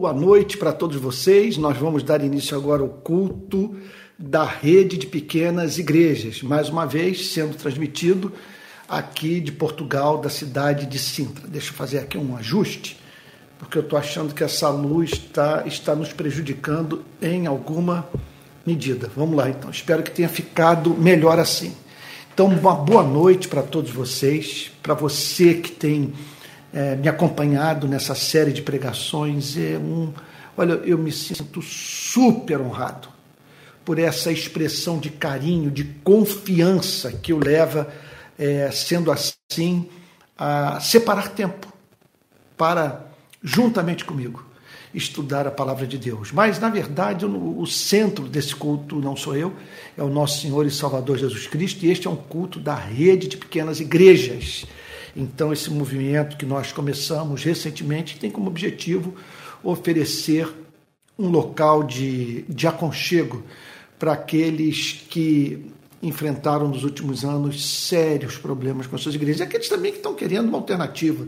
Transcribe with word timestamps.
Boa 0.00 0.12
noite 0.12 0.56
para 0.56 0.72
todos 0.72 0.96
vocês. 0.96 1.56
Nós 1.56 1.76
vamos 1.76 2.04
dar 2.04 2.22
início 2.22 2.56
agora 2.56 2.82
ao 2.82 2.88
culto 2.88 3.76
da 4.16 4.44
rede 4.44 4.96
de 4.96 5.08
pequenas 5.08 5.76
igrejas, 5.76 6.40
mais 6.40 6.68
uma 6.68 6.86
vez 6.86 7.32
sendo 7.32 7.56
transmitido 7.56 8.32
aqui 8.88 9.40
de 9.40 9.50
Portugal, 9.50 10.18
da 10.18 10.30
cidade 10.30 10.86
de 10.86 11.00
Sintra. 11.00 11.48
Deixa 11.48 11.70
eu 11.70 11.74
fazer 11.74 11.98
aqui 11.98 12.16
um 12.16 12.36
ajuste, 12.36 12.96
porque 13.58 13.76
eu 13.76 13.82
estou 13.82 13.98
achando 13.98 14.32
que 14.32 14.44
essa 14.44 14.68
luz 14.68 15.18
tá, 15.18 15.64
está 15.66 15.96
nos 15.96 16.12
prejudicando 16.12 17.04
em 17.20 17.48
alguma 17.48 18.08
medida. 18.64 19.10
Vamos 19.16 19.36
lá 19.36 19.50
então, 19.50 19.68
espero 19.68 20.04
que 20.04 20.12
tenha 20.12 20.28
ficado 20.28 20.94
melhor 20.94 21.40
assim. 21.40 21.74
Então, 22.32 22.46
uma 22.46 22.76
boa 22.76 23.02
noite 23.02 23.48
para 23.48 23.64
todos 23.64 23.90
vocês, 23.90 24.70
para 24.80 24.94
você 24.94 25.54
que 25.54 25.72
tem 25.72 26.14
é, 26.78 26.94
me 26.94 27.08
acompanhado 27.08 27.88
nessa 27.88 28.14
série 28.14 28.52
de 28.52 28.62
pregações. 28.62 29.56
É 29.56 29.76
um, 29.76 30.12
olha, 30.56 30.74
eu 30.84 30.96
me 30.96 31.10
sinto 31.10 31.60
super 31.60 32.60
honrado 32.60 33.08
por 33.84 33.98
essa 33.98 34.30
expressão 34.30 35.00
de 35.00 35.10
carinho, 35.10 35.72
de 35.72 35.82
confiança 36.04 37.10
que 37.10 37.32
o 37.32 37.38
leva, 37.38 37.88
é, 38.38 38.70
sendo 38.70 39.10
assim, 39.10 39.88
a 40.38 40.78
separar 40.78 41.30
tempo 41.30 41.66
para, 42.56 43.06
juntamente 43.42 44.04
comigo, 44.04 44.46
estudar 44.94 45.48
a 45.48 45.50
palavra 45.50 45.84
de 45.84 45.98
Deus. 45.98 46.30
Mas, 46.30 46.60
na 46.60 46.68
verdade, 46.68 47.26
o, 47.26 47.66
centro 47.66 48.28
desse 48.28 48.54
culto 48.54 49.00
não 49.00 49.16
sou 49.16 49.34
eu, 49.34 49.52
é 49.96 50.02
o 50.02 50.08
nosso 50.08 50.42
Senhor 50.42 50.64
e 50.64 50.70
Salvador 50.70 51.18
Jesus 51.18 51.48
Cristo, 51.48 51.84
e 51.84 51.90
este 51.90 52.06
é 52.06 52.10
um 52.10 52.16
culto 52.16 52.60
da 52.60 52.76
rede 52.76 53.26
de 53.26 53.36
pequenas 53.36 53.80
igrejas 53.80 54.64
então, 55.20 55.52
esse 55.52 55.68
movimento 55.68 56.36
que 56.36 56.46
nós 56.46 56.70
começamos 56.70 57.42
recentemente 57.42 58.20
tem 58.20 58.30
como 58.30 58.46
objetivo 58.46 59.16
oferecer 59.64 60.48
um 61.18 61.28
local 61.28 61.82
de, 61.82 62.42
de 62.42 62.68
aconchego 62.68 63.42
para 63.98 64.12
aqueles 64.12 65.04
que 65.10 65.72
enfrentaram 66.00 66.68
nos 66.68 66.84
últimos 66.84 67.24
anos 67.24 67.66
sérios 67.66 68.38
problemas 68.38 68.86
com 68.86 68.94
as 68.94 69.02
suas 69.02 69.16
igrejas, 69.16 69.40
e 69.40 69.42
aqueles 69.42 69.68
também 69.68 69.90
que 69.90 69.98
estão 69.98 70.14
querendo 70.14 70.46
uma 70.46 70.58
alternativa, 70.58 71.26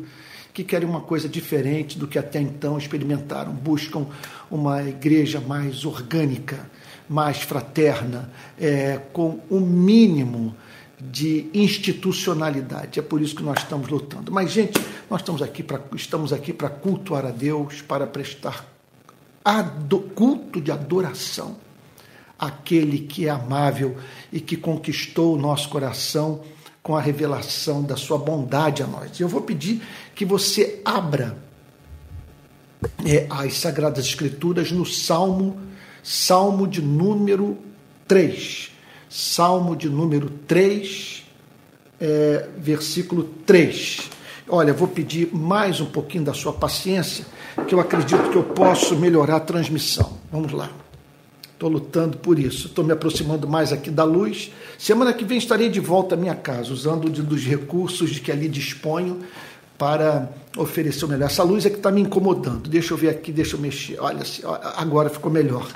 que 0.54 0.62
querem 0.62 0.88
uma 0.88 1.00
coisa 1.00 1.28
diferente 1.28 1.98
do 1.98 2.06
que 2.06 2.16
até 2.16 2.40
então 2.40 2.78
experimentaram, 2.78 3.52
buscam 3.52 4.06
uma 4.48 4.84
igreja 4.84 5.40
mais 5.40 5.84
orgânica, 5.84 6.70
mais 7.08 7.38
fraterna, 7.38 8.30
é, 8.56 9.00
com 9.12 9.40
o 9.50 9.56
um 9.56 9.60
mínimo 9.60 10.54
de 11.00 11.48
institucionalidade. 11.54 12.98
É 12.98 13.02
por 13.02 13.22
isso 13.22 13.34
que 13.34 13.42
nós 13.42 13.58
estamos 13.58 13.88
lutando. 13.88 14.30
Mas, 14.30 14.50
gente, 14.50 14.78
nós 15.08 15.20
estamos 15.20 15.40
aqui 15.40 15.62
para 15.62 15.80
estamos 15.94 16.32
aqui 16.32 16.52
para 16.52 16.68
cultuar 16.68 17.24
a 17.24 17.30
Deus, 17.30 17.80
para 17.80 18.06
prestar 18.06 18.66
culto 20.14 20.60
de 20.60 20.70
adoração 20.70 21.56
àquele 22.38 23.00
que 23.00 23.26
é 23.26 23.30
amável 23.30 23.96
e 24.32 24.40
que 24.40 24.56
conquistou 24.56 25.34
o 25.34 25.38
nosso 25.38 25.68
coração 25.68 26.42
com 26.82 26.96
a 26.96 27.00
revelação 27.00 27.82
da 27.82 27.96
sua 27.96 28.18
bondade 28.18 28.82
a 28.82 28.86
nós. 28.86 29.18
Eu 29.18 29.28
vou 29.28 29.42
pedir 29.42 29.82
que 30.14 30.24
você 30.24 30.80
abra 30.84 31.36
é, 33.04 33.26
as 33.28 33.58
Sagradas 33.58 34.06
Escrituras 34.06 34.70
no 34.70 34.86
Salmo, 34.86 35.58
Salmo 36.02 36.66
de 36.66 36.80
número 36.80 37.58
3. 38.08 38.69
Salmo 39.10 39.74
de 39.74 39.88
número 39.88 40.30
3, 40.46 41.24
é, 42.00 42.48
versículo 42.56 43.24
3. 43.44 44.08
Olha, 44.48 44.72
vou 44.72 44.86
pedir 44.86 45.34
mais 45.34 45.80
um 45.80 45.86
pouquinho 45.86 46.22
da 46.22 46.32
sua 46.32 46.52
paciência, 46.52 47.26
que 47.66 47.74
eu 47.74 47.80
acredito 47.80 48.30
que 48.30 48.36
eu 48.36 48.44
posso 48.44 48.94
melhorar 48.94 49.36
a 49.36 49.40
transmissão. 49.40 50.16
Vamos 50.30 50.52
lá. 50.52 50.70
Estou 51.52 51.68
lutando 51.68 52.18
por 52.18 52.38
isso. 52.38 52.68
Estou 52.68 52.84
me 52.84 52.92
aproximando 52.92 53.48
mais 53.48 53.72
aqui 53.72 53.90
da 53.90 54.04
luz. 54.04 54.52
Semana 54.78 55.12
que 55.12 55.24
vem 55.24 55.38
estarei 55.38 55.68
de 55.68 55.80
volta 55.80 56.14
à 56.14 56.18
minha 56.18 56.36
casa, 56.36 56.72
usando 56.72 57.10
de, 57.10 57.20
dos 57.20 57.44
recursos 57.44 58.10
de 58.10 58.20
que 58.20 58.30
ali 58.30 58.48
disponho 58.48 59.22
para 59.76 60.30
oferecer 60.56 61.04
o 61.04 61.08
melhor. 61.08 61.26
Essa 61.26 61.42
luz 61.42 61.66
é 61.66 61.70
que 61.70 61.78
está 61.78 61.90
me 61.90 62.00
incomodando. 62.00 62.70
Deixa 62.70 62.94
eu 62.94 62.96
ver 62.96 63.08
aqui, 63.08 63.32
deixa 63.32 63.56
eu 63.56 63.60
mexer. 63.60 63.98
Olha, 63.98 64.22
agora 64.76 65.10
ficou 65.10 65.32
melhor. 65.32 65.66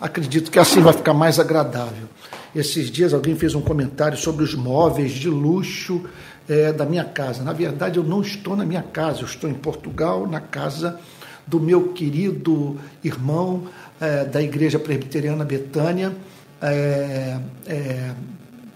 Acredito 0.00 0.50
que 0.50 0.58
assim 0.58 0.80
vai 0.80 0.94
ficar 0.94 1.12
mais 1.12 1.38
agradável. 1.38 2.08
Esses 2.54 2.90
dias 2.90 3.14
alguém 3.14 3.36
fez 3.36 3.54
um 3.54 3.60
comentário 3.60 4.18
sobre 4.18 4.42
os 4.44 4.54
móveis 4.54 5.12
de 5.12 5.28
luxo 5.28 6.02
é, 6.48 6.72
da 6.72 6.84
minha 6.84 7.04
casa. 7.04 7.44
Na 7.44 7.52
verdade, 7.52 7.98
eu 7.98 8.04
não 8.04 8.20
estou 8.20 8.56
na 8.56 8.64
minha 8.64 8.82
casa, 8.82 9.20
eu 9.20 9.26
estou 9.26 9.48
em 9.48 9.54
Portugal, 9.54 10.26
na 10.26 10.40
casa 10.40 10.98
do 11.46 11.60
meu 11.60 11.92
querido 11.92 12.78
irmão 13.02 13.64
é, 14.00 14.24
da 14.24 14.42
Igreja 14.42 14.78
Presbiteriana 14.78 15.44
Betânia, 15.44 16.12
é, 16.60 17.38
é, 17.66 18.12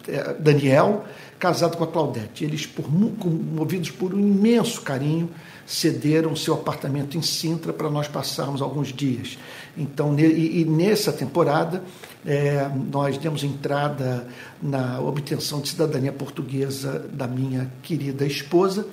é 0.08 0.36
Daniel, 0.38 1.04
casado 1.38 1.76
com 1.76 1.84
a 1.84 1.86
Claudete. 1.86 2.44
Eles, 2.44 2.66
por, 2.66 2.86
movidos 2.90 3.90
por 3.90 4.14
um 4.14 4.20
imenso 4.20 4.80
carinho, 4.82 5.28
cederam 5.66 6.36
seu 6.36 6.54
apartamento 6.54 7.16
em 7.16 7.22
Sintra 7.22 7.72
para 7.72 7.90
nós 7.90 8.08
passarmos 8.08 8.60
alguns 8.60 8.92
dias. 8.92 9.38
Então, 9.76 10.18
e, 10.18 10.60
e 10.60 10.64
nessa 10.64 11.12
temporada, 11.12 11.82
é, 12.24 12.70
nós 12.90 13.18
demos 13.18 13.42
entrada 13.44 14.26
na 14.62 15.00
obtenção 15.00 15.60
de 15.60 15.70
cidadania 15.70 16.12
portuguesa 16.12 17.06
da 17.12 17.26
minha 17.26 17.70
querida 17.82 18.26
esposa 18.26 18.86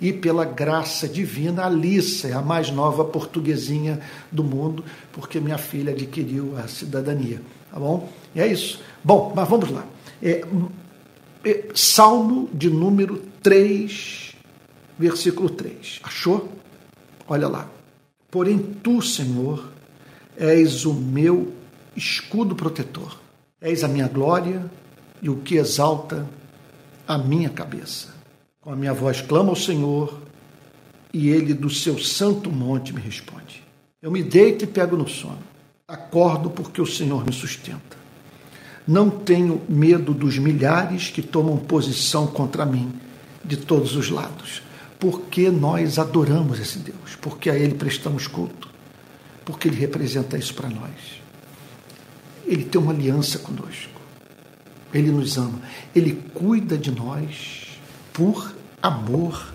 e 0.00 0.12
pela 0.12 0.44
graça 0.44 1.08
divina, 1.08 1.62
a 1.62 1.66
Alissa 1.66 2.28
é 2.28 2.32
a 2.32 2.42
mais 2.42 2.70
nova 2.70 3.04
portuguesinha 3.04 4.00
do 4.30 4.42
mundo, 4.42 4.84
porque 5.12 5.40
minha 5.40 5.58
filha 5.58 5.92
adquiriu 5.92 6.54
a 6.58 6.68
cidadania, 6.68 7.40
tá 7.72 7.78
bom? 7.78 8.08
E 8.34 8.40
é 8.40 8.46
isso. 8.46 8.82
Bom, 9.02 9.32
mas 9.34 9.48
vamos 9.48 9.70
lá. 9.70 9.84
É, 10.22 10.44
é, 11.44 11.64
Salmo 11.74 12.48
de 12.52 12.68
número 12.70 13.22
3, 13.42 14.23
versículo 14.98 15.50
3. 15.50 16.00
Achou? 16.02 16.52
Olha 17.26 17.48
lá. 17.48 17.68
Porém, 18.30 18.58
tu, 18.58 19.00
Senhor, 19.00 19.68
és 20.36 20.84
o 20.84 20.92
meu 20.92 21.52
escudo 21.96 22.54
protetor. 22.54 23.18
És 23.60 23.82
a 23.84 23.88
minha 23.88 24.08
glória 24.08 24.70
e 25.22 25.30
o 25.30 25.36
que 25.36 25.56
exalta 25.56 26.28
a 27.06 27.16
minha 27.16 27.48
cabeça. 27.48 28.14
Com 28.60 28.72
a 28.72 28.76
minha 28.76 28.92
voz 28.92 29.20
clamo 29.20 29.50
ao 29.50 29.56
Senhor 29.56 30.20
e 31.12 31.28
ele 31.28 31.54
do 31.54 31.70
seu 31.70 31.98
santo 31.98 32.50
monte 32.50 32.92
me 32.92 33.00
responde. 33.00 33.62
Eu 34.02 34.10
me 34.10 34.22
deito 34.22 34.64
e 34.64 34.66
pego 34.66 34.96
no 34.96 35.08
sono. 35.08 35.38
Acordo 35.86 36.50
porque 36.50 36.80
o 36.80 36.86
Senhor 36.86 37.24
me 37.24 37.32
sustenta. 37.32 37.96
Não 38.86 39.08
tenho 39.08 39.62
medo 39.68 40.12
dos 40.12 40.38
milhares 40.38 41.08
que 41.08 41.22
tomam 41.22 41.56
posição 41.56 42.26
contra 42.26 42.66
mim 42.66 42.92
de 43.44 43.56
todos 43.56 43.94
os 43.96 44.10
lados, 44.10 44.62
porque 45.10 45.50
nós 45.50 45.98
adoramos 45.98 46.58
esse 46.58 46.78
Deus, 46.78 47.16
porque 47.20 47.50
a 47.50 47.54
Ele 47.54 47.74
prestamos 47.74 48.26
culto 48.26 48.74
porque 49.44 49.68
Ele 49.68 49.76
representa 49.76 50.38
isso 50.38 50.54
para 50.54 50.68
nós. 50.68 51.22
Ele 52.46 52.64
tem 52.64 52.80
uma 52.80 52.92
aliança 52.92 53.38
conosco. 53.38 54.00
Ele 54.92 55.10
nos 55.10 55.36
ama. 55.36 55.60
Ele 55.94 56.12
cuida 56.34 56.78
de 56.78 56.90
nós 56.90 57.78
por 58.12 58.54
amor 58.82 59.52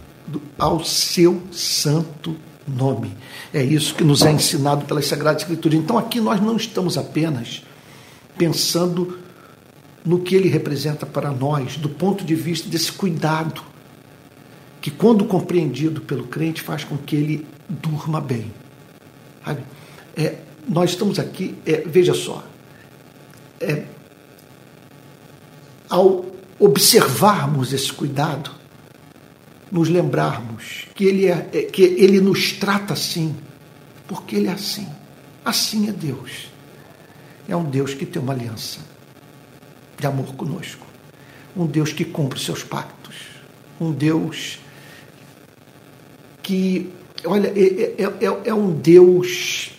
ao 0.58 0.84
seu 0.84 1.42
santo 1.52 2.36
nome. 2.68 3.16
É 3.54 3.64
isso 3.64 3.96
que 3.96 4.04
nos 4.04 4.24
é 4.24 4.32
ensinado 4.32 4.86
pela 4.86 5.02
Sagrada 5.02 5.40
Escritura. 5.40 5.76
Então 5.76 5.98
aqui 5.98 6.20
nós 6.20 6.42
não 6.42 6.56
estamos 6.56 6.98
apenas 6.98 7.64
pensando 8.38 9.20
no 10.06 10.20
que 10.20 10.36
ele 10.36 10.50
representa 10.50 11.06
para 11.06 11.32
nós, 11.32 11.78
do 11.78 11.90
ponto 11.90 12.24
de 12.24 12.36
vista 12.36 12.70
desse 12.70 12.92
cuidado, 12.92 13.62
que 14.82 14.90
quando 14.90 15.26
compreendido 15.26 16.02
pelo 16.02 16.28
crente 16.28 16.62
faz 16.62 16.84
com 16.84 16.98
que 16.98 17.16
ele 17.16 17.48
durma 17.68 18.22
bem. 18.22 18.52
É, 20.16 20.38
nós 20.68 20.92
estamos 20.92 21.20
aqui, 21.20 21.56
é, 21.66 21.82
veja 21.86 22.14
só, 22.14 22.44
é, 23.60 23.86
ao 25.90 26.26
observarmos 26.60 27.74
esse 27.74 27.92
cuidado, 27.92 28.52
nos 29.72 29.88
lembrarmos 29.88 30.86
que 30.96 31.06
ele, 31.06 31.28
é, 31.28 31.50
é, 31.54 31.62
que 31.64 31.82
ele 31.84 32.20
nos 32.20 32.54
trata 32.54 32.94
assim, 32.94 33.36
porque 34.08 34.36
ele 34.36 34.48
é 34.48 34.52
assim. 34.52 34.88
Assim 35.46 35.88
é 35.90 35.92
Deus. 35.92 36.50
É 37.48 37.56
um 37.56 37.64
Deus 37.64 37.94
que 37.94 38.06
tem 38.06 38.22
uma 38.22 38.34
aliança 38.34 38.80
de 39.98 40.06
amor 40.06 40.34
conosco. 40.36 40.86
Um 41.56 41.66
Deus 41.66 41.94
que 41.94 42.06
cumpre 42.06 42.40
seus 42.40 42.64
pactos. 42.64 43.16
Um 43.80 43.92
Deus 43.92 44.60
que, 46.50 46.90
olha, 47.26 47.54
é, 47.56 47.94
é, 48.02 48.26
é, 48.26 48.40
é 48.46 48.54
um 48.56 48.72
Deus 48.72 49.70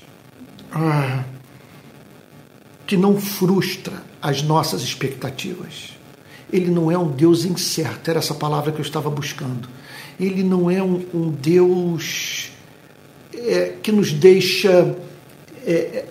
ah, 0.70 1.25
que 2.87 2.96
não 2.96 3.20
frustra 3.20 4.05
as 4.22 4.40
nossas 4.40 4.81
expectativas. 4.82 5.99
Ele 6.52 6.70
não 6.70 6.88
é 6.88 6.96
um 6.96 7.11
Deus 7.11 7.44
incerto, 7.44 8.08
era 8.08 8.20
essa 8.20 8.34
palavra 8.34 8.70
que 8.70 8.78
eu 8.78 8.84
estava 8.84 9.11
buscando. 9.11 9.69
Ele 10.19 10.44
não 10.44 10.70
é 10.70 10.81
um, 10.81 11.05
um 11.12 11.31
Deus 11.32 12.52
é, 13.34 13.75
que 13.82 13.90
nos 13.90 14.12
deixa 14.12 14.96
é, 15.67 16.05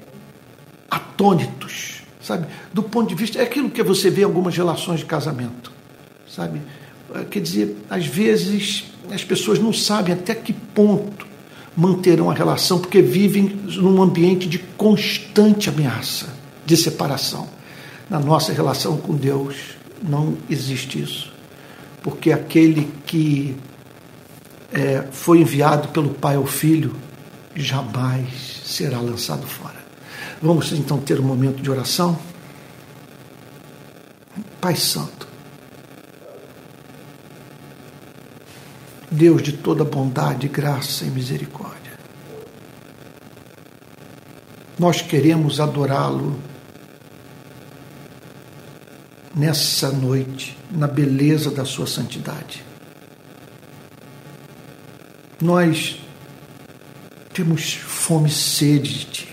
atônitos, 0.91 2.01
sabe? 2.21 2.47
Do 2.73 2.83
ponto 2.83 3.07
de 3.07 3.15
vista, 3.15 3.39
é 3.39 3.43
aquilo 3.43 3.69
que 3.69 3.81
você 3.81 4.09
vê 4.09 4.23
em 4.23 4.25
algumas 4.25 4.57
relações 4.57 4.99
de 4.99 5.05
casamento, 5.05 5.71
sabe? 6.27 6.61
É, 7.15 7.23
quer 7.23 7.39
dizer, 7.39 7.77
às 7.89 8.05
vezes 8.05 8.89
as 9.11 9.23
pessoas 9.23 9.59
não 9.59 9.73
sabem 9.73 10.13
até 10.13 10.35
que 10.35 10.53
ponto 10.53 11.27
manterão 11.75 12.29
a 12.29 12.33
relação, 12.33 12.79
porque 12.79 13.01
vivem 13.01 13.43
num 13.77 14.01
ambiente 14.01 14.47
de 14.47 14.59
constante 14.59 15.69
ameaça, 15.69 16.27
de 16.65 16.75
separação. 16.75 17.47
Na 18.09 18.19
nossa 18.19 18.51
relação 18.51 18.97
com 18.97 19.15
Deus 19.15 19.55
não 20.01 20.35
existe 20.49 21.01
isso, 21.01 21.31
porque 22.01 22.31
aquele 22.31 22.91
que 23.05 23.55
é, 24.71 25.05
foi 25.11 25.39
enviado 25.39 25.89
pelo 25.89 26.09
Pai 26.09 26.35
ao 26.35 26.45
Filho 26.45 26.95
jamais 27.55 28.61
será 28.65 28.99
lançado 28.99 29.45
fora. 29.45 29.79
Vamos 30.41 30.71
então 30.71 30.99
ter 30.99 31.19
um 31.19 31.23
momento 31.23 31.61
de 31.61 31.69
oração? 31.69 32.17
Pai 34.61 34.75
Santo, 34.75 35.18
Deus 39.11 39.41
de 39.41 39.53
toda 39.53 39.83
bondade, 39.83 40.47
graça 40.47 41.03
e 41.03 41.09
misericórdia. 41.09 41.93
Nós 44.77 45.01
queremos 45.01 45.59
adorá-lo 45.59 46.39
nessa 49.35 49.91
noite, 49.91 50.57
na 50.71 50.87
beleza 50.87 51.49
da 51.49 51.65
Sua 51.65 51.87
santidade. 51.87 52.63
Nós 55.41 55.99
temos 57.33 57.73
fome 57.73 58.29
e 58.29 58.31
sede 58.31 58.99
de 58.99 59.05
Ti 59.05 59.29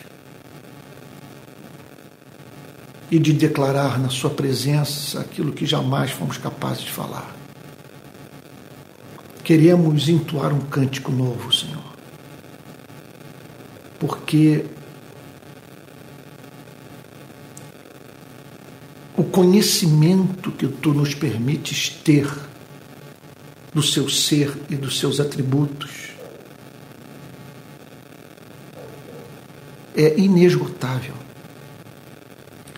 e 3.11 3.19
de 3.19 3.32
declarar 3.32 3.99
na 3.99 4.08
Sua 4.08 4.31
presença 4.31 5.20
aquilo 5.20 5.52
que 5.52 5.67
jamais 5.67 6.11
fomos 6.11 6.38
capazes 6.38 6.82
de 6.82 6.90
falar 6.90 7.37
queremos 9.47 10.09
entoar 10.09 10.53
um 10.53 10.59
cântico 10.59 11.13
novo, 11.13 11.55
Senhor. 11.55 11.95
Porque 13.97 14.65
o 19.17 19.23
conhecimento 19.23 20.51
que 20.51 20.67
tu 20.67 20.93
nos 20.93 21.15
permites 21.15 21.91
ter 21.91 22.29
do 23.73 23.81
seu 23.81 24.09
ser 24.09 24.53
e 24.69 24.75
dos 24.75 24.99
seus 24.99 25.21
atributos 25.21 26.11
é 29.95 30.19
inesgotável. 30.19 31.15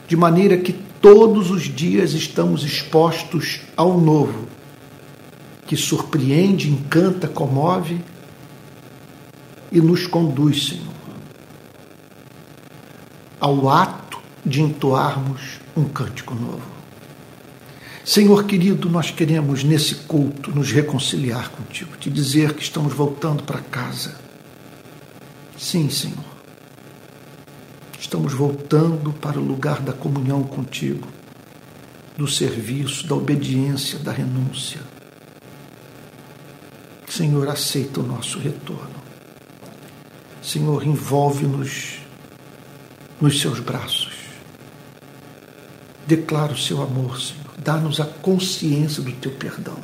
De 0.06 0.19
maneira 0.19 0.59
que 0.59 0.75
todos 1.00 1.50
os 1.50 1.62
dias 1.62 2.12
estamos 2.12 2.62
expostos 2.62 3.62
ao 3.75 3.99
novo 3.99 4.57
que 5.69 5.76
surpreende, 5.76 6.70
encanta, 6.70 7.29
comove 7.29 8.03
e 9.70 9.79
nos 9.82 10.06
conduz, 10.06 10.69
Senhor, 10.69 10.94
ao 13.38 13.69
ato 13.69 14.19
de 14.47 14.62
entoarmos 14.62 15.61
um 15.76 15.85
cântico 15.85 16.35
novo. 16.35 16.62
Senhor 18.03 18.44
querido, 18.44 18.88
nós 18.88 19.11
queremos 19.11 19.62
nesse 19.62 19.94
culto 19.94 20.50
nos 20.50 20.73
reconciliar 20.73 21.50
contigo, 21.50 21.99
te 21.99 22.09
dizer 22.09 22.55
que 22.55 22.62
estamos 22.62 22.94
voltando 22.94 23.43
para 23.43 23.61
casa. 23.61 24.19
Sim, 25.59 25.91
Senhor. 25.91 26.25
Estamos 28.00 28.32
voltando 28.32 29.12
para 29.12 29.38
o 29.38 29.44
lugar 29.44 29.82
da 29.82 29.93
comunhão 29.93 30.43
contigo, 30.44 31.06
do 32.17 32.26
serviço, 32.26 33.06
da 33.06 33.15
obediência, 33.15 33.99
da 33.99 34.12
renúncia 34.12 34.81
Senhor, 37.08 37.49
aceita 37.49 38.00
o 38.00 38.02
nosso 38.02 38.38
retorno. 38.38 38.99
Senhor, 40.43 40.87
envolve-nos 40.87 41.99
nos 43.20 43.40
seus 43.40 43.60
braços. 43.60 44.12
Declara 46.06 46.52
o 46.52 46.58
seu 46.58 46.82
amor, 46.82 47.20
Senhor. 47.20 47.55
Dá-nos 47.58 48.00
a 48.00 48.06
consciência 48.06 49.02
do 49.02 49.12
teu 49.12 49.32
perdão. 49.32 49.78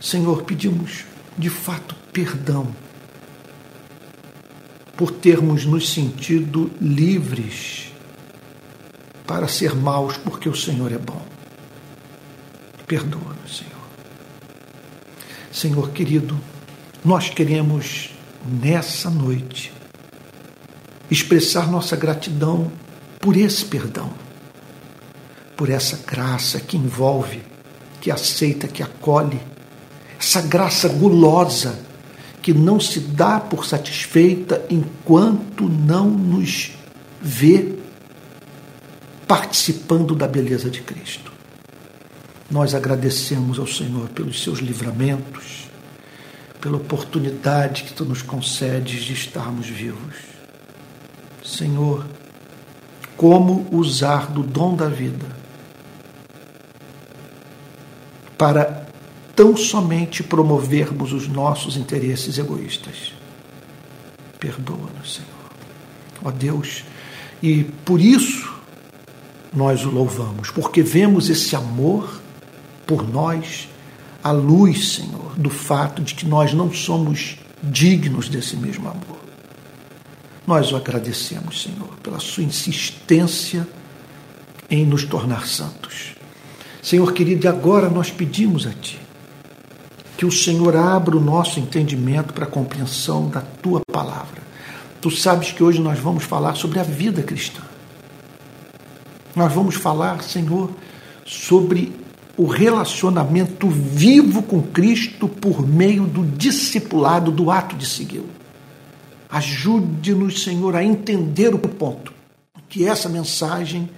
Senhor, 0.00 0.42
pedimos 0.42 1.04
de 1.36 1.48
fato 1.48 1.94
perdão 2.12 2.74
por 4.96 5.10
termos 5.10 5.64
nos 5.64 5.88
sentido 5.88 6.70
livres 6.80 7.90
para 9.26 9.48
ser 9.48 9.74
maus, 9.74 10.16
porque 10.18 10.48
o 10.48 10.54
Senhor 10.54 10.92
é 10.92 10.98
bom. 10.98 11.24
Perdoa-nos, 12.86 13.58
Senhor. 13.58 13.79
Senhor 15.50 15.90
querido, 15.90 16.38
nós 17.04 17.28
queremos 17.28 18.10
nessa 18.46 19.10
noite 19.10 19.72
expressar 21.10 21.70
nossa 21.70 21.96
gratidão 21.96 22.70
por 23.18 23.36
esse 23.36 23.64
perdão, 23.64 24.10
por 25.56 25.68
essa 25.68 25.98
graça 26.06 26.60
que 26.60 26.76
envolve, 26.76 27.42
que 28.00 28.10
aceita, 28.10 28.68
que 28.68 28.82
acolhe, 28.82 29.40
essa 30.18 30.40
graça 30.40 30.88
gulosa 30.88 31.78
que 32.40 32.54
não 32.54 32.78
se 32.78 33.00
dá 33.00 33.40
por 33.40 33.66
satisfeita 33.66 34.64
enquanto 34.70 35.68
não 35.68 36.08
nos 36.08 36.72
vê 37.20 37.74
participando 39.26 40.14
da 40.14 40.26
beleza 40.26 40.70
de 40.70 40.80
Cristo. 40.80 41.29
Nós 42.50 42.74
agradecemos 42.74 43.58
ao 43.58 43.66
Senhor 43.66 44.08
pelos 44.08 44.42
seus 44.42 44.58
livramentos, 44.58 45.68
pela 46.60 46.76
oportunidade 46.76 47.84
que 47.84 47.94
tu 47.94 48.04
nos 48.04 48.22
concedes 48.22 49.04
de 49.04 49.12
estarmos 49.12 49.66
vivos. 49.66 50.16
Senhor, 51.44 52.06
como 53.16 53.68
usar 53.70 54.30
do 54.32 54.42
dom 54.42 54.74
da 54.74 54.88
vida 54.88 55.26
para 58.36 58.86
tão 59.36 59.56
somente 59.56 60.22
promovermos 60.22 61.12
os 61.12 61.28
nossos 61.28 61.76
interesses 61.76 62.38
egoístas. 62.38 63.12
Perdoa-nos, 64.38 65.14
Senhor. 65.14 65.30
Ó 66.24 66.30
Deus, 66.30 66.84
e 67.42 67.64
por 67.64 68.00
isso 68.00 68.52
nós 69.52 69.84
o 69.84 69.90
louvamos, 69.90 70.50
porque 70.50 70.82
vemos 70.82 71.28
esse 71.28 71.54
amor 71.54 72.20
por 72.90 73.08
nós 73.08 73.68
a 74.20 74.32
luz, 74.32 74.94
Senhor, 74.94 75.38
do 75.38 75.48
fato 75.48 76.02
de 76.02 76.12
que 76.12 76.26
nós 76.26 76.52
não 76.52 76.72
somos 76.72 77.36
dignos 77.62 78.28
desse 78.28 78.56
mesmo 78.56 78.88
amor. 78.88 79.20
Nós 80.44 80.72
o 80.72 80.76
agradecemos, 80.76 81.62
Senhor, 81.62 81.88
pela 82.02 82.18
sua 82.18 82.42
insistência 82.42 83.64
em 84.68 84.84
nos 84.84 85.04
tornar 85.04 85.46
santos. 85.46 86.16
Senhor 86.82 87.12
querido, 87.12 87.46
e 87.46 87.48
agora 87.48 87.88
nós 87.88 88.10
pedimos 88.10 88.66
a 88.66 88.72
Ti 88.72 88.98
que 90.16 90.26
o 90.26 90.32
Senhor 90.32 90.74
abra 90.76 91.16
o 91.16 91.20
nosso 91.20 91.60
entendimento 91.60 92.34
para 92.34 92.44
a 92.44 92.50
compreensão 92.50 93.28
da 93.28 93.40
Tua 93.40 93.80
palavra. 93.90 94.42
Tu 95.00 95.12
sabes 95.12 95.52
que 95.52 95.62
hoje 95.62 95.80
nós 95.80 96.00
vamos 96.00 96.24
falar 96.24 96.56
sobre 96.56 96.80
a 96.80 96.82
vida 96.82 97.22
cristã. 97.22 97.62
Nós 99.36 99.52
vamos 99.52 99.76
falar, 99.76 100.22
Senhor, 100.24 100.70
sobre 101.24 101.99
o 102.40 102.46
relacionamento 102.46 103.68
vivo 103.68 104.42
com 104.42 104.62
Cristo 104.62 105.28
por 105.28 105.68
meio 105.68 106.06
do 106.06 106.24
discipulado, 106.24 107.30
do 107.30 107.50
ato 107.50 107.76
de 107.76 107.84
segui-lo. 107.84 108.30
Ajude-nos, 109.28 110.42
Senhor, 110.42 110.74
a 110.74 110.82
entender 110.82 111.54
o 111.54 111.58
ponto, 111.58 112.14
que 112.66 112.86
essa 112.86 113.10
mensagem 113.10 113.90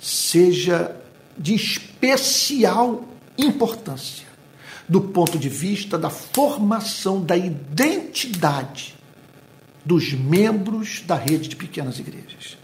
seja 0.00 0.96
de 1.38 1.54
especial 1.54 3.04
importância 3.38 4.26
do 4.88 5.00
ponto 5.00 5.38
de 5.38 5.48
vista 5.48 5.96
da 5.96 6.10
formação 6.10 7.22
da 7.22 7.36
identidade 7.36 8.96
dos 9.84 10.12
membros 10.12 11.04
da 11.06 11.14
rede 11.14 11.50
de 11.50 11.54
pequenas 11.54 12.00
igrejas. 12.00 12.58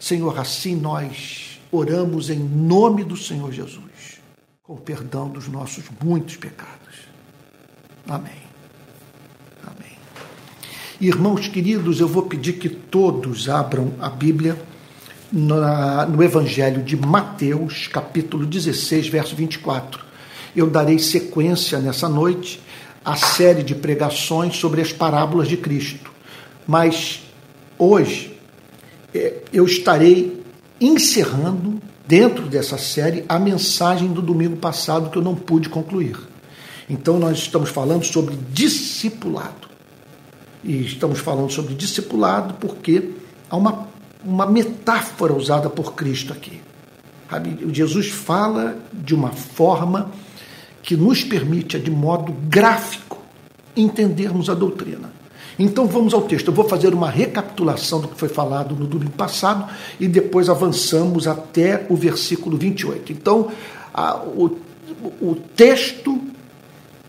Senhor, 0.00 0.36
assim 0.36 0.74
nós 0.74 1.60
oramos 1.70 2.28
em 2.28 2.40
nome 2.40 3.04
do 3.04 3.16
Senhor 3.16 3.52
Jesus 3.52 3.85
com 4.66 4.72
o 4.72 4.78
perdão 4.78 5.28
dos 5.28 5.46
nossos 5.46 5.84
muitos 6.02 6.34
pecados. 6.34 7.06
Amém. 8.08 8.32
Amém. 9.64 9.92
Irmãos 11.00 11.46
queridos, 11.46 12.00
eu 12.00 12.08
vou 12.08 12.24
pedir 12.24 12.54
que 12.54 12.68
todos 12.68 13.48
abram 13.48 13.94
a 14.00 14.10
Bíblia 14.10 14.60
no 15.30 16.20
Evangelho 16.20 16.82
de 16.82 16.96
Mateus, 16.96 17.86
capítulo 17.86 18.44
16, 18.44 19.06
verso 19.06 19.36
24. 19.36 20.04
Eu 20.56 20.68
darei 20.68 20.98
sequência 20.98 21.78
nessa 21.78 22.08
noite 22.08 22.60
à 23.04 23.14
série 23.14 23.62
de 23.62 23.74
pregações 23.74 24.56
sobre 24.56 24.80
as 24.80 24.92
parábolas 24.92 25.46
de 25.46 25.56
Cristo. 25.56 26.10
Mas 26.66 27.22
hoje 27.78 28.36
é, 29.14 29.42
eu 29.52 29.64
estarei 29.64 30.42
encerrando, 30.80 31.80
dentro 32.06 32.46
dessa 32.46 32.78
série, 32.78 33.24
a 33.28 33.38
mensagem 33.38 34.12
do 34.12 34.22
domingo 34.22 34.56
passado 34.56 35.10
que 35.10 35.18
eu 35.18 35.22
não 35.22 35.34
pude 35.34 35.68
concluir. 35.68 36.16
Então, 36.88 37.18
nós 37.18 37.38
estamos 37.38 37.70
falando 37.70 38.04
sobre 38.04 38.36
discipulado. 38.52 39.68
E 40.62 40.84
estamos 40.84 41.18
falando 41.18 41.50
sobre 41.50 41.74
discipulado 41.74 42.54
porque 42.54 43.12
há 43.50 43.56
uma, 43.56 43.88
uma 44.24 44.46
metáfora 44.46 45.32
usada 45.32 45.68
por 45.68 45.94
Cristo 45.94 46.32
aqui. 46.32 46.60
Jesus 47.72 48.08
fala 48.10 48.78
de 48.92 49.14
uma 49.14 49.30
forma 49.32 50.10
que 50.82 50.96
nos 50.96 51.24
permite, 51.24 51.78
de 51.78 51.90
modo 51.90 52.32
gráfico, 52.48 53.20
entendermos 53.76 54.48
a 54.48 54.54
doutrina. 54.54 55.10
Então 55.58 55.86
vamos 55.86 56.12
ao 56.12 56.22
texto. 56.22 56.48
Eu 56.48 56.54
vou 56.54 56.68
fazer 56.68 56.92
uma 56.92 57.10
recapitulação 57.10 58.00
do 58.00 58.08
que 58.08 58.18
foi 58.18 58.28
falado 58.28 58.74
no 58.74 58.86
domingo 58.86 59.12
passado 59.12 59.72
e 59.98 60.06
depois 60.06 60.48
avançamos 60.48 61.26
até 61.26 61.86
o 61.88 61.96
versículo 61.96 62.56
28. 62.56 63.12
Então, 63.12 63.50
a, 63.92 64.16
o, 64.16 64.58
o 65.20 65.34
texto 65.56 66.20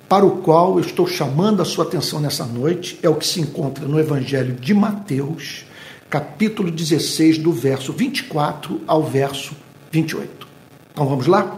para 0.08 0.26
o 0.26 0.38
qual 0.38 0.76
eu 0.76 0.80
estou 0.80 1.06
chamando 1.06 1.62
a 1.62 1.66
sua 1.66 1.84
atenção 1.84 2.22
nessa 2.22 2.46
noite 2.46 2.98
é 3.04 3.10
o 3.10 3.16
que 3.16 3.28
se 3.28 3.42
encontra 3.42 3.86
no 3.86 4.00
Evangelho 4.00 4.54
de 4.54 4.74
Mateus, 4.74 5.66
capítulo 6.10 6.72
16, 6.72 7.40
do 7.40 7.52
verso 7.52 7.92
24 7.92 8.82
ao 8.88 9.04
verso 9.04 9.54
28. 9.92 10.48
Então 10.94 11.06
vamos 11.06 11.28
lá? 11.28 11.58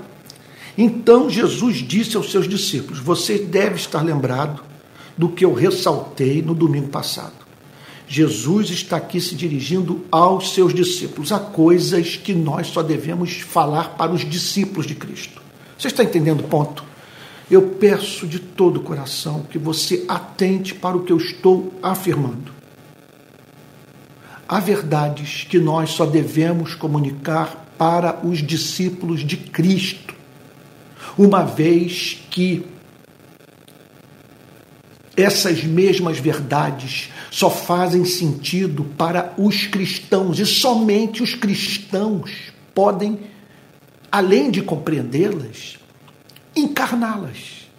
Então 0.75 1.29
Jesus 1.29 1.77
disse 1.77 2.17
aos 2.17 2.31
seus 2.31 2.47
discípulos: 2.47 2.99
Você 2.99 3.37
deve 3.37 3.75
estar 3.75 4.01
lembrado 4.01 4.63
do 5.19 5.27
que 5.27 5.43
eu 5.43 5.53
ressaltei 5.53 6.41
no 6.41 6.55
domingo 6.55 6.87
passado. 6.87 7.33
Jesus 8.07 8.69
está 8.69 8.95
aqui 8.95 9.19
se 9.19 9.35
dirigindo 9.35 10.05
aos 10.09 10.53
seus 10.53 10.73
discípulos, 10.73 11.33
a 11.33 11.39
coisas 11.39 12.15
que 12.15 12.33
nós 12.33 12.67
só 12.67 12.81
devemos 12.81 13.33
falar 13.41 13.97
para 13.97 14.13
os 14.13 14.21
discípulos 14.21 14.87
de 14.87 14.95
Cristo. 14.95 15.41
Você 15.77 15.89
está 15.89 16.05
entendendo 16.05 16.39
o 16.39 16.43
ponto? 16.47 16.85
Eu 17.51 17.63
peço 17.63 18.25
de 18.25 18.39
todo 18.39 18.77
o 18.77 18.83
coração 18.83 19.43
que 19.43 19.57
você 19.57 20.05
atente 20.07 20.73
para 20.73 20.95
o 20.95 21.03
que 21.03 21.11
eu 21.11 21.17
estou 21.17 21.73
afirmando. 21.83 22.53
Há 24.47 24.61
verdades 24.61 25.45
que 25.49 25.59
nós 25.59 25.89
só 25.89 26.05
devemos 26.05 26.75
comunicar 26.75 27.73
para 27.77 28.25
os 28.25 28.37
discípulos 28.39 29.19
de 29.19 29.35
Cristo, 29.35 30.15
uma 31.17 31.43
vez 31.43 32.23
que 32.31 32.65
essas 35.15 35.63
mesmas 35.63 36.19
verdades 36.19 37.09
só 37.31 37.49
fazem 37.49 38.05
sentido 38.05 38.83
para 38.97 39.33
os 39.37 39.67
cristãos 39.67 40.39
e 40.39 40.45
somente 40.45 41.21
os 41.21 41.35
cristãos 41.35 42.31
podem, 42.73 43.19
além 44.11 44.49
de 44.49 44.61
compreendê-las, 44.61 45.77
encarná-las, 46.55 47.69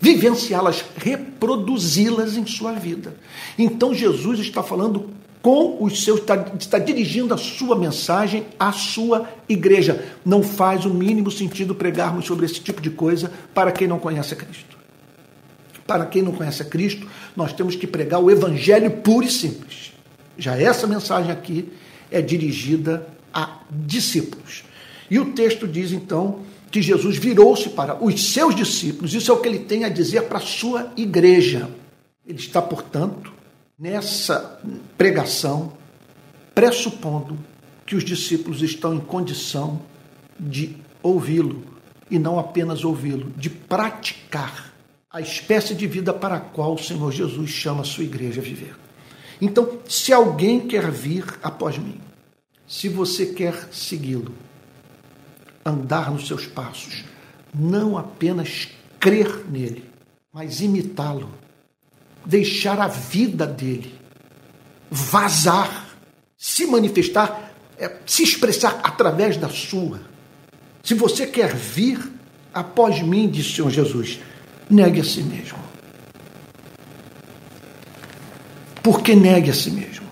vivenciá-las, 0.00 0.84
reproduzi-las 0.96 2.36
em 2.36 2.46
sua 2.46 2.72
vida. 2.72 3.16
Então 3.58 3.94
Jesus 3.94 4.40
está 4.40 4.62
falando 4.62 5.10
com 5.42 5.82
os 5.82 6.04
seus, 6.04 6.20
está, 6.20 6.52
está, 6.58 6.78
dirigindo 6.78 7.32
a 7.32 7.38
sua 7.38 7.74
mensagem 7.76 8.46
à 8.58 8.72
sua 8.72 9.28
igreja. 9.48 10.04
Não 10.24 10.42
faz 10.42 10.84
o 10.84 10.92
mínimo 10.92 11.30
sentido 11.30 11.74
pregarmos 11.74 12.26
sobre 12.26 12.44
esse 12.44 12.60
tipo 12.60 12.80
de 12.80 12.90
coisa 12.90 13.32
para 13.54 13.72
quem 13.72 13.88
não 13.88 13.98
conhece 13.98 14.34
a 14.34 14.36
Cristo. 14.36 14.79
Para 15.90 16.06
quem 16.06 16.22
não 16.22 16.30
conhece 16.30 16.62
a 16.62 16.64
Cristo, 16.64 17.04
nós 17.34 17.52
temos 17.52 17.74
que 17.74 17.84
pregar 17.84 18.22
o 18.22 18.30
evangelho 18.30 18.88
puro 18.98 19.26
e 19.26 19.28
simples. 19.28 19.90
Já 20.38 20.56
essa 20.56 20.86
mensagem 20.86 21.32
aqui 21.32 21.68
é 22.12 22.22
dirigida 22.22 23.08
a 23.34 23.58
discípulos. 23.68 24.62
E 25.10 25.18
o 25.18 25.32
texto 25.32 25.66
diz 25.66 25.90
então 25.90 26.42
que 26.70 26.80
Jesus 26.80 27.16
virou-se 27.16 27.70
para 27.70 27.96
os 28.00 28.32
seus 28.32 28.54
discípulos, 28.54 29.12
isso 29.12 29.32
é 29.32 29.34
o 29.34 29.38
que 29.38 29.48
ele 29.48 29.58
tem 29.58 29.82
a 29.82 29.88
dizer 29.88 30.28
para 30.28 30.38
a 30.38 30.40
sua 30.40 30.92
igreja. 30.96 31.68
Ele 32.24 32.38
está, 32.38 32.62
portanto, 32.62 33.32
nessa 33.76 34.60
pregação, 34.96 35.72
pressupondo 36.54 37.36
que 37.84 37.96
os 37.96 38.04
discípulos 38.04 38.62
estão 38.62 38.94
em 38.94 39.00
condição 39.00 39.82
de 40.38 40.76
ouvi-lo, 41.02 41.64
e 42.08 42.16
não 42.16 42.38
apenas 42.38 42.84
ouvi-lo, 42.84 43.32
de 43.36 43.50
praticar 43.50 44.69
a 45.10 45.20
espécie 45.20 45.74
de 45.74 45.86
vida 45.86 46.12
para 46.12 46.36
a 46.36 46.40
qual 46.40 46.74
o 46.74 46.78
Senhor 46.78 47.10
Jesus 47.10 47.50
chama 47.50 47.80
a 47.80 47.84
sua 47.84 48.04
igreja 48.04 48.40
a 48.40 48.44
viver. 48.44 48.76
Então, 49.40 49.80
se 49.88 50.12
alguém 50.12 50.68
quer 50.68 50.90
vir 50.90 51.24
após 51.42 51.76
mim, 51.78 52.00
se 52.66 52.88
você 52.88 53.26
quer 53.26 53.68
segui-lo, 53.72 54.32
andar 55.64 56.12
nos 56.12 56.28
seus 56.28 56.46
passos, 56.46 57.04
não 57.52 57.98
apenas 57.98 58.68
crer 59.00 59.44
nele, 59.50 59.84
mas 60.32 60.60
imitá-lo, 60.60 61.30
deixar 62.24 62.78
a 62.78 62.86
vida 62.86 63.46
dele 63.46 63.98
vazar, 64.90 65.96
se 66.36 66.66
manifestar, 66.66 67.52
é, 67.78 67.96
se 68.06 68.22
expressar 68.22 68.80
através 68.82 69.36
da 69.36 69.48
sua. 69.48 70.00
Se 70.82 70.94
você 70.94 71.26
quer 71.26 71.54
vir 71.54 72.12
após 72.52 73.02
mim, 73.02 73.28
disse 73.28 73.50
o 73.50 73.54
Senhor 73.54 73.70
Jesus, 73.70 74.20
negue 74.70 75.00
a 75.00 75.04
si 75.04 75.22
mesmo. 75.22 75.58
Por 78.82 79.02
que 79.02 79.14
negue 79.14 79.50
a 79.50 79.54
si 79.54 79.70
mesmo? 79.70 80.06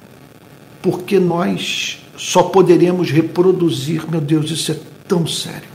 Porque 0.83 1.19
nós 1.19 2.05
só 2.17 2.43
poderemos 2.43 3.11
reproduzir, 3.11 4.09
meu 4.11 4.21
Deus, 4.21 4.51
isso 4.51 4.73
é 4.73 4.79
tão 5.07 5.27
sério. 5.27 5.69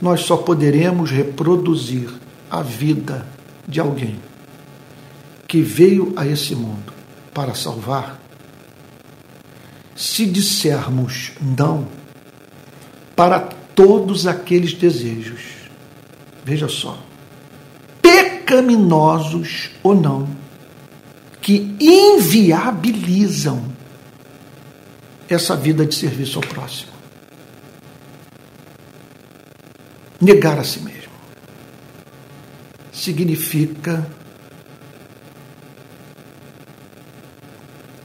Nós 0.00 0.22
só 0.22 0.36
poderemos 0.36 1.10
reproduzir 1.10 2.10
a 2.50 2.62
vida 2.62 3.26
de 3.68 3.78
alguém 3.78 4.18
que 5.46 5.60
veio 5.60 6.12
a 6.16 6.26
esse 6.26 6.54
mundo 6.54 6.92
para 7.34 7.54
salvar 7.54 8.20
se 9.94 10.24
dissermos 10.24 11.32
não 11.40 11.86
para 13.14 13.38
todos 13.38 14.26
aqueles 14.26 14.72
desejos. 14.72 15.40
Veja 16.42 16.68
só 16.68 16.98
pecaminosos 18.50 19.70
ou 19.80 19.94
não, 19.94 20.28
que 21.40 21.76
inviabilizam 21.80 23.64
essa 25.28 25.54
vida 25.54 25.86
de 25.86 25.94
serviço 25.94 26.38
ao 26.38 26.42
próximo. 26.42 26.90
Negar 30.20 30.58
a 30.58 30.64
si 30.64 30.80
mesmo 30.80 31.12
significa 32.92 34.04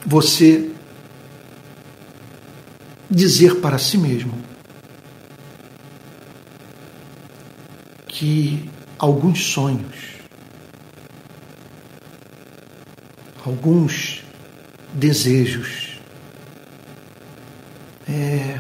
você 0.06 0.72
dizer 3.10 3.56
para 3.56 3.80
si 3.80 3.98
mesmo 3.98 4.34
que 8.08 8.70
alguns 8.98 9.44
sonhos 9.48 10.15
alguns 13.46 14.24
desejos. 14.94 16.00
É, 18.08 18.60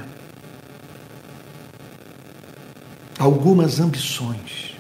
algumas 3.17 3.79
ambições. 3.79 4.75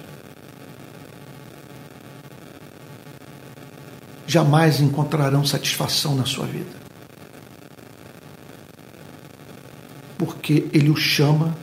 Jamais 4.27 4.79
encontrarão 4.79 5.45
satisfação 5.45 6.15
na 6.15 6.25
sua 6.25 6.45
vida. 6.45 6.85
Porque 10.17 10.67
Ele 10.73 10.89
o 10.89 10.95
chama 10.95 11.55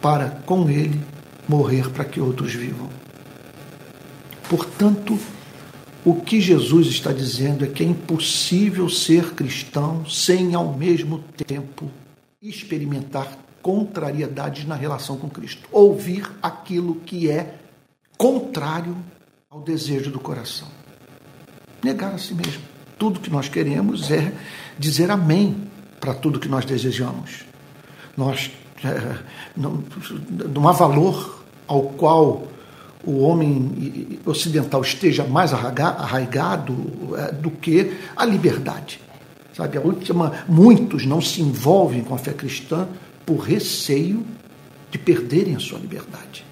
para, 0.00 0.30
com 0.46 0.70
Ele, 0.70 1.00
morrer 1.48 1.90
para 1.90 2.04
que 2.04 2.20
outros 2.20 2.54
vivam. 2.54 2.88
Portanto, 4.48 5.18
o 6.04 6.14
que 6.14 6.40
Jesus 6.40 6.86
está 6.88 7.12
dizendo 7.12 7.64
é 7.64 7.68
que 7.68 7.82
é 7.82 7.86
impossível 7.86 8.88
ser 8.88 9.34
cristão 9.34 10.06
sem, 10.06 10.54
ao 10.54 10.72
mesmo 10.72 11.18
tempo, 11.46 11.90
experimentar 12.40 13.36
contrariedades 13.60 14.64
na 14.64 14.74
relação 14.74 15.16
com 15.16 15.28
Cristo. 15.28 15.68
Ouvir 15.72 16.30
aquilo 16.40 16.96
que 16.96 17.30
é 17.30 17.56
contrário 18.16 18.96
ao 19.50 19.60
desejo 19.60 20.10
do 20.10 20.20
coração. 20.20 20.68
Negar 21.82 22.14
a 22.14 22.18
si 22.18 22.34
mesmo. 22.34 22.62
Tudo 22.98 23.20
que 23.20 23.30
nós 23.30 23.48
queremos 23.48 24.10
é 24.10 24.32
dizer 24.78 25.10
amém 25.10 25.68
para 26.00 26.14
tudo 26.14 26.40
que 26.40 26.48
nós 26.48 26.64
desejamos. 26.64 27.44
Nós 28.16 28.50
é, 28.84 29.18
não, 29.56 29.82
não 30.54 30.68
há 30.68 30.72
valor 30.72 31.44
ao 31.66 31.82
qual 31.82 32.48
o 33.04 33.20
homem 33.20 34.18
ocidental 34.26 34.82
esteja 34.82 35.24
mais 35.24 35.52
arraigado 35.52 36.74
é, 37.16 37.32
do 37.32 37.50
que 37.50 37.92
a 38.16 38.24
liberdade. 38.24 39.00
Sabe, 39.54 39.76
a 39.76 39.80
última, 39.80 40.44
muitos 40.48 41.04
não 41.04 41.20
se 41.20 41.42
envolvem 41.42 42.02
com 42.02 42.14
a 42.14 42.18
fé 42.18 42.32
cristã 42.32 42.86
por 43.26 43.38
receio 43.38 44.24
de 44.90 44.98
perderem 44.98 45.56
a 45.56 45.58
sua 45.58 45.78
liberdade. 45.78 46.44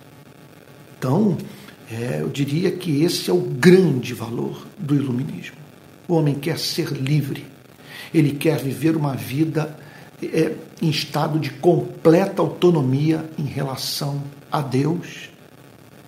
Então, 0.99 1.37
é, 1.91 2.19
eu 2.21 2.29
diria 2.29 2.73
que 2.73 3.03
esse 3.03 3.31
é 3.31 3.33
o 3.33 3.41
grande 3.41 4.13
valor 4.13 4.67
do 4.77 4.95
iluminismo. 4.95 5.57
O 6.09 6.15
homem 6.15 6.35
quer 6.35 6.59
ser 6.59 6.89
livre, 6.89 7.47
ele 8.13 8.33
quer 8.33 8.61
viver 8.61 8.97
uma 8.97 9.15
vida 9.15 9.77
é, 10.23 10.55
em 10.83 10.89
estado 10.89 11.39
de 11.39 11.51
completa 11.51 12.43
autonomia 12.43 13.29
em 13.39 13.45
relação 13.45 14.23
a 14.51 14.61
Deus 14.61 15.31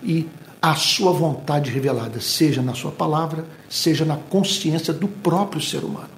e 0.03 0.27
a 0.61 0.75
sua 0.75 1.11
vontade 1.11 1.71
revelada, 1.71 2.19
seja 2.19 2.61
na 2.61 2.73
sua 2.73 2.91
palavra, 2.91 3.45
seja 3.69 4.03
na 4.03 4.17
consciência 4.17 4.93
do 4.93 5.07
próprio 5.07 5.61
ser 5.61 5.83
humano. 5.83 6.09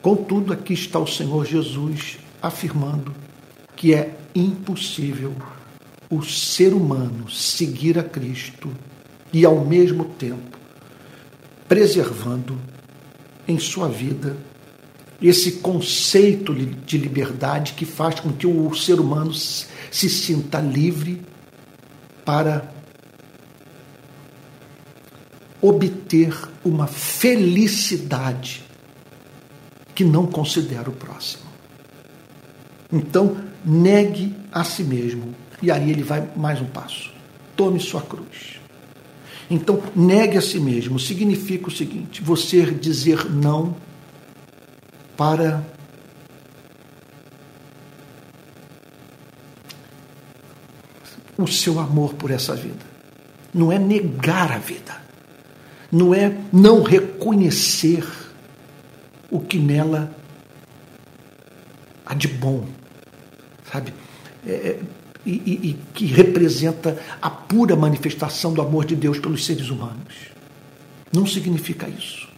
Contudo, 0.00 0.52
aqui 0.52 0.72
está 0.72 0.98
o 0.98 1.06
Senhor 1.06 1.44
Jesus 1.44 2.18
afirmando 2.40 3.14
que 3.76 3.92
é 3.92 4.16
impossível 4.34 5.34
o 6.08 6.22
ser 6.22 6.72
humano 6.72 7.30
seguir 7.30 7.98
a 7.98 8.02
Cristo 8.02 8.70
e, 9.32 9.44
ao 9.44 9.64
mesmo 9.64 10.04
tempo, 10.04 10.58
preservando 11.68 12.58
em 13.46 13.58
sua 13.58 13.88
vida 13.88 14.36
esse 15.20 15.52
conceito 15.52 16.54
de 16.54 16.96
liberdade 16.96 17.74
que 17.74 17.84
faz 17.84 18.18
com 18.20 18.32
que 18.32 18.46
o 18.46 18.74
ser 18.74 18.98
humano 18.98 19.34
se 19.34 20.08
sinta 20.08 20.58
livre 20.58 21.20
para 22.24 22.70
obter 25.60 26.34
uma 26.64 26.86
felicidade 26.86 28.62
que 29.94 30.04
não 30.04 30.26
considera 30.26 30.88
o 30.88 30.92
próximo. 30.92 31.44
Então, 32.92 33.36
negue 33.64 34.34
a 34.50 34.64
si 34.64 34.82
mesmo. 34.82 35.34
E 35.62 35.70
aí 35.70 35.90
ele 35.90 36.02
vai 36.02 36.28
mais 36.34 36.60
um 36.60 36.66
passo. 36.66 37.12
Tome 37.54 37.78
sua 37.78 38.00
cruz. 38.00 38.58
Então, 39.50 39.82
negue 39.94 40.38
a 40.38 40.40
si 40.40 40.58
mesmo 40.58 40.98
significa 40.98 41.68
o 41.68 41.70
seguinte: 41.70 42.22
você 42.22 42.64
dizer 42.66 43.30
não 43.30 43.76
para 45.16 45.62
o 51.42 51.48
seu 51.48 51.78
amor 51.78 52.14
por 52.14 52.30
essa 52.30 52.54
vida. 52.54 52.84
Não 53.52 53.72
é 53.72 53.78
negar 53.78 54.52
a 54.52 54.58
vida. 54.58 55.00
Não 55.90 56.14
é 56.14 56.36
não 56.52 56.82
reconhecer 56.82 58.06
o 59.30 59.40
que 59.40 59.58
nela 59.58 60.14
há 62.06 62.14
de 62.14 62.28
bom. 62.28 62.64
Sabe? 63.70 63.92
É, 64.46 64.52
é 64.52 64.80
e, 65.24 65.30
e, 65.30 65.70
e 65.70 65.78
que 65.92 66.06
representa 66.06 66.98
a 67.20 67.28
pura 67.28 67.76
manifestação 67.76 68.54
do 68.54 68.62
amor 68.62 68.84
de 68.84 68.96
Deus 68.96 69.18
pelos 69.18 69.44
seres 69.44 69.68
humanos. 69.68 70.14
Não 71.12 71.26
significa 71.26 71.88
isso. 71.88 72.28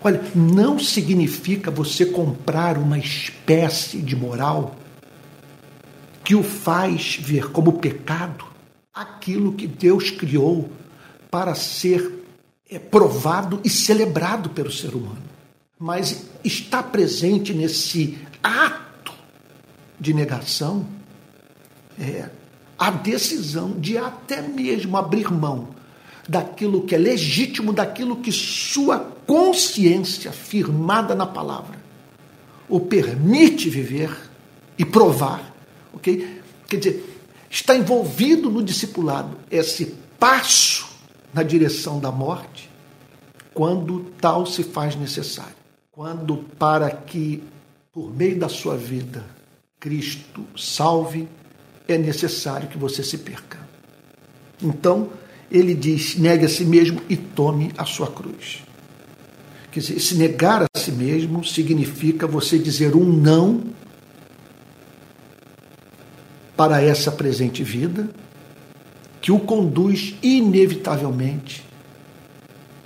Olha, 0.00 0.22
não 0.34 0.78
significa 0.78 1.70
você 1.70 2.06
comprar 2.06 2.78
uma 2.78 2.98
espécie 2.98 3.98
de 3.98 4.14
moral 4.14 4.76
que 6.28 6.34
o 6.34 6.42
faz 6.42 7.16
ver 7.18 7.50
como 7.52 7.78
pecado 7.78 8.44
aquilo 8.92 9.54
que 9.54 9.66
Deus 9.66 10.10
criou 10.10 10.70
para 11.30 11.54
ser 11.54 12.22
é, 12.68 12.78
provado 12.78 13.62
e 13.64 13.70
celebrado 13.70 14.50
pelo 14.50 14.70
ser 14.70 14.94
humano. 14.94 15.22
Mas 15.78 16.26
está 16.44 16.82
presente 16.82 17.54
nesse 17.54 18.18
ato 18.42 19.14
de 19.98 20.12
negação 20.12 20.86
é, 21.98 22.28
a 22.78 22.90
decisão 22.90 23.70
de 23.80 23.96
até 23.96 24.42
mesmo 24.42 24.98
abrir 24.98 25.32
mão 25.32 25.70
daquilo 26.28 26.82
que 26.82 26.94
é 26.94 26.98
legítimo, 26.98 27.72
daquilo 27.72 28.16
que 28.16 28.32
sua 28.32 28.98
consciência 29.26 30.30
firmada 30.30 31.14
na 31.14 31.24
palavra 31.24 31.78
o 32.68 32.78
permite 32.80 33.70
viver 33.70 34.14
e 34.76 34.84
provar 34.84 35.47
ok? 35.98 36.40
Quer 36.68 36.76
dizer, 36.76 37.20
está 37.50 37.76
envolvido 37.76 38.50
no 38.50 38.62
discipulado 38.62 39.36
esse 39.50 39.94
passo 40.18 40.88
na 41.32 41.42
direção 41.42 42.00
da 42.00 42.10
morte, 42.10 42.70
quando 43.52 44.06
tal 44.20 44.46
se 44.46 44.62
faz 44.62 44.96
necessário. 44.96 45.58
Quando, 45.90 46.38
para 46.58 46.90
que, 46.90 47.42
por 47.92 48.14
meio 48.14 48.38
da 48.38 48.48
sua 48.48 48.76
vida, 48.76 49.24
Cristo 49.80 50.44
salve, 50.56 51.28
é 51.86 51.98
necessário 51.98 52.68
que 52.68 52.78
você 52.78 53.02
se 53.02 53.18
perca. 53.18 53.58
Então, 54.62 55.10
ele 55.50 55.74
diz: 55.74 56.16
negue 56.16 56.44
a 56.44 56.48
si 56.48 56.64
mesmo 56.64 57.00
e 57.08 57.16
tome 57.16 57.72
a 57.76 57.84
sua 57.84 58.06
cruz. 58.06 58.62
Quer 59.72 59.80
dizer, 59.80 60.00
se 60.00 60.14
negar 60.14 60.62
a 60.62 60.78
si 60.78 60.92
mesmo 60.92 61.44
significa 61.44 62.26
você 62.26 62.58
dizer 62.58 62.94
um 62.94 63.04
não 63.04 63.64
para 66.58 66.82
essa 66.82 67.12
presente 67.12 67.62
vida, 67.62 68.10
que 69.20 69.30
o 69.30 69.38
conduz 69.38 70.16
inevitavelmente 70.20 71.64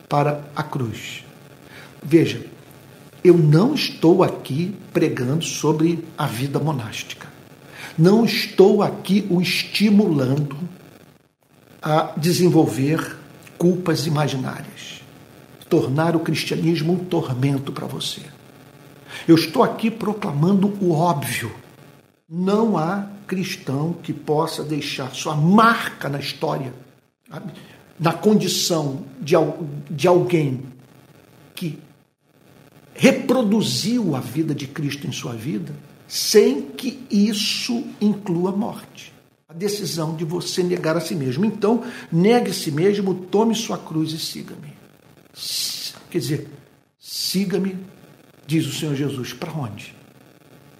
para 0.06 0.44
a 0.54 0.62
cruz. 0.62 1.24
Veja, 2.02 2.44
eu 3.24 3.38
não 3.38 3.72
estou 3.72 4.22
aqui 4.22 4.76
pregando 4.92 5.42
sobre 5.42 6.04
a 6.18 6.26
vida 6.26 6.58
monástica. 6.58 7.28
Não 7.96 8.26
estou 8.26 8.82
aqui 8.82 9.26
o 9.30 9.40
estimulando 9.40 10.58
a 11.80 12.12
desenvolver 12.14 13.16
culpas 13.56 14.06
imaginárias, 14.06 15.00
tornar 15.70 16.14
o 16.14 16.20
cristianismo 16.20 16.92
um 16.92 17.04
tormento 17.06 17.72
para 17.72 17.86
você. 17.86 18.20
Eu 19.26 19.36
estou 19.36 19.62
aqui 19.62 19.90
proclamando 19.90 20.76
o 20.78 20.92
óbvio. 20.92 21.61
Não 22.34 22.78
há 22.78 23.10
cristão 23.26 23.92
que 23.92 24.10
possa 24.10 24.64
deixar 24.64 25.14
sua 25.14 25.36
marca 25.36 26.08
na 26.08 26.18
história, 26.18 26.72
na 28.00 28.14
condição 28.14 29.04
de, 29.20 29.34
de 29.90 30.08
alguém 30.08 30.62
que 31.54 31.78
reproduziu 32.94 34.16
a 34.16 34.20
vida 34.20 34.54
de 34.54 34.66
Cristo 34.66 35.06
em 35.06 35.12
sua 35.12 35.34
vida, 35.34 35.74
sem 36.08 36.62
que 36.62 37.04
isso 37.10 37.84
inclua 38.00 38.50
morte. 38.50 39.12
A 39.46 39.52
decisão 39.52 40.16
de 40.16 40.24
você 40.24 40.62
negar 40.62 40.96
a 40.96 41.02
si 41.02 41.14
mesmo. 41.14 41.44
Então, 41.44 41.84
negue 42.10 42.50
a 42.50 42.54
si 42.54 42.70
mesmo, 42.70 43.14
tome 43.14 43.54
sua 43.54 43.76
cruz 43.76 44.10
e 44.12 44.18
siga-me. 44.18 44.72
Quer 46.08 46.18
dizer, 46.18 46.48
siga-me, 46.98 47.76
diz 48.46 48.66
o 48.66 48.72
Senhor 48.72 48.94
Jesus, 48.94 49.34
para 49.34 49.52
onde? 49.52 49.94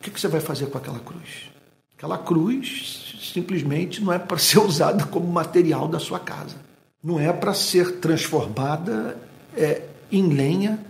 O 0.02 0.10
que 0.10 0.20
você 0.20 0.26
vai 0.26 0.40
fazer 0.40 0.66
com 0.66 0.76
aquela 0.76 0.98
cruz? 0.98 1.48
Aquela 1.96 2.18
cruz 2.18 3.14
simplesmente 3.22 4.02
não 4.02 4.12
é 4.12 4.18
para 4.18 4.36
ser 4.36 4.58
usada 4.58 5.06
como 5.06 5.28
material 5.28 5.86
da 5.86 6.00
sua 6.00 6.18
casa. 6.18 6.56
Não 7.00 7.20
é 7.20 7.32
para 7.32 7.54
ser 7.54 8.00
transformada 8.00 9.16
é, 9.56 9.82
em 10.10 10.26
lenha 10.34 10.84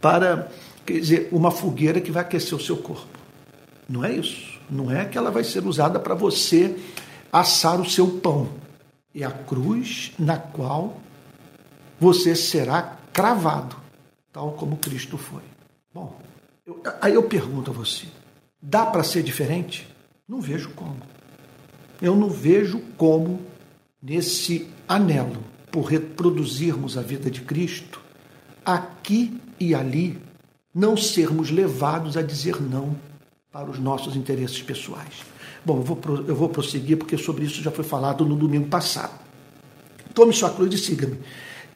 para, 0.00 0.50
quer 0.84 0.98
dizer, 0.98 1.28
uma 1.30 1.52
fogueira 1.52 2.00
que 2.00 2.10
vai 2.10 2.22
aquecer 2.22 2.58
o 2.58 2.60
seu 2.60 2.76
corpo. 2.76 3.16
Não 3.88 4.04
é 4.04 4.12
isso. 4.12 4.58
Não 4.68 4.90
é 4.90 5.04
que 5.04 5.16
ela 5.16 5.30
vai 5.30 5.44
ser 5.44 5.64
usada 5.64 6.00
para 6.00 6.16
você 6.16 6.76
assar 7.32 7.80
o 7.80 7.88
seu 7.88 8.18
pão. 8.18 8.48
É 9.14 9.22
a 9.22 9.30
cruz 9.30 10.10
na 10.18 10.36
qual 10.36 11.00
você 12.00 12.34
será 12.34 12.98
cravado, 13.12 13.76
tal 14.32 14.54
como 14.54 14.76
Cristo 14.76 15.16
foi. 15.16 15.42
Bom, 15.94 16.20
eu, 16.66 16.82
aí 17.00 17.14
eu 17.14 17.22
pergunto 17.22 17.70
a 17.70 17.74
você: 17.74 18.06
dá 18.60 18.86
para 18.86 19.02
ser 19.02 19.22
diferente? 19.22 19.88
Não 20.28 20.40
vejo 20.40 20.70
como. 20.70 20.96
Eu 22.00 22.16
não 22.16 22.30
vejo 22.30 22.80
como, 22.96 23.40
nesse 24.02 24.68
anelo 24.88 25.42
por 25.70 25.84
reproduzirmos 25.84 26.96
a 26.96 27.02
vida 27.02 27.30
de 27.30 27.42
Cristo, 27.42 28.00
aqui 28.64 29.40
e 29.58 29.74
ali, 29.74 30.18
não 30.74 30.96
sermos 30.96 31.50
levados 31.50 32.16
a 32.16 32.22
dizer 32.22 32.60
não 32.60 32.96
para 33.52 33.70
os 33.70 33.78
nossos 33.78 34.16
interesses 34.16 34.62
pessoais. 34.62 35.22
Bom, 35.64 35.78
eu 35.78 35.82
vou, 35.82 35.98
eu 36.26 36.34
vou 36.34 36.48
prosseguir 36.48 36.96
porque 36.96 37.18
sobre 37.18 37.44
isso 37.44 37.62
já 37.62 37.70
foi 37.70 37.84
falado 37.84 38.24
no 38.24 38.36
domingo 38.36 38.68
passado. 38.68 39.12
Tome 40.14 40.32
sua 40.32 40.50
cruz 40.50 40.72
e 40.72 40.78
siga-me. 40.78 41.18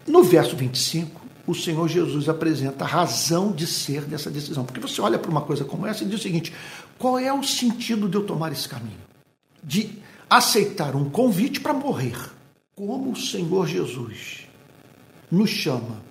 No 0.06 0.22
verso 0.22 0.56
25, 0.56 1.20
o 1.46 1.54
Senhor 1.54 1.88
Jesus 1.88 2.28
apresenta 2.28 2.84
a 2.84 2.88
razão 2.88 3.52
de 3.52 3.66
ser 3.66 4.02
dessa 4.02 4.30
decisão. 4.30 4.64
Porque 4.64 4.80
você 4.80 5.00
olha 5.00 5.18
para 5.18 5.30
uma 5.30 5.42
coisa 5.42 5.64
como 5.64 5.86
essa 5.86 6.02
e 6.02 6.06
diz 6.06 6.20
o 6.20 6.22
seguinte: 6.22 6.52
qual 6.98 7.18
é 7.18 7.32
o 7.32 7.42
sentido 7.42 8.08
de 8.08 8.16
eu 8.16 8.24
tomar 8.24 8.52
esse 8.52 8.68
caminho? 8.68 8.98
De 9.62 9.98
aceitar 10.28 10.96
um 10.96 11.08
convite 11.08 11.60
para 11.60 11.74
morrer. 11.74 12.16
Como 12.74 13.12
o 13.12 13.16
Senhor 13.16 13.66
Jesus 13.68 14.48
nos 15.30 15.50
chama 15.50 16.02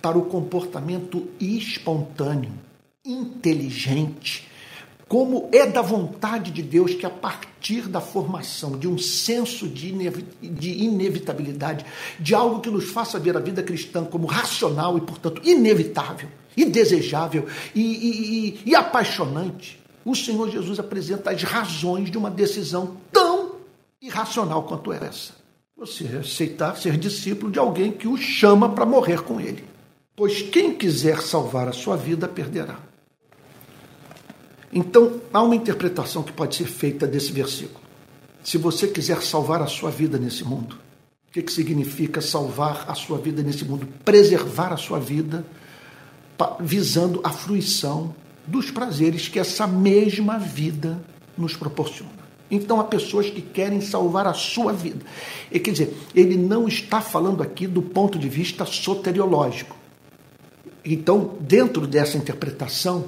para 0.00 0.18
o 0.18 0.26
comportamento 0.26 1.28
espontâneo, 1.40 2.52
inteligente, 3.04 4.48
como 5.14 5.48
é 5.52 5.64
da 5.64 5.80
vontade 5.80 6.50
de 6.50 6.60
Deus 6.60 6.92
que 6.92 7.06
a 7.06 7.10
partir 7.10 7.82
da 7.82 8.00
formação 8.00 8.76
de 8.76 8.88
um 8.88 8.98
senso 8.98 9.68
de, 9.68 9.94
inevitabilidade, 10.82 11.86
de 12.18 12.34
algo 12.34 12.58
que 12.58 12.68
nos 12.68 12.86
faça 12.90 13.16
ver 13.16 13.36
a 13.36 13.40
vida 13.40 13.62
cristã 13.62 14.04
como 14.04 14.26
racional 14.26 14.98
e, 14.98 15.00
portanto, 15.00 15.40
inevitável, 15.44 16.28
e 16.56 16.64
desejável 16.64 17.46
e, 17.72 17.80
e, 17.80 18.60
e 18.66 18.74
apaixonante, 18.74 19.80
o 20.04 20.16
Senhor 20.16 20.50
Jesus 20.50 20.80
apresenta 20.80 21.30
as 21.30 21.44
razões 21.44 22.10
de 22.10 22.18
uma 22.18 22.28
decisão 22.28 22.96
tão 23.12 23.52
irracional 24.02 24.64
quanto 24.64 24.92
essa. 24.92 25.34
Você 25.76 26.06
aceitar 26.06 26.76
ser 26.76 26.96
discípulo 26.96 27.52
de 27.52 27.60
alguém 27.60 27.92
que 27.92 28.08
o 28.08 28.16
chama 28.16 28.70
para 28.70 28.84
morrer 28.84 29.22
com 29.22 29.40
ele. 29.40 29.62
Pois 30.16 30.42
quem 30.42 30.74
quiser 30.74 31.22
salvar 31.22 31.68
a 31.68 31.72
sua 31.72 31.96
vida 31.96 32.26
perderá. 32.26 32.93
Então, 34.74 35.20
há 35.32 35.40
uma 35.40 35.54
interpretação 35.54 36.24
que 36.24 36.32
pode 36.32 36.56
ser 36.56 36.66
feita 36.66 37.06
desse 37.06 37.30
versículo. 37.30 37.80
Se 38.42 38.58
você 38.58 38.88
quiser 38.88 39.22
salvar 39.22 39.62
a 39.62 39.68
sua 39.68 39.90
vida 39.90 40.18
nesse 40.18 40.44
mundo, 40.44 40.76
o 41.28 41.32
que, 41.32 41.42
que 41.42 41.52
significa 41.52 42.20
salvar 42.20 42.84
a 42.88 42.94
sua 42.94 43.16
vida 43.18 43.40
nesse 43.40 43.64
mundo? 43.64 43.86
Preservar 44.04 44.72
a 44.72 44.76
sua 44.76 44.98
vida 44.98 45.46
visando 46.60 47.20
a 47.22 47.30
fruição 47.30 48.14
dos 48.46 48.70
prazeres 48.70 49.28
que 49.28 49.38
essa 49.38 49.66
mesma 49.66 50.38
vida 50.38 51.00
nos 51.38 51.56
proporciona. 51.56 52.24
Então 52.50 52.78
há 52.80 52.84
pessoas 52.84 53.30
que 53.30 53.40
querem 53.40 53.80
salvar 53.80 54.26
a 54.26 54.34
sua 54.34 54.72
vida. 54.72 55.04
E 55.50 55.58
quer 55.58 55.70
dizer, 55.70 55.96
ele 56.14 56.36
não 56.36 56.68
está 56.68 57.00
falando 57.00 57.42
aqui 57.42 57.66
do 57.66 57.80
ponto 57.80 58.18
de 58.18 58.28
vista 58.28 58.66
soteriológico. 58.66 59.76
Então, 60.84 61.36
dentro 61.40 61.86
dessa 61.86 62.18
interpretação, 62.18 63.06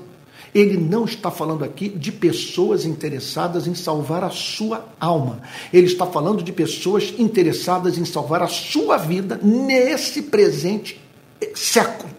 ele 0.54 0.76
não 0.76 1.04
está 1.04 1.30
falando 1.30 1.64
aqui 1.64 1.88
de 1.88 2.10
pessoas 2.10 2.84
interessadas 2.84 3.66
em 3.66 3.74
salvar 3.74 4.24
a 4.24 4.30
sua 4.30 4.86
alma. 4.98 5.42
Ele 5.72 5.86
está 5.86 6.06
falando 6.06 6.42
de 6.42 6.52
pessoas 6.52 7.14
interessadas 7.18 7.98
em 7.98 8.04
salvar 8.04 8.42
a 8.42 8.48
sua 8.48 8.96
vida 8.96 9.38
nesse 9.42 10.22
presente 10.22 11.00
século. 11.54 12.10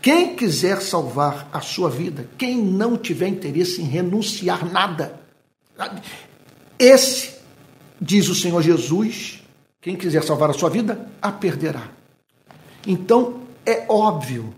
Quem 0.00 0.34
quiser 0.34 0.82
salvar 0.82 1.48
a 1.52 1.60
sua 1.60 1.88
vida, 1.88 2.28
quem 2.36 2.58
não 2.58 2.96
tiver 2.96 3.28
interesse 3.28 3.80
em 3.80 3.84
renunciar 3.84 4.70
nada, 4.70 5.20
esse, 6.78 7.36
diz 8.00 8.28
o 8.28 8.34
Senhor 8.34 8.60
Jesus, 8.62 9.42
quem 9.80 9.96
quiser 9.96 10.24
salvar 10.24 10.50
a 10.50 10.54
sua 10.54 10.68
vida, 10.68 11.08
a 11.20 11.30
perderá. 11.30 11.88
Então, 12.86 13.42
é 13.64 13.86
óbvio 13.88 14.52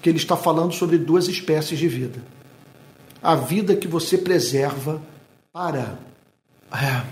que 0.00 0.08
ele 0.08 0.18
está 0.18 0.36
falando 0.36 0.72
sobre 0.72 0.98
duas 0.98 1.28
espécies 1.28 1.78
de 1.78 1.88
vida. 1.88 2.22
A 3.22 3.34
vida 3.34 3.74
que 3.74 3.88
você 3.88 4.16
preserva 4.16 5.02
para, 5.52 5.98
é, 6.72 7.02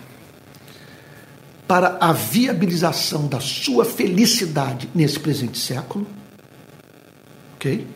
para 1.66 1.98
a 2.00 2.12
viabilização 2.12 3.26
da 3.26 3.40
sua 3.40 3.84
felicidade 3.84 4.88
nesse 4.94 5.18
presente 5.18 5.58
século 5.58 6.06
ok? 7.66 7.86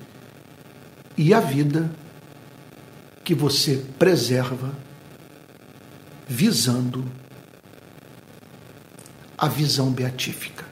E 1.17 1.33
a 1.33 1.41
vida 1.41 1.91
que 3.23 3.35
você 3.35 3.85
preserva 3.99 4.75
visando 6.27 7.11
a 9.37 9.49
visão 9.49 9.91
beatífica, 9.91 10.65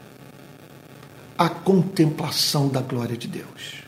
a 1.36 1.48
contemplação 1.48 2.68
da 2.68 2.80
glória 2.80 3.16
de 3.16 3.28
Deus. 3.28 3.82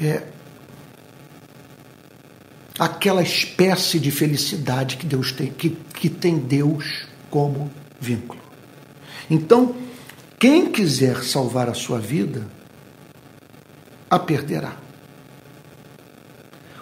É 0.00 0.22
aquela 2.78 3.22
espécie 3.22 3.98
de 4.00 4.10
felicidade 4.10 4.96
que 4.96 5.04
Deus 5.04 5.32
tem, 5.32 5.48
que, 5.48 5.68
que 5.68 6.08
tem 6.08 6.38
Deus 6.38 7.06
como 7.28 7.70
vínculo. 8.00 8.40
Então, 9.28 9.74
quem 10.38 10.72
quiser 10.72 11.22
salvar 11.22 11.68
a 11.68 11.74
sua 11.74 11.98
vida, 11.98 12.48
a 14.08 14.18
perderá. 14.18 14.78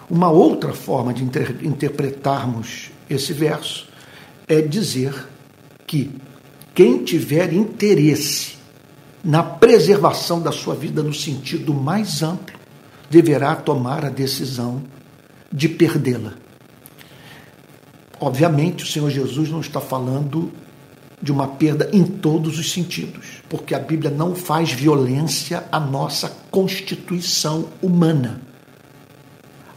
Uma 0.09 0.29
outra 0.29 0.73
forma 0.73 1.13
de 1.13 1.23
inter 1.23 1.57
interpretarmos 1.61 2.89
esse 3.09 3.33
verso 3.33 3.89
é 4.47 4.61
dizer 4.61 5.27
que 5.85 6.15
quem 6.73 7.03
tiver 7.03 7.51
interesse 7.51 8.55
na 9.23 9.43
preservação 9.43 10.41
da 10.41 10.51
sua 10.51 10.73
vida 10.73 11.03
no 11.03 11.13
sentido 11.13 11.73
mais 11.73 12.23
amplo 12.23 12.58
deverá 13.09 13.55
tomar 13.55 14.05
a 14.05 14.09
decisão 14.09 14.83
de 15.51 15.67
perdê-la. 15.67 16.33
Obviamente, 18.19 18.83
o 18.83 18.87
Senhor 18.87 19.09
Jesus 19.09 19.49
não 19.49 19.61
está 19.61 19.79
falando 19.79 20.51
de 21.21 21.31
uma 21.31 21.47
perda 21.47 21.89
em 21.91 22.03
todos 22.03 22.59
os 22.59 22.71
sentidos, 22.71 23.41
porque 23.49 23.73
a 23.73 23.79
Bíblia 23.79 24.11
não 24.11 24.35
faz 24.35 24.71
violência 24.71 25.63
à 25.71 25.79
nossa 25.79 26.29
constituição 26.49 27.69
humana. 27.81 28.41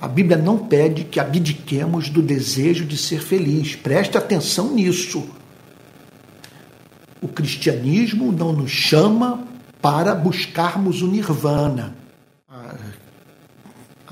A 0.00 0.08
Bíblia 0.08 0.36
não 0.36 0.58
pede 0.58 1.04
que 1.04 1.20
abdiquemos 1.20 2.08
do 2.08 2.20
desejo 2.20 2.84
de 2.84 2.96
ser 2.96 3.20
feliz. 3.20 3.76
Preste 3.76 4.18
atenção 4.18 4.74
nisso. 4.74 5.24
O 7.20 7.28
cristianismo 7.28 8.32
não 8.32 8.52
nos 8.52 8.72
chama 8.72 9.44
para 9.80 10.12
buscarmos 10.12 11.02
o 11.02 11.06
nirvana. 11.06 12.01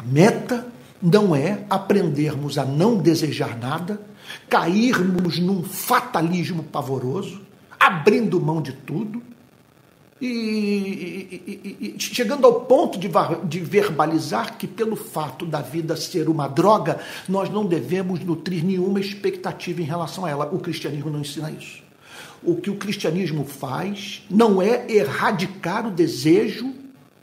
A 0.00 0.02
meta 0.02 0.66
não 1.02 1.36
é 1.36 1.62
aprendermos 1.68 2.56
a 2.56 2.64
não 2.64 2.96
desejar 2.96 3.58
nada, 3.58 4.00
cairmos 4.48 5.38
num 5.38 5.62
fatalismo 5.62 6.62
pavoroso, 6.62 7.42
abrindo 7.78 8.40
mão 8.40 8.62
de 8.62 8.72
tudo 8.72 9.22
e, 10.18 10.26
e, 10.26 11.76
e, 11.80 12.00
chegando 12.00 12.46
ao 12.46 12.62
ponto 12.62 12.98
de, 12.98 13.10
de 13.44 13.60
verbalizar 13.60 14.56
que, 14.56 14.66
pelo 14.66 14.96
fato 14.96 15.44
da 15.44 15.60
vida 15.60 15.94
ser 15.96 16.30
uma 16.30 16.48
droga, 16.48 16.98
nós 17.28 17.50
não 17.50 17.66
devemos 17.66 18.20
nutrir 18.20 18.64
nenhuma 18.64 19.00
expectativa 19.00 19.82
em 19.82 19.84
relação 19.84 20.24
a 20.24 20.30
ela. 20.30 20.48
O 20.50 20.60
cristianismo 20.60 21.10
não 21.10 21.20
ensina 21.20 21.50
isso. 21.50 21.82
O 22.42 22.56
que 22.56 22.70
o 22.70 22.76
cristianismo 22.76 23.44
faz 23.44 24.22
não 24.30 24.62
é 24.62 24.90
erradicar 24.90 25.86
o 25.86 25.90
desejo 25.90 26.79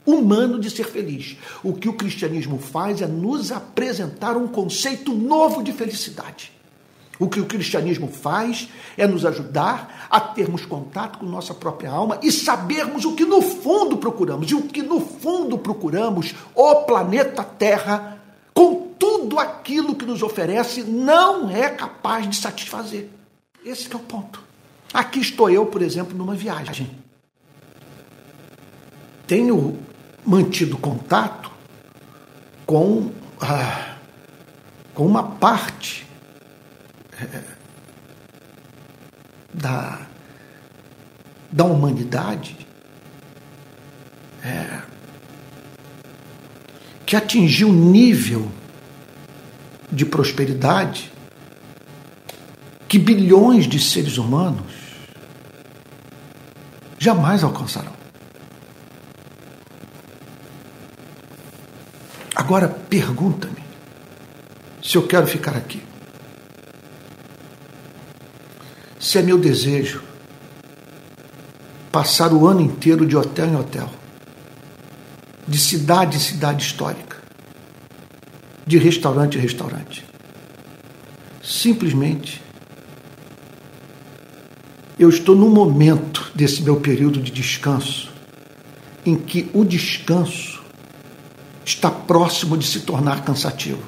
humano 0.08 0.58
de 0.58 0.70
ser 0.70 0.84
feliz. 0.84 1.36
O 1.62 1.74
que 1.74 1.88
o 1.88 1.92
cristianismo 1.92 2.58
faz 2.58 3.02
é 3.02 3.06
nos 3.06 3.52
apresentar 3.52 4.36
um 4.36 4.48
conceito 4.48 5.12
novo 5.12 5.62
de 5.62 5.72
felicidade. 5.72 6.52
O 7.18 7.28
que 7.28 7.40
o 7.40 7.46
cristianismo 7.46 8.08
faz 8.08 8.68
é 8.96 9.06
nos 9.06 9.26
ajudar 9.26 10.06
a 10.08 10.20
termos 10.20 10.64
contato 10.64 11.18
com 11.18 11.26
nossa 11.26 11.52
própria 11.52 11.90
alma 11.90 12.18
e 12.22 12.30
sabermos 12.30 13.04
o 13.04 13.14
que 13.14 13.24
no 13.24 13.42
fundo 13.42 13.96
procuramos. 13.96 14.50
E 14.50 14.54
o 14.54 14.62
que 14.62 14.82
no 14.82 15.00
fundo 15.00 15.58
procuramos, 15.58 16.34
o 16.54 16.74
planeta 16.82 17.42
Terra, 17.42 18.22
com 18.54 18.92
tudo 18.98 19.38
aquilo 19.38 19.96
que 19.96 20.06
nos 20.06 20.22
oferece, 20.22 20.84
não 20.84 21.50
é 21.50 21.68
capaz 21.68 22.28
de 22.28 22.36
satisfazer. 22.36 23.08
Esse 23.64 23.92
é 23.92 23.96
o 23.96 24.00
ponto. 24.00 24.42
Aqui 24.94 25.18
estou 25.20 25.50
eu, 25.50 25.66
por 25.66 25.82
exemplo, 25.82 26.16
numa 26.16 26.34
viagem. 26.34 26.88
Tenho 29.26 29.78
mantido 30.24 30.76
contato 30.76 31.50
com, 32.66 33.12
ah, 33.40 33.96
com 34.94 35.06
uma 35.06 35.22
parte 35.22 36.06
da, 39.52 40.06
da 41.50 41.64
humanidade 41.64 42.56
é, 44.44 44.82
que 47.04 47.16
atingiu 47.16 47.72
nível 47.72 48.50
de 49.90 50.04
prosperidade 50.04 51.10
que 52.86 52.98
bilhões 52.98 53.66
de 53.66 53.80
seres 53.80 54.18
humanos 54.18 54.72
jamais 56.98 57.42
alcançarão. 57.42 57.97
Agora 62.48 62.66
pergunta-me 62.66 63.62
se 64.82 64.96
eu 64.96 65.06
quero 65.06 65.26
ficar 65.26 65.54
aqui. 65.54 65.82
Se 68.98 69.18
é 69.18 69.22
meu 69.22 69.36
desejo 69.36 70.02
passar 71.92 72.32
o 72.32 72.46
ano 72.46 72.62
inteiro 72.62 73.04
de 73.04 73.14
hotel 73.14 73.48
em 73.48 73.54
hotel, 73.54 73.90
de 75.46 75.58
cidade 75.58 76.16
em 76.16 76.20
cidade 76.20 76.64
histórica, 76.64 77.18
de 78.66 78.78
restaurante 78.78 79.36
em 79.36 79.42
restaurante, 79.42 80.02
simplesmente 81.42 82.42
eu 84.98 85.10
estou 85.10 85.36
num 85.36 85.50
momento 85.50 86.32
desse 86.34 86.62
meu 86.62 86.80
período 86.80 87.20
de 87.20 87.30
descanso 87.30 88.10
em 89.04 89.16
que 89.16 89.50
o 89.52 89.66
descanso 89.66 90.57
está 91.78 91.90
próximo 91.90 92.58
de 92.58 92.66
se 92.66 92.80
tornar 92.80 93.24
cansativo. 93.24 93.82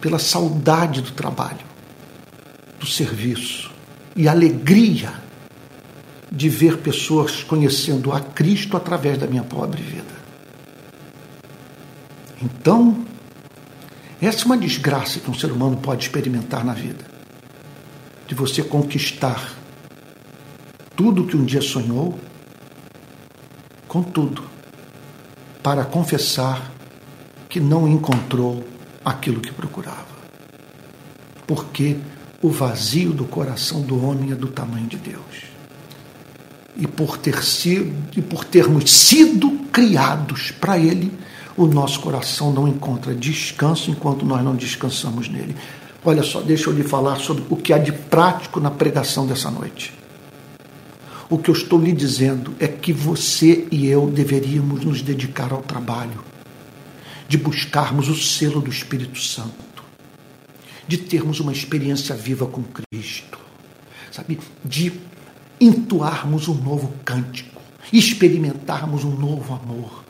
Pela 0.00 0.18
saudade 0.18 1.00
do 1.00 1.12
trabalho, 1.12 1.64
do 2.78 2.86
serviço 2.86 3.70
e 4.16 4.28
alegria 4.28 5.14
de 6.30 6.48
ver 6.48 6.78
pessoas 6.78 7.44
conhecendo 7.44 8.12
a 8.12 8.20
Cristo 8.20 8.76
através 8.76 9.16
da 9.16 9.26
minha 9.26 9.44
pobre 9.44 9.80
vida. 9.80 10.12
Então, 12.42 13.04
essa 14.20 14.42
é 14.42 14.46
uma 14.46 14.58
desgraça 14.58 15.20
que 15.20 15.30
um 15.30 15.34
ser 15.34 15.52
humano 15.52 15.76
pode 15.76 16.04
experimentar 16.04 16.64
na 16.64 16.74
vida. 16.74 17.04
De 18.26 18.34
você 18.34 18.62
conquistar 18.62 19.54
tudo 20.96 21.26
que 21.26 21.36
um 21.36 21.44
dia 21.44 21.62
sonhou, 21.62 22.18
contudo, 23.86 24.53
para 25.64 25.82
confessar 25.82 26.70
que 27.48 27.58
não 27.58 27.88
encontrou 27.88 28.62
aquilo 29.02 29.40
que 29.40 29.50
procurava. 29.50 30.04
Porque 31.46 31.96
o 32.42 32.50
vazio 32.50 33.14
do 33.14 33.24
coração 33.24 33.80
do 33.80 34.06
homem 34.06 34.30
é 34.30 34.34
do 34.34 34.48
tamanho 34.48 34.86
de 34.86 34.98
Deus. 34.98 35.46
E 36.76 36.86
por 36.86 37.16
ter 37.16 37.42
sido 37.42 37.94
e 38.14 38.20
por 38.20 38.44
termos 38.44 38.92
sido 38.92 39.50
criados 39.72 40.50
para 40.50 40.76
ele, 40.76 41.10
o 41.56 41.64
nosso 41.64 41.98
coração 42.00 42.52
não 42.52 42.68
encontra 42.68 43.14
descanso 43.14 43.90
enquanto 43.90 44.26
nós 44.26 44.44
não 44.44 44.54
descansamos 44.54 45.30
nele. 45.30 45.56
Olha 46.04 46.22
só, 46.22 46.42
deixa 46.42 46.68
eu 46.68 46.74
lhe 46.74 46.84
falar 46.84 47.16
sobre 47.16 47.42
o 47.48 47.56
que 47.56 47.72
há 47.72 47.78
de 47.78 47.92
prático 47.92 48.60
na 48.60 48.70
pregação 48.70 49.26
dessa 49.26 49.50
noite. 49.50 50.03
O 51.34 51.38
que 51.38 51.50
eu 51.50 51.54
estou 51.54 51.80
lhe 51.80 51.90
dizendo 51.90 52.54
é 52.60 52.68
que 52.68 52.92
você 52.92 53.66
e 53.68 53.88
eu 53.88 54.06
deveríamos 54.08 54.84
nos 54.84 55.02
dedicar 55.02 55.52
ao 55.52 55.62
trabalho 55.62 56.22
de 57.26 57.36
buscarmos 57.36 58.08
o 58.08 58.14
selo 58.14 58.60
do 58.60 58.70
Espírito 58.70 59.18
Santo, 59.18 59.82
de 60.86 60.96
termos 60.96 61.40
uma 61.40 61.50
experiência 61.50 62.14
viva 62.14 62.46
com 62.46 62.62
Cristo, 62.62 63.36
sabe? 64.12 64.38
De 64.64 64.92
entoarmos 65.60 66.46
um 66.46 66.54
novo 66.54 66.94
cântico, 67.04 67.60
experimentarmos 67.92 69.02
um 69.02 69.16
novo 69.16 69.54
amor 69.54 70.04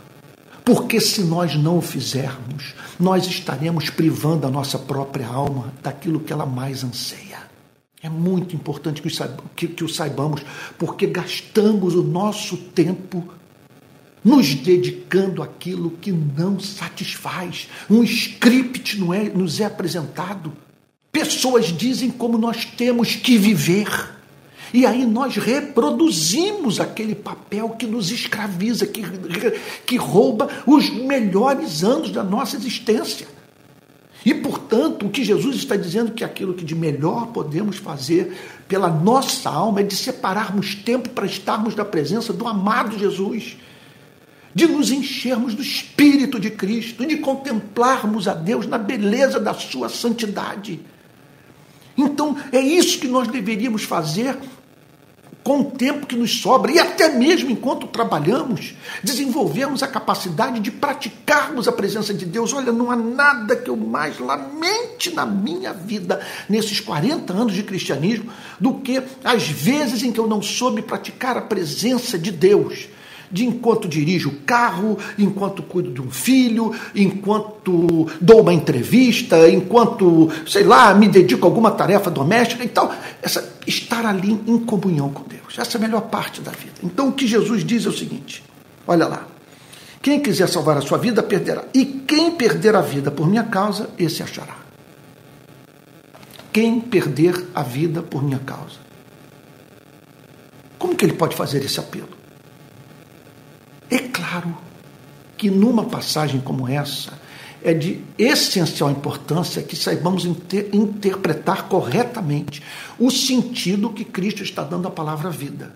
porque 0.63 0.99
se 0.99 1.23
nós 1.23 1.55
não 1.57 1.79
o 1.79 1.83
fizermos, 1.83 2.75
nós 2.99 3.27
estaremos 3.27 3.91
privando 3.91 4.47
a 4.47 4.51
nossa 4.51 4.79
própria 4.79 5.27
alma 5.27 5.73
daquilo 5.83 6.21
que 6.21 6.33
ela 6.33 6.47
mais 6.47 6.83
anseia. 6.83 7.24
É 8.05 8.09
muito 8.11 8.55
importante 8.55 9.01
que, 9.01 9.67
que 9.67 9.83
o 9.83 9.89
saibamos, 9.89 10.43
porque 10.79 11.07
gastamos 11.07 11.95
o 11.95 12.03
nosso 12.03 12.55
tempo 12.55 13.27
nos 14.23 14.55
dedicando 14.55 15.43
àquilo 15.43 15.91
que 16.03 16.13
não 16.13 16.61
satisfaz. 16.61 17.67
Um 17.89 18.03
script 18.03 19.01
não 19.01 19.15
é, 19.15 19.31
nos 19.31 19.59
é 19.59 19.65
apresentado. 19.65 20.53
Pessoas 21.11 21.69
dizem 21.69 22.11
como 22.11 22.37
nós 22.37 22.67
temos 22.67 23.17
que 23.17 23.39
viver. 23.39 23.89
E 24.75 24.85
aí 24.85 25.07
nós 25.07 25.37
reproduzimos 25.37 26.81
aquele 26.81 27.15
papel 27.15 27.71
que 27.71 27.87
nos 27.87 28.11
escraviza, 28.11 28.87
que, 28.87 29.01
que 29.87 29.97
rouba 29.97 30.51
os 30.67 30.91
melhores 30.91 31.83
anos 31.83 32.11
da 32.11 32.23
nossa 32.23 32.55
existência. 32.55 33.27
E, 34.25 34.33
portanto, 34.33 35.07
o 35.07 35.11
que 35.11 35.23
Jesus 35.23 35.57
está 35.57 35.77
dizendo 35.77 36.13
que 36.13 36.25
aquilo 36.25 36.55
que 36.55 36.65
de 36.65 36.75
melhor 36.75 37.27
podemos 37.27 37.77
fazer 37.77 38.35
pela 38.67 38.89
nossa 38.89 39.51
alma 39.51 39.81
é 39.81 39.83
de 39.83 39.95
separarmos 39.95 40.75
tempo 40.75 41.11
para 41.11 41.27
estarmos 41.27 41.75
na 41.75 41.85
presença 41.85 42.33
do 42.33 42.49
amado 42.49 42.99
Jesus, 42.99 43.59
de 44.55 44.67
nos 44.67 44.91
enchermos 44.91 45.55
do 45.55 45.61
Espírito 45.61 46.41
de 46.41 46.51
Cristo, 46.51 47.05
de 47.05 47.19
contemplarmos 47.19 48.27
a 48.27 48.33
Deus 48.33 48.67
na 48.67 48.79
beleza 48.79 49.39
da 49.39 49.53
sua 49.53 49.91
santidade. 49.91 50.81
Então, 51.97 52.37
é 52.51 52.61
isso 52.61 52.99
que 52.99 53.09
nós 53.09 53.29
deveríamos 53.29 53.83
fazer 53.83 54.39
com 55.45 55.61
o 55.61 55.65
tempo 55.65 56.07
que 56.07 56.17
nos 56.17 56.41
sobra 56.41 56.73
e 56.73 56.79
até 56.79 57.11
mesmo 57.11 57.51
enquanto 57.51 57.87
trabalhamos, 57.87 58.75
desenvolvemos 59.03 59.83
a 59.83 59.87
capacidade 59.87 60.59
de 60.59 60.71
praticarmos 60.71 61.69
a 61.69 61.73
presença 61.73 62.15
de 62.15 62.25
Deus. 62.25 62.55
Olha, 62.55 62.73
não 62.73 62.91
há 62.91 62.97
nada 62.97 63.55
que 63.55 63.69
eu 63.69 63.77
mais 63.77 64.19
lamente 64.19 65.15
na 65.15 65.27
minha 65.27 65.75
vida, 65.75 66.21
nesses 66.49 66.81
40 66.81 67.31
anos 67.35 67.53
de 67.53 67.63
cristianismo, 67.63 68.33
do 68.59 68.75
que 68.79 69.03
as 69.23 69.47
vezes 69.47 70.03
em 70.03 70.11
que 70.11 70.19
eu 70.19 70.27
não 70.27 70.41
soube 70.41 70.81
praticar 70.81 71.37
a 71.37 71.43
presença 71.43 72.19
de 72.19 72.33
Deus 72.33 72.89
de 73.35 73.45
enquanto 73.45 73.89
dirijo 73.89 74.29
o 74.29 74.37
carro, 74.47 74.97
enquanto 75.19 75.61
cuido 75.65 75.91
de 75.91 76.01
um 76.01 76.09
filho, 76.09 76.73
enquanto 76.95 78.07
dou 78.21 78.43
uma 78.43 78.55
entrevista, 78.55 79.51
enquanto, 79.51 80.31
sei 80.47 80.63
lá, 80.63 80.95
me 80.95 81.09
dedico 81.09 81.45
a 81.45 81.51
alguma 81.51 81.73
tarefa 81.73 82.13
doméstica 82.13 82.63
e 82.63 82.69
tal. 82.69 82.95
Essa, 83.21 83.59
estar 83.67 84.07
ali 84.07 84.41
em 84.47 84.59
comunhão 84.59 85.11
com 85.11 85.25
Deus. 85.25 85.59
Essa 85.59 85.77
é 85.77 85.79
a 85.79 85.83
melhor 85.83 86.03
parte 86.03 86.41
da 86.41 86.53
vida. 86.53 86.75
Então 86.81 87.09
o 87.09 87.13
que 87.13 87.27
Jesus 87.27 87.65
diz 87.65 87.85
é 87.85 87.89
o 87.89 87.93
seguinte: 87.93 88.45
olha 88.87 89.09
lá. 89.09 89.27
Quem 90.01 90.21
quiser 90.21 90.49
salvar 90.51 90.77
a 90.77 90.83
sua 90.83 90.99
vida, 90.99 91.23
perderá. 91.23 91.65
E 91.73 91.85
quem 92.07 92.33
perder 92.33 92.77
a 92.77 92.83
vida 92.83 93.11
por 93.11 93.27
minha 93.27 93.43
causa, 93.43 93.89
esse 93.99 94.23
achará. 94.23 94.59
Quem 96.53 96.79
perder 96.79 97.47
a 97.55 97.63
vida 97.63 98.03
por 98.03 98.23
minha 98.23 98.39
causa. 98.39 98.77
Como 100.79 100.95
que 100.95 101.07
ele 101.07 101.15
pode 101.15 101.35
fazer 101.35 101.65
esse 101.65 101.81
apelo? 101.81 102.14
É 103.91 103.99
claro 103.99 104.57
que 105.37 105.51
numa 105.51 105.85
passagem 105.85 106.41
como 106.41 106.69
essa, 106.69 107.13
é 107.63 107.73
de 107.73 108.05
essencial 108.19 108.91
importância 108.91 109.63
que 109.63 109.75
saibamos 109.75 110.27
inter 110.27 110.69
interpretar 110.73 111.67
corretamente 111.67 112.63
o 112.99 113.11
sentido 113.11 113.91
que 113.91 114.05
Cristo 114.05 114.43
está 114.43 114.63
dando 114.63 114.87
à 114.87 114.91
palavra 114.91 115.31
vida. 115.31 115.75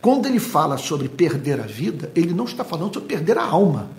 Quando 0.00 0.26
ele 0.26 0.40
fala 0.40 0.76
sobre 0.76 1.08
perder 1.08 1.60
a 1.60 1.66
vida, 1.66 2.10
ele 2.14 2.34
não 2.34 2.44
está 2.44 2.64
falando 2.64 2.94
sobre 2.94 3.08
perder 3.08 3.38
a 3.38 3.44
alma. 3.44 3.90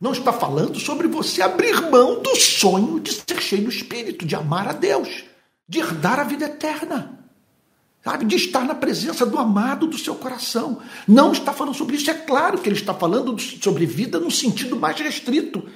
Não 0.00 0.12
está 0.12 0.32
falando 0.32 0.78
sobre 0.78 1.08
você 1.08 1.42
abrir 1.42 1.90
mão 1.90 2.22
do 2.22 2.36
sonho 2.36 3.00
de 3.00 3.12
ser 3.12 3.40
cheio 3.40 3.64
do 3.64 3.70
Espírito, 3.70 4.24
de 4.24 4.34
amar 4.36 4.68
a 4.68 4.72
Deus, 4.72 5.24
de 5.68 5.78
herdar 5.78 6.20
a 6.20 6.24
vida 6.24 6.44
eterna 6.44 7.19
sabe, 8.02 8.24
de 8.24 8.36
estar 8.36 8.64
na 8.64 8.74
presença 8.74 9.26
do 9.26 9.38
amado 9.38 9.86
do 9.86 9.98
seu 9.98 10.14
coração. 10.14 10.80
Não 11.06 11.32
está 11.32 11.52
falando 11.52 11.74
sobre 11.74 11.96
isso. 11.96 12.10
É 12.10 12.14
claro 12.14 12.58
que 12.58 12.68
ele 12.68 12.76
está 12.76 12.94
falando 12.94 13.38
sobre 13.38 13.86
vida 13.86 14.18
no 14.18 14.30
sentido 14.30 14.76
mais 14.76 14.98
restrito. 14.98 15.68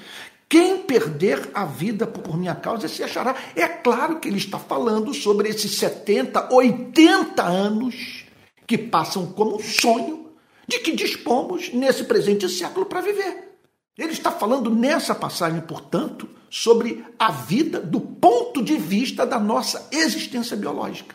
Quem 0.49 0.79
perder 0.79 1.51
a 1.55 1.65
vida 1.65 2.07
por 2.07 2.37
minha 2.37 2.55
causa 2.55 2.89
se 2.89 3.03
achará. 3.03 3.35
É 3.57 3.67
claro 3.67 4.21
que 4.21 4.29
ele 4.29 4.39
está 4.39 4.59
falando 4.59 5.13
sobre 5.13 5.49
esses 5.49 5.75
70, 5.77 6.53
80 6.53 7.43
anos 7.43 8.25
que 8.67 8.79
passam 8.79 9.27
como 9.27 9.57
um 9.57 9.61
sonho 9.61 10.31
de 10.67 10.79
que 10.79 10.93
dispomos 10.93 11.73
nesse 11.73 12.05
presente 12.05 12.49
século 12.49 12.87
para 12.87 13.01
viver. 13.01 13.59
Ele 13.97 14.13
está 14.13 14.31
falando 14.31 14.71
nessa 14.71 15.15
passagem, 15.15 15.61
portanto, 15.61 16.29
sobre 16.51 17.05
a 17.19 17.31
vida 17.31 17.81
do 17.81 18.01
ponto 18.01 18.63
de 18.63 18.77
vista 18.77 19.27
da 19.27 19.39
nossa 19.39 19.89
existência 19.93 20.57
biológica. 20.57 21.15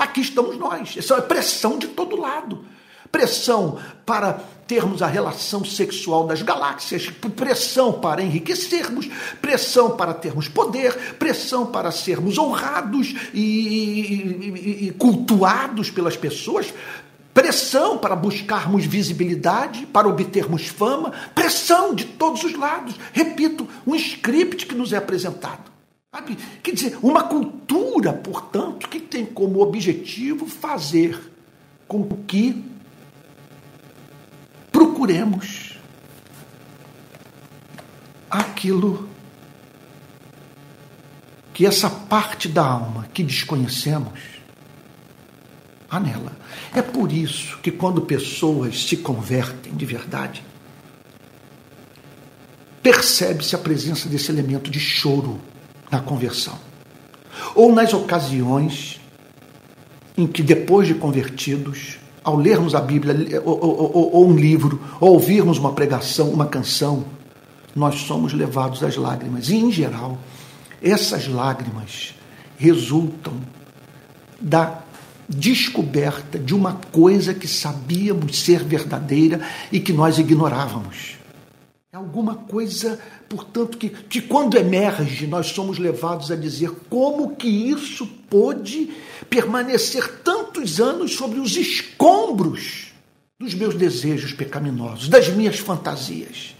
Aqui 0.00 0.22
estamos 0.22 0.56
nós. 0.56 0.96
Essa 0.96 1.16
é 1.16 1.20
pressão 1.20 1.76
de 1.76 1.88
todo 1.88 2.18
lado. 2.18 2.64
Pressão 3.12 3.78
para 4.06 4.32
termos 4.66 5.02
a 5.02 5.06
relação 5.06 5.62
sexual 5.62 6.26
das 6.26 6.40
galáxias, 6.40 7.10
pressão 7.36 7.92
para 7.92 8.22
enriquecermos, 8.22 9.10
pressão 9.42 9.90
para 9.98 10.14
termos 10.14 10.48
poder, 10.48 10.96
pressão 11.18 11.66
para 11.66 11.90
sermos 11.90 12.38
honrados 12.38 13.14
e, 13.34 13.40
e, 13.40 14.86
e 14.86 14.90
cultuados 14.92 15.90
pelas 15.90 16.16
pessoas, 16.16 16.72
pressão 17.34 17.98
para 17.98 18.16
buscarmos 18.16 18.86
visibilidade, 18.86 19.84
para 19.84 20.08
obtermos 20.08 20.66
fama, 20.66 21.12
pressão 21.34 21.94
de 21.94 22.06
todos 22.06 22.42
os 22.42 22.56
lados. 22.56 22.94
Repito, 23.12 23.68
um 23.86 23.94
script 23.94 24.64
que 24.64 24.74
nos 24.74 24.94
é 24.94 24.96
apresentado. 24.96 25.69
Sabe? 26.12 26.36
Quer 26.60 26.74
dizer, 26.74 26.98
uma 27.02 27.22
cultura, 27.22 28.12
portanto, 28.12 28.88
que 28.88 28.98
tem 28.98 29.24
como 29.24 29.60
objetivo 29.60 30.44
fazer 30.46 31.32
com 31.86 32.04
que 32.26 32.64
procuremos 34.72 35.78
aquilo 38.28 39.08
que 41.54 41.64
essa 41.64 41.88
parte 41.88 42.48
da 42.48 42.64
alma 42.64 43.08
que 43.14 43.22
desconhecemos 43.22 44.18
há 45.88 46.00
nela. 46.00 46.36
É 46.74 46.82
por 46.82 47.12
isso 47.12 47.58
que 47.58 47.70
quando 47.70 48.02
pessoas 48.02 48.84
se 48.84 48.96
convertem 48.96 49.74
de 49.74 49.84
verdade, 49.84 50.42
percebe-se 52.82 53.54
a 53.54 53.58
presença 53.58 54.08
desse 54.08 54.30
elemento 54.30 54.70
de 54.70 54.80
choro 54.80 55.40
na 55.90 56.00
conversão. 56.00 56.58
Ou 57.54 57.72
nas 57.72 57.92
ocasiões 57.92 59.00
em 60.16 60.26
que 60.26 60.42
depois 60.42 60.86
de 60.86 60.94
convertidos, 60.94 61.98
ao 62.22 62.36
lermos 62.36 62.74
a 62.74 62.80
Bíblia 62.80 63.42
ou, 63.44 63.58
ou, 63.58 64.10
ou, 64.14 64.28
um 64.28 64.36
livro, 64.36 64.80
ou 65.00 65.14
ouvirmos 65.14 65.58
uma 65.58 65.72
pregação, 65.72 66.30
uma 66.30 66.46
canção, 66.46 67.04
nós 67.74 68.00
somos 68.00 68.32
levados 68.32 68.82
às 68.82 68.96
lágrimas. 68.96 69.48
E, 69.48 69.56
em 69.56 69.72
geral, 69.72 70.18
essas 70.82 71.26
lágrimas 71.28 72.14
resultam 72.58 73.34
da 74.40 74.82
descoberta 75.28 76.38
de 76.38 76.54
uma 76.54 76.74
coisa 76.90 77.32
que 77.32 77.46
sabíamos 77.46 78.40
ser 78.40 78.64
verdadeira 78.64 79.40
e 79.70 79.78
que 79.78 79.92
nós 79.92 80.18
ignorávamos. 80.18 81.19
É 81.92 81.96
alguma 81.96 82.36
coisa, 82.36 83.00
portanto, 83.28 83.76
que, 83.76 83.88
que 83.88 84.20
quando 84.20 84.56
emerge, 84.56 85.26
nós 85.26 85.48
somos 85.48 85.76
levados 85.76 86.30
a 86.30 86.36
dizer 86.36 86.70
como 86.88 87.34
que 87.34 87.48
isso 87.48 88.06
pôde 88.06 88.92
permanecer 89.28 90.20
tantos 90.22 90.80
anos 90.80 91.16
sobre 91.16 91.40
os 91.40 91.56
escombros 91.56 92.92
dos 93.36 93.54
meus 93.54 93.74
desejos 93.74 94.32
pecaminosos, 94.32 95.08
das 95.08 95.30
minhas 95.30 95.58
fantasias. 95.58 96.54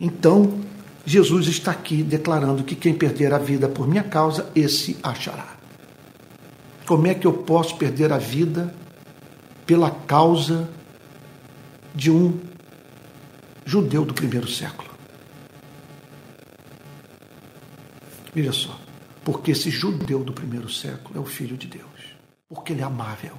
Então, 0.00 0.60
Jesus 1.04 1.46
está 1.48 1.72
aqui 1.72 2.02
declarando 2.02 2.64
que 2.64 2.74
quem 2.74 2.94
perder 2.94 3.34
a 3.34 3.38
vida 3.38 3.68
por 3.68 3.86
minha 3.86 4.02
causa, 4.02 4.50
esse 4.54 4.96
achará. 5.02 5.58
Como 6.86 7.06
é 7.06 7.12
que 7.12 7.26
eu 7.26 7.34
posso 7.34 7.76
perder 7.76 8.14
a 8.14 8.18
vida 8.18 8.74
pela 9.66 9.90
causa 9.90 10.70
de 11.94 12.10
um 12.10 12.48
judeu 13.64 14.04
do 14.04 14.14
primeiro 14.14 14.48
século? 14.48 14.90
Veja 18.34 18.52
só, 18.52 18.80
porque 19.24 19.50
esse 19.50 19.70
judeu 19.70 20.22
do 20.22 20.32
primeiro 20.32 20.70
século 20.70 21.18
é 21.18 21.20
o 21.20 21.26
filho 21.26 21.56
de 21.56 21.66
Deus, 21.66 22.14
porque 22.48 22.72
ele 22.72 22.82
é 22.82 22.84
amável, 22.84 23.36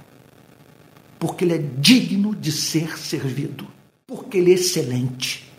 porque 1.17 1.45
ele 1.45 1.55
é 1.55 1.57
digno 1.77 2.35
de 2.35 2.51
ser 2.51 2.97
servido, 2.97 3.67
porque 4.05 4.37
ele 4.37 4.51
é 4.51 4.55
excelente, 4.55 5.49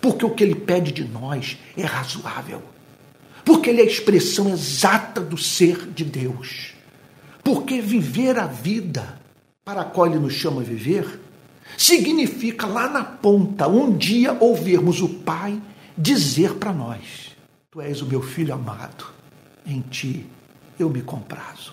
porque 0.00 0.24
o 0.24 0.30
que 0.30 0.44
ele 0.44 0.54
pede 0.54 0.92
de 0.92 1.04
nós 1.04 1.56
é 1.76 1.84
razoável, 1.84 2.62
porque 3.44 3.70
ele 3.70 3.80
é 3.80 3.84
a 3.84 3.86
expressão 3.86 4.48
exata 4.50 5.20
do 5.20 5.38
ser 5.38 5.88
de 5.90 6.04
Deus 6.04 6.74
porque 7.44 7.80
viver 7.82 8.38
a 8.38 8.46
vida 8.46 9.20
para 9.62 9.82
a 9.82 9.84
qual 9.84 10.06
ele 10.06 10.18
nos 10.18 10.32
chama 10.32 10.62
a 10.62 10.64
viver 10.64 11.20
significa 11.76 12.66
lá 12.66 12.88
na 12.88 13.04
ponta, 13.04 13.68
um 13.68 13.96
dia 13.96 14.36
ouvirmos 14.40 15.00
o 15.00 15.08
Pai 15.08 15.60
dizer 15.96 16.54
para 16.54 16.72
nós: 16.72 17.34
Tu 17.70 17.80
és 17.80 18.02
o 18.02 18.06
meu 18.06 18.22
filho 18.22 18.54
amado, 18.54 19.06
em 19.66 19.80
ti 19.80 20.26
eu 20.78 20.90
me 20.90 21.02
comprazo. 21.02 21.72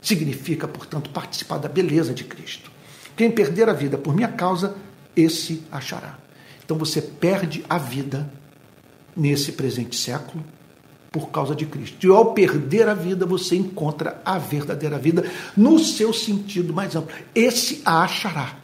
Significa, 0.00 0.66
portanto, 0.66 1.10
participar 1.10 1.58
da 1.58 1.68
beleza 1.68 2.14
de 2.14 2.24
Cristo. 2.24 2.70
Quem 3.16 3.30
perder 3.30 3.68
a 3.68 3.72
vida 3.72 3.98
por 3.98 4.14
minha 4.14 4.28
causa, 4.28 4.76
esse 5.14 5.62
achará. 5.70 6.18
Então 6.64 6.78
você 6.78 7.02
perde 7.02 7.64
a 7.68 7.76
vida 7.76 8.32
nesse 9.14 9.52
presente 9.52 9.96
século 9.96 10.42
por 11.10 11.30
causa 11.30 11.54
de 11.54 11.66
Cristo. 11.66 12.06
E 12.06 12.10
ao 12.10 12.32
perder 12.32 12.88
a 12.88 12.94
vida, 12.94 13.26
você 13.26 13.56
encontra 13.56 14.22
a 14.24 14.38
verdadeira 14.38 14.98
vida 14.98 15.28
no 15.56 15.78
seu 15.78 16.12
sentido 16.12 16.72
mais 16.72 16.94
amplo. 16.94 17.14
Esse 17.34 17.82
a 17.84 18.04
achará. 18.04 18.59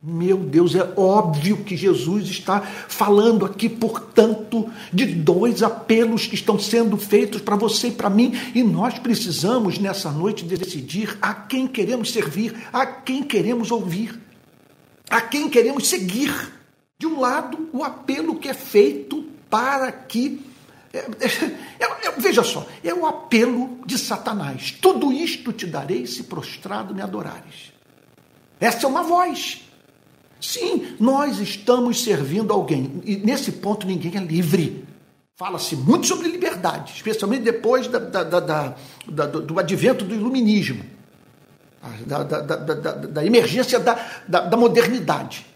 Meu 0.00 0.36
Deus, 0.36 0.76
é 0.76 0.92
óbvio 0.96 1.64
que 1.64 1.76
Jesus 1.76 2.28
está 2.28 2.60
falando 2.60 3.44
aqui, 3.44 3.68
portanto, 3.68 4.70
de 4.92 5.04
dois 5.06 5.60
apelos 5.60 6.24
que 6.24 6.36
estão 6.36 6.56
sendo 6.56 6.96
feitos 6.96 7.40
para 7.40 7.56
você 7.56 7.88
e 7.88 7.92
para 7.92 8.08
mim, 8.08 8.32
e 8.54 8.62
nós 8.62 8.96
precisamos 9.00 9.76
nessa 9.76 10.12
noite 10.12 10.44
decidir 10.44 11.18
a 11.20 11.34
quem 11.34 11.66
queremos 11.66 12.12
servir, 12.12 12.54
a 12.72 12.86
quem 12.86 13.24
queremos 13.24 13.72
ouvir, 13.72 14.20
a 15.10 15.20
quem 15.20 15.50
queremos 15.50 15.88
seguir. 15.88 16.32
De 16.96 17.06
um 17.06 17.18
lado, 17.18 17.68
o 17.72 17.82
apelo 17.82 18.36
que 18.36 18.48
é 18.48 18.54
feito 18.54 19.24
para 19.50 19.90
que 19.90 20.40
é, 20.92 20.98
é, 20.98 22.06
é, 22.06 22.10
veja 22.18 22.44
só, 22.44 22.66
é 22.84 22.94
o 22.94 23.04
apelo 23.04 23.80
de 23.84 23.98
Satanás. 23.98 24.70
Tudo 24.80 25.12
isto 25.12 25.52
te 25.52 25.66
darei 25.66 26.06
se 26.06 26.22
prostrado 26.24 26.94
me 26.94 27.02
adorares. 27.02 27.72
Essa 28.60 28.86
é 28.86 28.88
uma 28.88 29.02
voz. 29.02 29.67
Sim, 30.40 30.96
nós 31.00 31.38
estamos 31.40 32.02
servindo 32.02 32.52
alguém. 32.52 33.02
E 33.04 33.16
nesse 33.16 33.52
ponto 33.52 33.86
ninguém 33.86 34.16
é 34.16 34.20
livre. 34.20 34.84
Fala-se 35.36 35.76
muito 35.76 36.06
sobre 36.06 36.28
liberdade, 36.28 36.92
especialmente 36.96 37.42
depois 37.42 37.86
da, 37.86 37.98
da, 37.98 38.40
da, 38.40 39.26
do 39.26 39.58
advento 39.58 40.04
do 40.04 40.14
iluminismo, 40.14 40.84
da, 42.04 43.24
emergência 43.24 43.78
da 43.78 44.56
modernidade. 44.56 45.46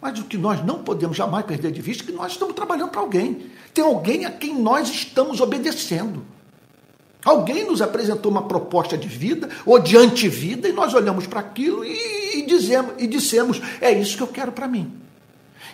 Mas 0.00 0.18
o 0.18 0.24
que 0.24 0.36
nós 0.36 0.64
não 0.64 0.82
podemos 0.82 1.16
jamais 1.16 1.44
perder 1.44 1.72
de 1.72 1.80
vista 1.80 2.02
é 2.02 2.06
que 2.06 2.12
nós 2.12 2.32
estamos 2.32 2.54
trabalhando 2.54 2.90
para 2.90 3.00
alguém. 3.00 3.50
Tem 3.74 3.84
alguém 3.84 4.24
a 4.24 4.30
quem 4.30 4.60
nós 4.60 4.88
estamos 4.88 5.40
obedecendo. 5.40 6.24
Alguém 7.28 7.66
nos 7.66 7.82
apresentou 7.82 8.32
uma 8.32 8.48
proposta 8.48 8.96
de 8.96 9.06
vida 9.06 9.50
ou 9.66 9.78
de 9.78 9.98
antivida 9.98 10.66
e 10.66 10.72
nós 10.72 10.94
olhamos 10.94 11.26
para 11.26 11.40
aquilo 11.40 11.84
e, 11.84 12.38
e, 12.38 12.46
dizemos, 12.46 12.94
e 12.96 13.06
dissemos: 13.06 13.60
é 13.82 13.92
isso 13.92 14.16
que 14.16 14.22
eu 14.22 14.28
quero 14.28 14.50
para 14.50 14.66
mim. 14.66 14.90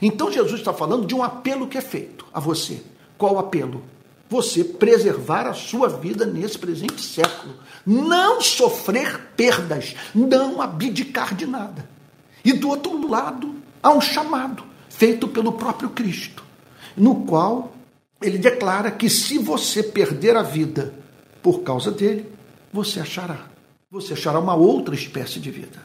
Então 0.03 0.33
Jesus 0.33 0.59
está 0.59 0.75
falando 0.75 1.07
de 1.07 1.15
um 1.15 1.23
apelo 1.23 1.69
que 1.69 1.79
é 1.79 1.81
feito 1.81 2.27
a 2.35 2.41
você. 2.41 2.83
Qual 3.17 3.39
apelo? 3.39 3.85
Você 4.29 4.65
preservar 4.65 5.47
a 5.47 5.53
sua 5.53 5.89
vida 5.89 6.27
nesse 6.27 6.59
presente 6.59 7.01
século. 7.01 7.55
Não 7.87 8.41
sofrer 8.41 9.29
perdas, 9.37 9.95
não 10.13 10.61
abdicar 10.61 11.37
de 11.37 11.47
nada. 11.47 11.89
E 12.45 12.53
do 12.53 12.69
outro 12.69 13.09
lado, 13.09 13.55
há 13.81 13.93
um 13.93 14.01
chamado 14.01 14.65
feito 14.89 15.29
pelo 15.29 15.53
próprio 15.53 15.91
Cristo, 15.91 16.43
no 16.97 17.25
qual 17.25 17.73
ele 18.21 18.39
declara 18.39 18.91
que 18.91 19.09
se 19.09 19.39
você 19.39 19.85
perder 19.85 20.37
a 20.37 20.43
vida 20.43 21.04
por 21.45 21.61
causa 21.61 21.91
dele, 21.91 22.27
você 22.73 23.01
achará. 23.01 23.45
Você 23.91 24.15
achará 24.15 24.39
uma 24.39 24.55
outra 24.55 24.95
espécie 24.95 25.39
de 25.39 25.51
vida. 25.51 25.79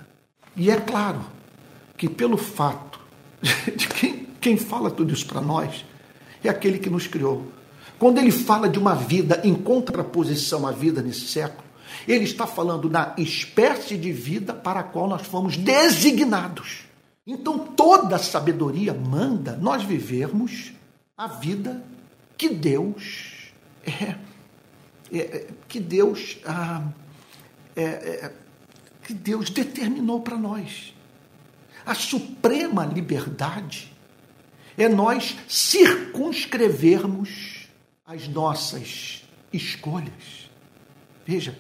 E 0.56 0.72
é 0.72 0.78
claro 0.78 1.20
que 1.98 2.08
pelo 2.08 2.38
fato 2.38 2.98
de 3.76 3.86
quem, 3.90 4.26
quem 4.40 4.56
fala 4.56 4.90
tudo 4.90 5.14
isso 5.14 5.26
para 5.26 5.42
nós 5.42 5.84
é 6.42 6.48
aquele 6.48 6.80
que 6.80 6.90
nos 6.90 7.08
criou. 7.08 7.52
Quando 8.00 8.20
ele 8.20 8.32
fala 8.32 8.70
de 8.70 8.80
uma 8.80 8.96
vida 8.96 9.42
em 9.44 9.54
contraposição 9.54 10.66
à 10.66 10.72
vida 10.72 11.02
nesse 11.02 11.28
século, 11.28 11.68
ele 12.08 12.24
está 12.24 12.48
falando 12.48 12.88
da 12.88 13.14
espécie 13.18 13.98
de 13.98 14.14
vida 14.14 14.54
para 14.54 14.80
a 14.80 14.84
qual 14.84 15.10
nós 15.10 15.28
fomos 15.28 15.58
designados. 15.58 16.86
Então 17.28 17.60
toda 17.60 18.16
a 18.16 18.20
sabedoria 18.20 18.94
manda 18.94 19.58
nós 19.58 19.84
vivermos 19.84 20.72
a 21.18 21.28
vida 21.28 21.84
que 22.38 22.48
Deus 22.48 23.52
é, 23.86 24.16
é 25.12 25.48
que 25.68 25.80
Deus 25.80 26.38
ah, 26.46 26.88
é, 27.76 27.84
é, 27.84 28.32
que 29.04 29.14
Deus 29.14 29.50
determinou 29.50 30.22
para 30.22 30.38
nós. 30.38 30.94
A 31.86 31.94
suprema 31.96 32.86
liberdade 32.86 33.94
é 34.78 34.88
nós 34.88 35.36
circunscrevermos 35.48 37.68
as 38.06 38.28
nossas 38.28 39.24
escolhas. 39.52 40.48
Veja, 41.26 41.58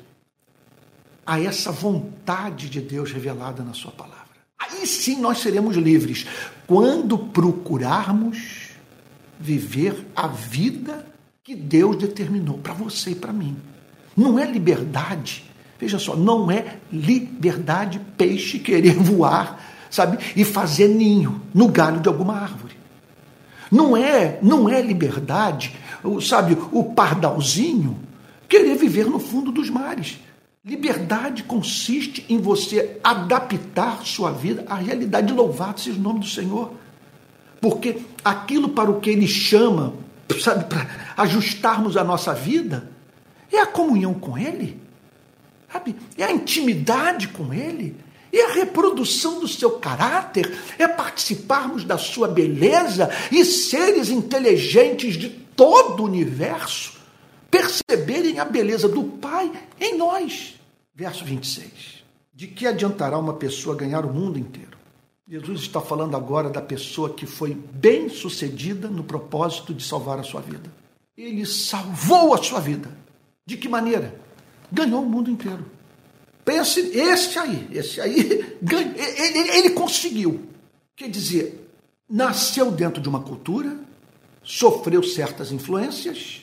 a 1.25 1.41
essa 1.41 1.71
vontade 1.71 2.69
de 2.69 2.81
Deus 2.81 3.11
revelada 3.11 3.63
na 3.63 3.73
Sua 3.73 3.91
palavra. 3.91 4.19
Aí 4.57 4.85
sim 4.85 5.19
nós 5.19 5.39
seremos 5.39 5.75
livres 5.75 6.27
quando 6.67 7.17
procurarmos 7.17 8.69
viver 9.39 10.05
a 10.15 10.27
vida 10.27 11.08
que 11.49 11.55
Deus 11.55 11.95
determinou 11.95 12.59
para 12.59 12.75
você 12.75 13.09
e 13.09 13.15
para 13.15 13.33
mim. 13.33 13.57
Não 14.15 14.37
é 14.37 14.45
liberdade. 14.45 15.43
Veja 15.79 15.97
só, 15.97 16.15
não 16.15 16.51
é 16.51 16.77
liberdade 16.93 17.99
peixe 18.15 18.59
querer 18.59 18.93
voar, 19.01 19.59
sabe, 19.89 20.19
e 20.35 20.45
fazer 20.45 20.89
ninho 20.89 21.41
no 21.51 21.67
galho 21.67 22.01
de 22.01 22.07
alguma 22.07 22.35
árvore. 22.35 22.77
Não 23.71 23.97
é, 23.97 24.37
não 24.43 24.69
é 24.69 24.79
liberdade, 24.79 25.75
sabe, 26.21 26.55
o 26.71 26.83
pardalzinho 26.83 27.97
querer 28.47 28.75
viver 28.75 29.07
no 29.07 29.17
fundo 29.17 29.51
dos 29.51 29.71
mares. 29.71 30.19
Liberdade 30.63 31.41
consiste 31.41 32.23
em 32.29 32.37
você 32.37 32.99
adaptar 33.03 34.05
sua 34.05 34.31
vida 34.31 34.65
à 34.69 34.75
realidade. 34.75 35.33
Louvado 35.33 35.79
seja 35.79 35.97
o 35.97 36.03
nome 36.03 36.19
do 36.19 36.27
Senhor. 36.27 36.73
Porque 37.59 37.97
aquilo 38.23 38.69
para 38.69 38.91
o 38.91 38.99
que 38.99 39.09
Ele 39.09 39.27
chama, 39.27 39.95
sabe, 40.39 40.65
para 40.65 40.87
ajustarmos 41.17 41.97
a 41.97 42.03
nossa 42.03 42.33
vida, 42.33 42.89
é 43.51 43.59
a 43.59 43.65
comunhão 43.65 44.13
com 44.13 44.37
Ele, 44.37 44.79
sabe? 45.71 45.95
é 46.17 46.23
a 46.23 46.31
intimidade 46.31 47.29
com 47.29 47.53
Ele, 47.53 47.95
é 48.31 48.45
a 48.45 48.53
reprodução 48.53 49.39
do 49.39 49.47
seu 49.47 49.71
caráter, 49.79 50.51
é 50.77 50.87
participarmos 50.87 51.83
da 51.83 51.97
sua 51.97 52.27
beleza 52.27 53.09
e 53.31 53.43
seres 53.43 54.09
inteligentes 54.09 55.15
de 55.15 55.29
todo 55.29 56.03
o 56.03 56.05
universo 56.05 56.99
perceberem 57.49 58.39
a 58.39 58.45
beleza 58.45 58.87
do 58.87 59.03
Pai 59.03 59.51
em 59.79 59.97
nós. 59.97 60.59
Verso 60.93 61.25
26. 61.25 62.03
De 62.33 62.47
que 62.47 62.67
adiantará 62.67 63.17
uma 63.17 63.33
pessoa 63.33 63.75
ganhar 63.75 64.05
o 64.05 64.13
mundo 64.13 64.37
inteiro? 64.37 64.68
Jesus 65.29 65.61
está 65.61 65.79
falando 65.79 66.17
agora 66.17 66.49
da 66.49 66.59
pessoa 66.59 67.13
que 67.13 67.27
foi 67.27 67.53
bem 67.53 68.09
sucedida 68.09 68.87
no 68.87 69.03
propósito 69.03 69.75
de 69.75 69.83
salvar 69.83 70.17
a 70.17 70.23
sua 70.23 70.41
vida. 70.41 70.71
Ele 71.15 71.45
salvou 71.45 72.33
a 72.33 72.41
sua 72.41 72.59
vida. 72.59 72.89
De 73.45 73.55
que 73.55 73.69
maneira? 73.69 74.19
Ganhou 74.71 75.03
o 75.03 75.05
mundo 75.05 75.29
inteiro. 75.29 75.67
Pense, 76.43 76.79
esse 76.79 77.37
aí, 77.37 77.67
esse 77.71 78.01
aí, 78.01 78.57
ele, 78.59 79.49
ele 79.51 79.69
conseguiu. 79.69 80.47
Quer 80.95 81.09
dizer, 81.11 81.69
nasceu 82.09 82.71
dentro 82.71 82.99
de 82.99 83.07
uma 83.07 83.21
cultura, 83.21 83.77
sofreu 84.41 85.03
certas 85.03 85.51
influências 85.51 86.41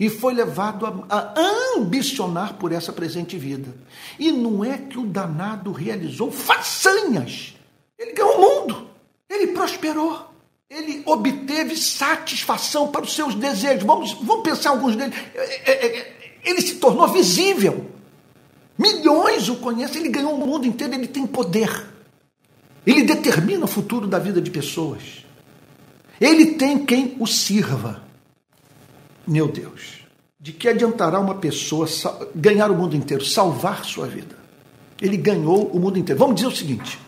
e 0.00 0.08
foi 0.08 0.34
levado 0.34 0.86
a, 0.86 1.06
a, 1.08 1.34
ambicionar 1.76 2.54
por 2.54 2.72
essa 2.72 2.92
presente 2.92 3.38
vida. 3.38 3.72
E 4.18 4.32
não 4.32 4.64
é 4.64 4.76
que 4.76 4.98
o 4.98 5.06
danado 5.06 5.70
realizou 5.70 6.32
façanhas. 6.32 7.61
Ele 8.02 8.12
ganhou 8.12 8.36
o 8.36 8.40
mundo, 8.40 8.88
ele 9.30 9.48
prosperou, 9.48 10.26
ele 10.68 11.02
obteve 11.06 11.76
satisfação 11.76 12.88
para 12.88 13.02
os 13.02 13.14
seus 13.14 13.34
desejos. 13.36 13.84
Vamos, 13.84 14.12
vamos 14.14 14.42
pensar 14.42 14.70
alguns 14.70 14.96
deles. 14.96 15.14
É, 15.34 15.70
é, 15.70 15.98
é, 15.98 16.16
ele 16.44 16.60
se 16.60 16.76
tornou 16.76 17.06
visível. 17.08 17.86
Milhões 18.76 19.48
o 19.48 19.56
conhecem, 19.56 20.00
ele 20.00 20.08
ganhou 20.08 20.34
o 20.34 20.46
mundo 20.46 20.66
inteiro, 20.66 20.94
ele 20.94 21.06
tem 21.06 21.24
poder. 21.26 21.86
Ele 22.84 23.04
determina 23.04 23.64
o 23.64 23.68
futuro 23.68 24.08
da 24.08 24.18
vida 24.18 24.40
de 24.40 24.50
pessoas. 24.50 25.24
Ele 26.20 26.54
tem 26.54 26.84
quem 26.84 27.16
o 27.20 27.26
sirva. 27.26 28.02
Meu 29.24 29.46
Deus, 29.46 30.00
de 30.40 30.52
que 30.52 30.68
adiantará 30.68 31.20
uma 31.20 31.36
pessoa 31.36 31.86
ganhar 32.34 32.68
o 32.68 32.74
mundo 32.74 32.96
inteiro, 32.96 33.24
salvar 33.24 33.84
sua 33.84 34.08
vida? 34.08 34.36
Ele 35.00 35.16
ganhou 35.16 35.68
o 35.68 35.78
mundo 35.78 35.98
inteiro. 35.98 36.18
Vamos 36.18 36.34
dizer 36.34 36.48
o 36.48 36.56
seguinte: 36.56 36.98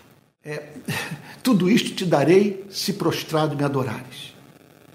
é, 0.45 0.73
tudo 1.43 1.71
isto 1.71 1.95
te 1.95 2.05
darei 2.05 2.67
se 2.71 2.93
prostrado 2.95 3.57
me 3.57 3.65
adorares. 3.65 4.35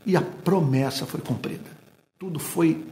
E 0.06 0.16
a 0.16 0.22
promessa 0.22 1.06
foi 1.06 1.20
cumprida. 1.20 1.70
Tudo 2.18 2.40
foi 2.40 2.86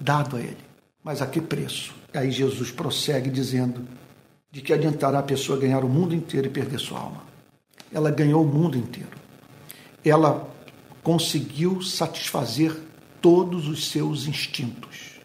dado 0.00 0.36
a 0.36 0.40
ele. 0.40 0.58
Mas 1.02 1.20
a 1.20 1.26
que 1.26 1.40
preço? 1.40 1.94
Aí 2.14 2.30
Jesus 2.30 2.70
prossegue 2.70 3.30
dizendo: 3.30 3.86
de 4.50 4.60
que 4.60 4.72
adiantará 4.72 5.20
a 5.20 5.22
pessoa 5.22 5.58
ganhar 5.58 5.84
o 5.84 5.88
mundo 5.88 6.14
inteiro 6.14 6.46
e 6.46 6.50
perder 6.50 6.78
sua 6.78 7.00
alma? 7.00 7.24
Ela 7.92 8.10
ganhou 8.10 8.44
o 8.44 8.46
mundo 8.46 8.76
inteiro. 8.76 9.10
Ela 10.04 10.48
conseguiu 11.02 11.82
satisfazer 11.82 12.76
todos 13.20 13.66
os 13.68 13.90
seus 13.90 14.26
instintos. 14.26 15.20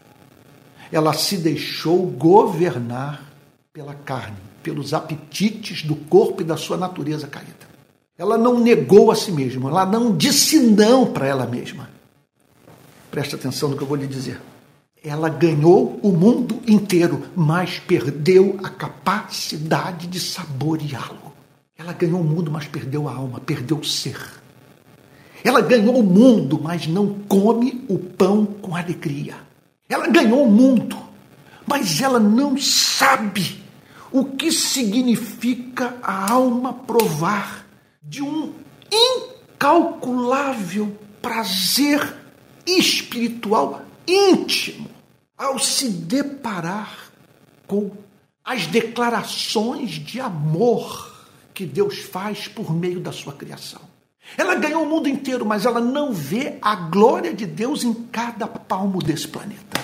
Ela 0.90 1.12
se 1.12 1.36
deixou 1.36 2.06
governar 2.06 3.30
pela 3.72 3.94
carne, 3.94 4.38
pelos 4.68 4.92
apetites 4.92 5.82
do 5.82 5.96
corpo 5.96 6.42
e 6.42 6.44
da 6.44 6.54
sua 6.54 6.76
natureza 6.76 7.26
caída. 7.26 7.66
Ela 8.18 8.36
não 8.36 8.60
negou 8.60 9.10
a 9.10 9.14
si 9.14 9.32
mesma, 9.32 9.70
ela 9.70 9.86
não 9.86 10.14
disse 10.14 10.60
não 10.60 11.10
para 11.10 11.26
ela 11.26 11.46
mesma. 11.46 11.88
Preste 13.10 13.34
atenção 13.34 13.70
no 13.70 13.78
que 13.78 13.82
eu 13.82 13.86
vou 13.86 13.96
lhe 13.96 14.06
dizer. 14.06 14.38
Ela 15.02 15.30
ganhou 15.30 15.98
o 16.02 16.12
mundo 16.12 16.60
inteiro, 16.66 17.30
mas 17.34 17.78
perdeu 17.78 18.58
a 18.62 18.68
capacidade 18.68 20.06
de 20.06 20.20
saboreá-lo. 20.20 21.32
Ela 21.74 21.94
ganhou 21.94 22.20
o 22.20 22.24
mundo, 22.24 22.50
mas 22.50 22.66
perdeu 22.66 23.08
a 23.08 23.14
alma, 23.14 23.40
perdeu 23.40 23.78
o 23.78 23.84
ser. 23.84 24.20
Ela 25.42 25.62
ganhou 25.62 25.98
o 25.98 26.02
mundo, 26.02 26.60
mas 26.62 26.86
não 26.86 27.14
come 27.26 27.86
o 27.88 27.98
pão 27.98 28.44
com 28.44 28.76
alegria. 28.76 29.36
Ela 29.88 30.08
ganhou 30.08 30.44
o 30.44 30.50
mundo, 30.50 30.98
mas 31.66 32.02
ela 32.02 32.20
não 32.20 32.58
sabe 32.58 33.66
o 34.10 34.24
que 34.24 34.50
significa 34.50 35.96
a 36.02 36.32
alma 36.32 36.72
provar 36.72 37.66
de 38.02 38.22
um 38.22 38.54
incalculável 38.90 40.96
prazer 41.20 42.16
espiritual 42.66 43.82
íntimo 44.06 44.88
ao 45.36 45.58
se 45.58 45.90
deparar 45.90 47.10
com 47.66 47.90
as 48.44 48.66
declarações 48.66 49.90
de 49.90 50.20
amor 50.20 51.26
que 51.52 51.66
Deus 51.66 51.98
faz 51.98 52.48
por 52.48 52.74
meio 52.74 53.00
da 53.00 53.12
sua 53.12 53.32
criação. 53.32 53.80
Ela 54.36 54.54
ganhou 54.54 54.84
o 54.84 54.88
mundo 54.88 55.08
inteiro, 55.08 55.44
mas 55.44 55.66
ela 55.66 55.80
não 55.80 56.12
vê 56.12 56.58
a 56.60 56.74
glória 56.74 57.34
de 57.34 57.46
Deus 57.46 57.84
em 57.84 57.92
cada 57.92 58.46
palmo 58.46 59.02
desse 59.02 59.28
planeta. 59.28 59.80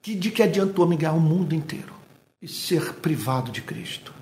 Que 0.00 0.14
de 0.14 0.30
que 0.30 0.42
adianta 0.42 0.80
o 0.80 0.84
homem 0.84 0.98
ganhar 0.98 1.12
o 1.12 1.20
mundo 1.20 1.54
inteiro 1.54 1.97
e 2.40 2.48
ser 2.48 2.94
privado 2.94 3.50
de 3.50 3.62
Cristo, 3.62 4.14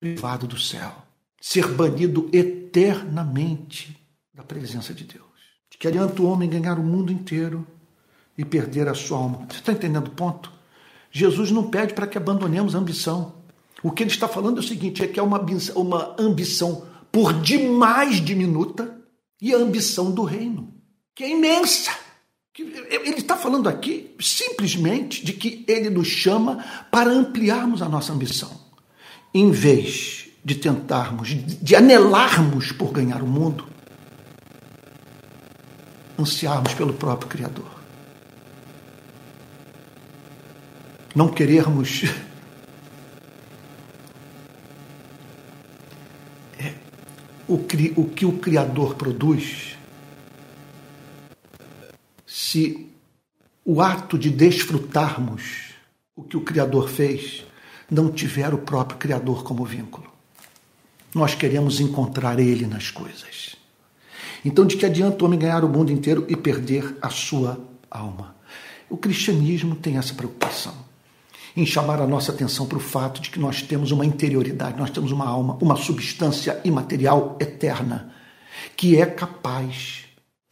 privado 0.00 0.46
do 0.46 0.58
céu, 0.58 0.94
ser 1.40 1.68
banido 1.68 2.28
eternamente 2.32 3.96
da 4.34 4.42
presença 4.42 4.92
de 4.92 5.04
Deus? 5.04 5.26
De 5.70 5.78
que 5.78 5.88
adianta 5.88 6.20
o 6.20 6.26
homem 6.26 6.48
ganhar 6.48 6.78
o 6.78 6.82
mundo 6.82 7.12
inteiro 7.12 7.66
e 8.36 8.44
perder 8.44 8.88
a 8.88 8.94
sua 8.94 9.18
alma. 9.18 9.46
Você 9.48 9.58
está 9.58 9.72
entendendo 9.72 10.08
o 10.08 10.12
ponto? 10.12 10.52
Jesus 11.10 11.50
não 11.50 11.68
pede 11.68 11.94
para 11.94 12.06
que 12.06 12.16
abandonemos 12.18 12.74
a 12.74 12.78
ambição. 12.78 13.34
O 13.82 13.90
que 13.90 14.02
ele 14.02 14.10
está 14.10 14.26
falando 14.26 14.58
é 14.58 14.60
o 14.60 14.66
seguinte: 14.66 15.02
é 15.02 15.06
que 15.06 15.20
é 15.20 15.22
uma, 15.22 15.44
uma 15.76 16.16
ambição 16.18 16.86
por 17.10 17.34
demais 17.40 18.24
diminuta 18.24 18.98
e 19.40 19.52
a 19.52 19.58
ambição 19.58 20.10
do 20.10 20.24
reino, 20.24 20.72
que 21.14 21.24
é 21.24 21.30
imensa. 21.30 21.90
Ele 22.58 23.16
está 23.16 23.36
falando 23.36 23.68
aqui 23.68 24.14
simplesmente 24.20 25.24
de 25.24 25.32
que 25.32 25.64
ele 25.66 25.88
nos 25.88 26.08
chama 26.08 26.64
para 26.90 27.10
ampliarmos 27.10 27.80
a 27.80 27.88
nossa 27.88 28.12
ambição. 28.12 28.60
Em 29.32 29.50
vez 29.50 30.28
de 30.44 30.56
tentarmos, 30.56 31.28
de 31.28 31.74
anelarmos 31.74 32.72
por 32.72 32.92
ganhar 32.92 33.22
o 33.22 33.26
mundo, 33.26 33.66
ansiarmos 36.18 36.74
pelo 36.74 36.92
próprio 36.92 37.28
Criador. 37.28 37.82
não 41.14 41.28
querermos 41.28 42.04
é, 46.58 46.72
o, 47.46 47.54
o 47.96 48.08
que 48.08 48.24
o 48.24 48.32
Criador 48.38 48.94
produz, 48.94 49.76
se 52.32 52.88
o 53.62 53.82
ato 53.82 54.18
de 54.18 54.30
desfrutarmos 54.30 55.74
o 56.16 56.22
que 56.22 56.34
o 56.34 56.40
Criador 56.40 56.88
fez 56.88 57.44
não 57.90 58.10
tiver 58.10 58.54
o 58.54 58.58
próprio 58.58 58.98
Criador 58.98 59.44
como 59.44 59.66
vínculo. 59.66 60.10
Nós 61.14 61.34
queremos 61.34 61.78
encontrar 61.78 62.40
Ele 62.40 62.66
nas 62.66 62.90
coisas. 62.90 63.54
Então, 64.42 64.64
de 64.64 64.78
que 64.78 64.86
adianta 64.86 65.22
o 65.22 65.26
homem 65.26 65.38
ganhar 65.38 65.62
o 65.62 65.68
mundo 65.68 65.92
inteiro 65.92 66.24
e 66.26 66.34
perder 66.34 66.96
a 67.02 67.10
sua 67.10 67.60
alma? 67.90 68.34
O 68.88 68.96
cristianismo 68.96 69.76
tem 69.76 69.98
essa 69.98 70.14
preocupação 70.14 70.74
em 71.54 71.66
chamar 71.66 72.00
a 72.00 72.06
nossa 72.06 72.32
atenção 72.32 72.64
para 72.64 72.78
o 72.78 72.80
fato 72.80 73.20
de 73.20 73.28
que 73.28 73.38
nós 73.38 73.60
temos 73.60 73.90
uma 73.90 74.06
interioridade, 74.06 74.78
nós 74.78 74.90
temos 74.90 75.12
uma 75.12 75.28
alma, 75.28 75.58
uma 75.60 75.76
substância 75.76 76.58
imaterial 76.64 77.36
eterna, 77.38 78.10
que 78.74 78.96
é 78.96 79.04
capaz. 79.04 80.06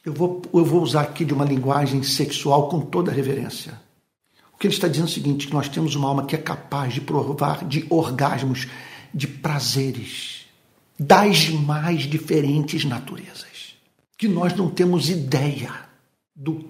Eu 0.05 0.12
vou, 0.12 0.42
eu 0.53 0.64
vou 0.64 0.82
usar 0.82 1.03
aqui 1.03 1.24
de 1.24 1.34
uma 1.34 1.44
linguagem 1.44 2.03
sexual 2.03 2.68
com 2.68 2.80
toda 2.80 3.12
reverência. 3.12 3.80
O 4.53 4.59
que 4.59 4.66
ele 4.66 4.74
está 4.74 4.88
dizendo 4.88 5.07
é 5.07 5.11
o 5.11 5.12
seguinte: 5.12 5.46
que 5.46 5.53
nós 5.53 5.68
temos 5.68 5.94
uma 5.94 6.09
alma 6.09 6.26
que 6.26 6.34
é 6.34 6.38
capaz 6.38 6.94
de 6.94 7.01
provar 7.01 7.64
de 7.64 7.86
orgasmos, 7.90 8.66
de 9.12 9.26
prazeres, 9.26 10.46
das 10.98 11.51
mais 11.51 12.03
diferentes 12.03 12.84
naturezas, 12.84 13.74
que 14.16 14.28
nós 14.28 14.55
não 14.55 14.70
temos 14.70 15.09
ideia 15.09 15.72
do, 16.34 16.64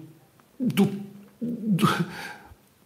do, 0.59 0.89
do 1.39 1.87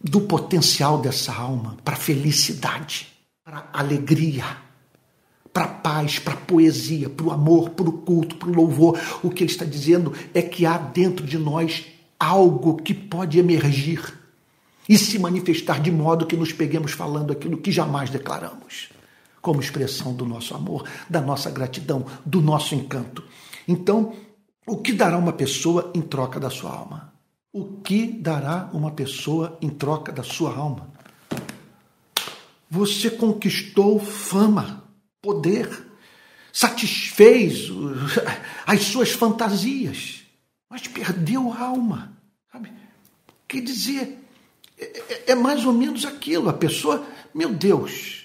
do 0.08 0.20
potencial 0.22 1.00
dessa 1.00 1.34
alma 1.34 1.76
para 1.84 1.96
felicidade, 1.96 3.08
para 3.44 3.68
alegria, 3.72 4.44
para 5.56 5.68
paz, 5.68 6.18
para 6.18 6.36
poesia, 6.36 7.08
para 7.08 7.24
o 7.24 7.30
amor, 7.30 7.70
para 7.70 7.88
o 7.88 7.92
culto, 7.92 8.36
para 8.36 8.50
o 8.50 8.54
louvor. 8.54 9.00
O 9.22 9.30
que 9.30 9.42
ele 9.42 9.50
está 9.50 9.64
dizendo 9.64 10.12
é 10.34 10.42
que 10.42 10.66
há 10.66 10.76
dentro 10.76 11.24
de 11.24 11.38
nós 11.38 11.86
algo 12.20 12.76
que 12.76 12.92
pode 12.92 13.38
emergir 13.38 14.02
e 14.86 14.98
se 14.98 15.18
manifestar 15.18 15.80
de 15.80 15.90
modo 15.90 16.26
que 16.26 16.36
nos 16.36 16.52
peguemos 16.52 16.92
falando 16.92 17.32
aquilo 17.32 17.56
que 17.56 17.72
jamais 17.72 18.10
declaramos, 18.10 18.90
como 19.40 19.58
expressão 19.58 20.12
do 20.12 20.26
nosso 20.26 20.54
amor, 20.54 20.84
da 21.08 21.22
nossa 21.22 21.50
gratidão, 21.50 22.04
do 22.26 22.42
nosso 22.42 22.74
encanto. 22.74 23.24
Então, 23.66 24.12
o 24.66 24.76
que 24.76 24.92
dará 24.92 25.16
uma 25.16 25.32
pessoa 25.32 25.90
em 25.94 26.02
troca 26.02 26.38
da 26.38 26.50
sua 26.50 26.70
alma? 26.70 27.14
O 27.50 27.80
que 27.80 28.06
dará 28.06 28.68
uma 28.74 28.90
pessoa 28.90 29.56
em 29.62 29.70
troca 29.70 30.12
da 30.12 30.22
sua 30.22 30.54
alma? 30.54 30.90
Você 32.68 33.08
conquistou 33.08 33.98
fama, 33.98 34.84
poder, 35.26 35.68
satisfez 36.52 37.68
as 38.64 38.82
suas 38.84 39.10
fantasias, 39.10 40.22
mas 40.70 40.86
perdeu 40.86 41.52
a 41.52 41.62
alma. 41.62 42.16
Sabe? 42.52 42.72
Quer 43.48 43.62
dizer, 43.62 44.18
é, 44.78 44.84
é, 44.84 45.32
é 45.32 45.34
mais 45.34 45.66
ou 45.66 45.72
menos 45.72 46.04
aquilo. 46.04 46.48
A 46.48 46.52
pessoa, 46.52 47.04
meu 47.34 47.52
Deus, 47.52 48.24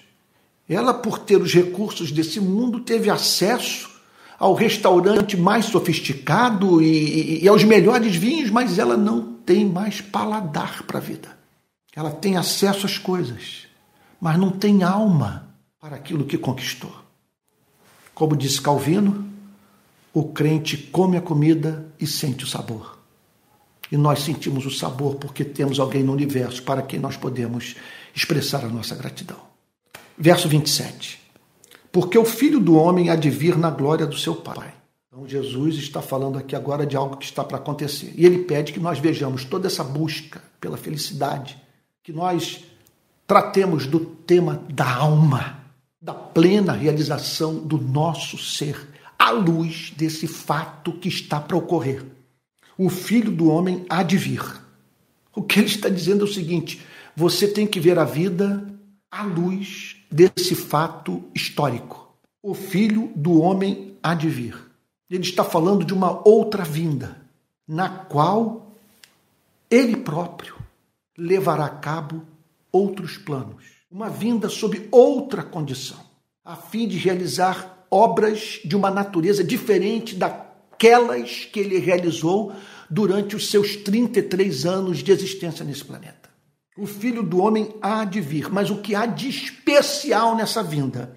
Ela, 0.70 0.94
por 0.94 1.18
ter 1.18 1.42
os 1.42 1.54
recursos 1.54 2.12
desse 2.12 2.40
mundo, 2.40 2.82
teve 2.82 3.10
acesso 3.10 3.90
ao 4.38 4.54
restaurante 4.54 5.36
mais 5.36 5.66
sofisticado 5.66 6.82
e, 6.82 7.44
e, 7.44 7.48
aos 7.48 7.64
melhores 7.64 8.16
vinhos, 8.16 8.50
mas 8.50 8.78
ela 8.78 8.96
não 8.96 9.34
tem 9.46 9.66
mais 9.66 10.02
paladar 10.02 10.84
para 10.84 11.00
a 11.00 11.02
vida. 11.02 11.38
Ela 11.96 12.12
tem 12.12 12.38
acesso 12.38 12.86
às 12.86 12.98
coisas, 12.98 13.68
mas 14.20 14.38
não 14.40 14.52
tem 14.52 14.82
alma 14.84 15.51
para 15.82 15.98
aquilo 15.98 16.24
que 16.24 16.38
conquistou. 16.38 16.96
Como 18.14 18.38
disse 18.38 18.62
Calvino, 18.62 19.30
o 20.14 20.26
crente 20.26 20.78
come 20.78 21.18
a 21.18 21.22
comida 21.22 21.92
e 22.00 22.08
sente 22.08 22.46
o 22.46 22.48
sabor. 22.48 23.00
E 23.92 23.98
nós 23.98 24.22
sentimos 24.22 24.66
o 24.66 24.72
sabor 24.72 25.16
porque 25.16 25.44
temos 25.44 25.80
alguém 25.80 26.04
no 26.04 26.14
universo 26.14 26.64
para 26.64 26.82
quem 26.82 27.00
nós 27.00 27.18
podemos 27.18 27.76
expressar 28.16 28.64
a 28.64 28.70
nossa 28.70 28.96
gratidão. 28.96 29.40
Verso 30.18 30.48
27 30.48 31.22
porque 31.92 32.18
o 32.18 32.24
filho 32.24 32.60
do 32.60 32.76
homem 32.76 33.10
há 33.10 33.16
de 33.16 33.30
vir 33.30 33.58
na 33.58 33.70
glória 33.70 34.08
do 34.08 34.18
seu 34.18 34.36
Pai. 34.36 34.74
Então, 35.08 35.28
Jesus 35.28 35.76
está 35.76 36.02
falando 36.02 36.38
aqui 36.38 36.56
agora 36.56 36.86
de 36.86 36.96
algo 36.96 37.18
que 37.18 37.26
está 37.26 37.44
para 37.44 37.58
acontecer. 37.58 38.14
E 38.16 38.26
ele 38.26 38.40
pede 38.40 38.72
que 38.72 38.80
nós 38.80 38.98
vejamos 38.98 39.44
toda 39.44 39.68
essa 39.68 39.84
busca 39.84 40.42
pela 40.60 40.78
felicidade, 40.78 41.62
que 42.02 42.14
nós 42.14 42.64
tratemos 43.28 43.86
do 43.86 44.00
tema 44.00 44.64
da 44.70 44.90
alma, 44.90 45.61
da 46.02 46.14
plena 46.14 46.74
realização 46.74 47.56
do 47.60 47.78
nosso 47.78 48.38
ser, 48.38 48.88
à 49.20 49.30
luz 49.30 49.94
desse 49.96 50.28
fato 50.28 50.94
que 50.94 51.08
está 51.08 51.40
para 51.40 51.56
ocorrer. 51.56 52.04
O 52.76 52.90
filho 52.90 53.32
do 53.32 53.48
homem 53.48 53.86
há 53.88 54.02
de 54.02 54.18
vir. 54.18 54.42
O 55.36 55.44
que 55.44 55.60
ele 55.60 55.68
está 55.68 55.88
dizendo 55.90 56.26
é 56.26 56.28
o 56.28 56.34
seguinte: 56.34 56.82
você 57.16 57.48
tem 57.48 57.68
que 57.68 57.80
ver 57.80 58.00
a 58.00 58.04
vida 58.04 58.68
à 59.12 59.22
luz 59.22 59.98
desse 60.10 60.56
fato 60.56 61.24
histórico. 61.36 62.12
O 62.42 62.56
filho 62.56 63.12
do 63.16 63.40
homem 63.40 63.96
há 64.02 64.16
de 64.16 64.28
vir. 64.28 64.58
Ele 65.08 65.24
está 65.24 65.44
falando 65.44 65.86
de 65.86 65.94
uma 65.94 66.28
outra 66.28 66.64
vinda, 66.64 67.22
na 67.68 67.88
qual 67.90 68.76
ele 69.70 69.98
próprio 69.98 70.56
levará 71.16 71.66
a 71.66 71.70
cabo 71.70 72.26
outros 72.72 73.18
planos. 73.18 73.71
Uma 73.92 74.10
vinda 74.10 74.48
sob 74.48 74.88
outra 74.90 75.44
condição, 75.44 76.00
a 76.46 76.56
fim 76.56 76.88
de 76.88 76.98
realizar 76.98 77.86
obras 77.92 78.62
de 78.64 78.74
uma 78.74 78.90
natureza 78.90 79.44
diferente 79.44 80.16
daquelas 80.16 81.44
que 81.52 81.60
ele 81.60 81.78
realizou 81.78 82.54
durante 82.90 83.36
os 83.36 83.50
seus 83.50 83.76
33 83.76 84.66
anos 84.66 85.00
de 85.00 85.12
existência 85.12 85.66
nesse 85.66 85.84
planeta. 85.84 86.30
O 86.78 86.86
filho 86.86 87.22
do 87.22 87.44
homem 87.44 87.76
há 87.82 88.06
de 88.06 88.22
vir, 88.22 88.50
mas 88.50 88.70
o 88.70 88.78
que 88.78 88.96
há 88.96 89.06
de 89.06 89.28
especial 89.28 90.38
nessa 90.38 90.64
vinda? 90.64 91.14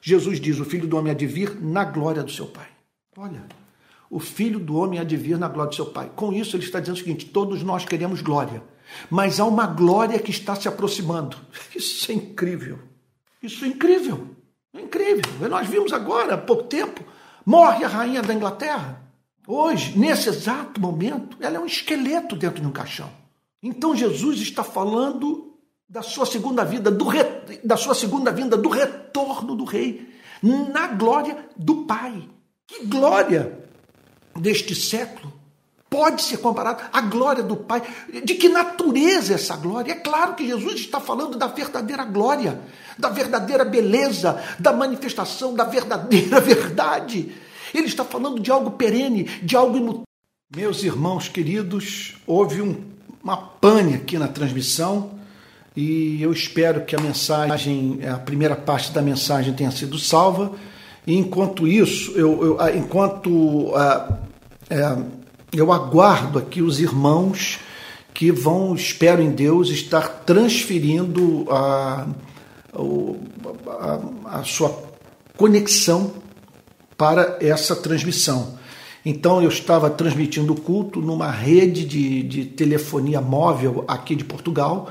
Jesus 0.00 0.40
diz: 0.40 0.60
o 0.60 0.64
filho 0.64 0.86
do 0.86 0.96
homem 0.96 1.10
há 1.10 1.14
de 1.14 1.26
vir 1.26 1.60
na 1.60 1.84
glória 1.84 2.22
do 2.22 2.30
seu 2.30 2.46
Pai. 2.46 2.68
Olha, 3.16 3.44
o 4.08 4.20
filho 4.20 4.60
do 4.60 4.76
homem 4.76 5.00
há 5.00 5.04
de 5.04 5.16
vir 5.16 5.38
na 5.38 5.48
glória 5.48 5.70
do 5.70 5.74
seu 5.74 5.86
Pai. 5.86 6.08
Com 6.14 6.32
isso, 6.32 6.56
ele 6.56 6.64
está 6.64 6.78
dizendo 6.78 6.94
o 6.94 7.00
seguinte: 7.00 7.26
todos 7.26 7.64
nós 7.64 7.84
queremos 7.84 8.20
glória, 8.22 8.62
mas 9.10 9.40
há 9.40 9.44
uma 9.44 9.66
glória 9.66 10.18
que 10.18 10.30
está 10.30 10.54
se 10.54 10.68
aproximando. 10.68 11.36
Isso 11.74 12.10
é 12.10 12.14
incrível. 12.14 12.78
Isso 13.42 13.64
é 13.64 13.68
incrível. 13.68 14.28
É 14.74 14.80
incrível. 14.80 15.48
Nós 15.48 15.66
vimos 15.66 15.92
agora, 15.92 16.34
há 16.34 16.38
pouco 16.38 16.64
tempo, 16.64 17.04
morre 17.44 17.84
a 17.84 17.88
rainha 17.88 18.22
da 18.22 18.34
Inglaterra. 18.34 19.02
Hoje, 19.46 19.96
nesse 19.96 20.28
exato 20.28 20.80
momento, 20.80 21.36
ela 21.40 21.56
é 21.56 21.60
um 21.60 21.66
esqueleto 21.66 22.34
dentro 22.34 22.60
de 22.60 22.66
um 22.66 22.72
caixão. 22.72 23.10
Então 23.62 23.94
Jesus 23.94 24.40
está 24.40 24.64
falando 24.64 25.54
da 25.88 26.02
sua 26.02 26.26
segunda 26.26 26.64
vida, 26.64 26.90
do 26.90 27.06
re... 27.06 27.22
da 27.62 27.76
sua 27.76 27.94
segunda 27.94 28.32
vinda, 28.32 28.56
do 28.56 28.68
retorno 28.68 29.54
do 29.54 29.64
rei, 29.64 30.08
na 30.42 30.88
glória 30.88 31.48
do 31.56 31.84
Pai. 31.86 32.28
Que 32.66 32.84
glória 32.86 33.64
deste 34.34 34.74
século 34.74 35.32
pode 35.96 36.20
ser 36.20 36.36
comparada 36.36 36.90
à 36.92 37.00
glória 37.00 37.42
do 37.42 37.56
Pai? 37.56 37.82
De 38.22 38.34
que 38.34 38.50
natureza 38.50 39.32
é 39.32 39.36
essa 39.36 39.56
glória? 39.56 39.92
É 39.92 39.94
claro 39.94 40.34
que 40.34 40.46
Jesus 40.46 40.74
está 40.74 41.00
falando 41.00 41.38
da 41.38 41.46
verdadeira 41.46 42.04
glória, 42.04 42.60
da 42.98 43.08
verdadeira 43.08 43.64
beleza, 43.64 44.38
da 44.58 44.74
manifestação 44.74 45.54
da 45.54 45.64
verdadeira 45.64 46.38
verdade. 46.42 47.32
Ele 47.72 47.86
está 47.86 48.04
falando 48.04 48.38
de 48.38 48.50
algo 48.50 48.72
perene, 48.72 49.24
de 49.24 49.56
algo 49.56 49.78
imutável. 49.78 50.04
Meus 50.54 50.82
irmãos 50.82 51.28
queridos, 51.28 52.16
houve 52.26 52.60
um 52.60 52.94
uma 53.24 53.38
pane 53.38 53.94
aqui 53.94 54.16
na 54.18 54.28
transmissão 54.28 55.10
e 55.74 56.22
eu 56.22 56.30
espero 56.30 56.84
que 56.84 56.94
a 56.94 57.00
mensagem, 57.00 57.98
a 58.06 58.18
primeira 58.18 58.54
parte 58.54 58.92
da 58.92 59.02
mensagem 59.02 59.52
tenha 59.52 59.72
sido 59.72 59.98
salva. 59.98 60.52
E 61.04 61.16
enquanto 61.16 61.66
isso, 61.66 62.12
eu, 62.12 62.44
eu 62.44 62.60
ah, 62.60 62.70
enquanto 62.70 63.28
uh, 63.28 64.16
eu 65.58 65.72
aguardo 65.72 66.38
aqui 66.38 66.62
os 66.62 66.80
irmãos 66.80 67.58
que 68.12 68.30
vão, 68.30 68.74
espero 68.74 69.20
em 69.20 69.30
Deus, 69.30 69.68
estar 69.68 70.08
transferindo 70.24 71.46
a, 71.50 72.06
a, 73.68 74.38
a 74.38 74.44
sua 74.44 74.74
conexão 75.36 76.12
para 76.96 77.38
essa 77.40 77.76
transmissão. 77.76 78.58
Então 79.04 79.42
eu 79.42 79.48
estava 79.48 79.88
transmitindo 79.90 80.52
o 80.52 80.60
culto 80.60 81.00
numa 81.00 81.30
rede 81.30 81.84
de, 81.84 82.22
de 82.22 82.44
telefonia 82.44 83.20
móvel 83.20 83.84
aqui 83.86 84.16
de 84.16 84.24
Portugal. 84.24 84.90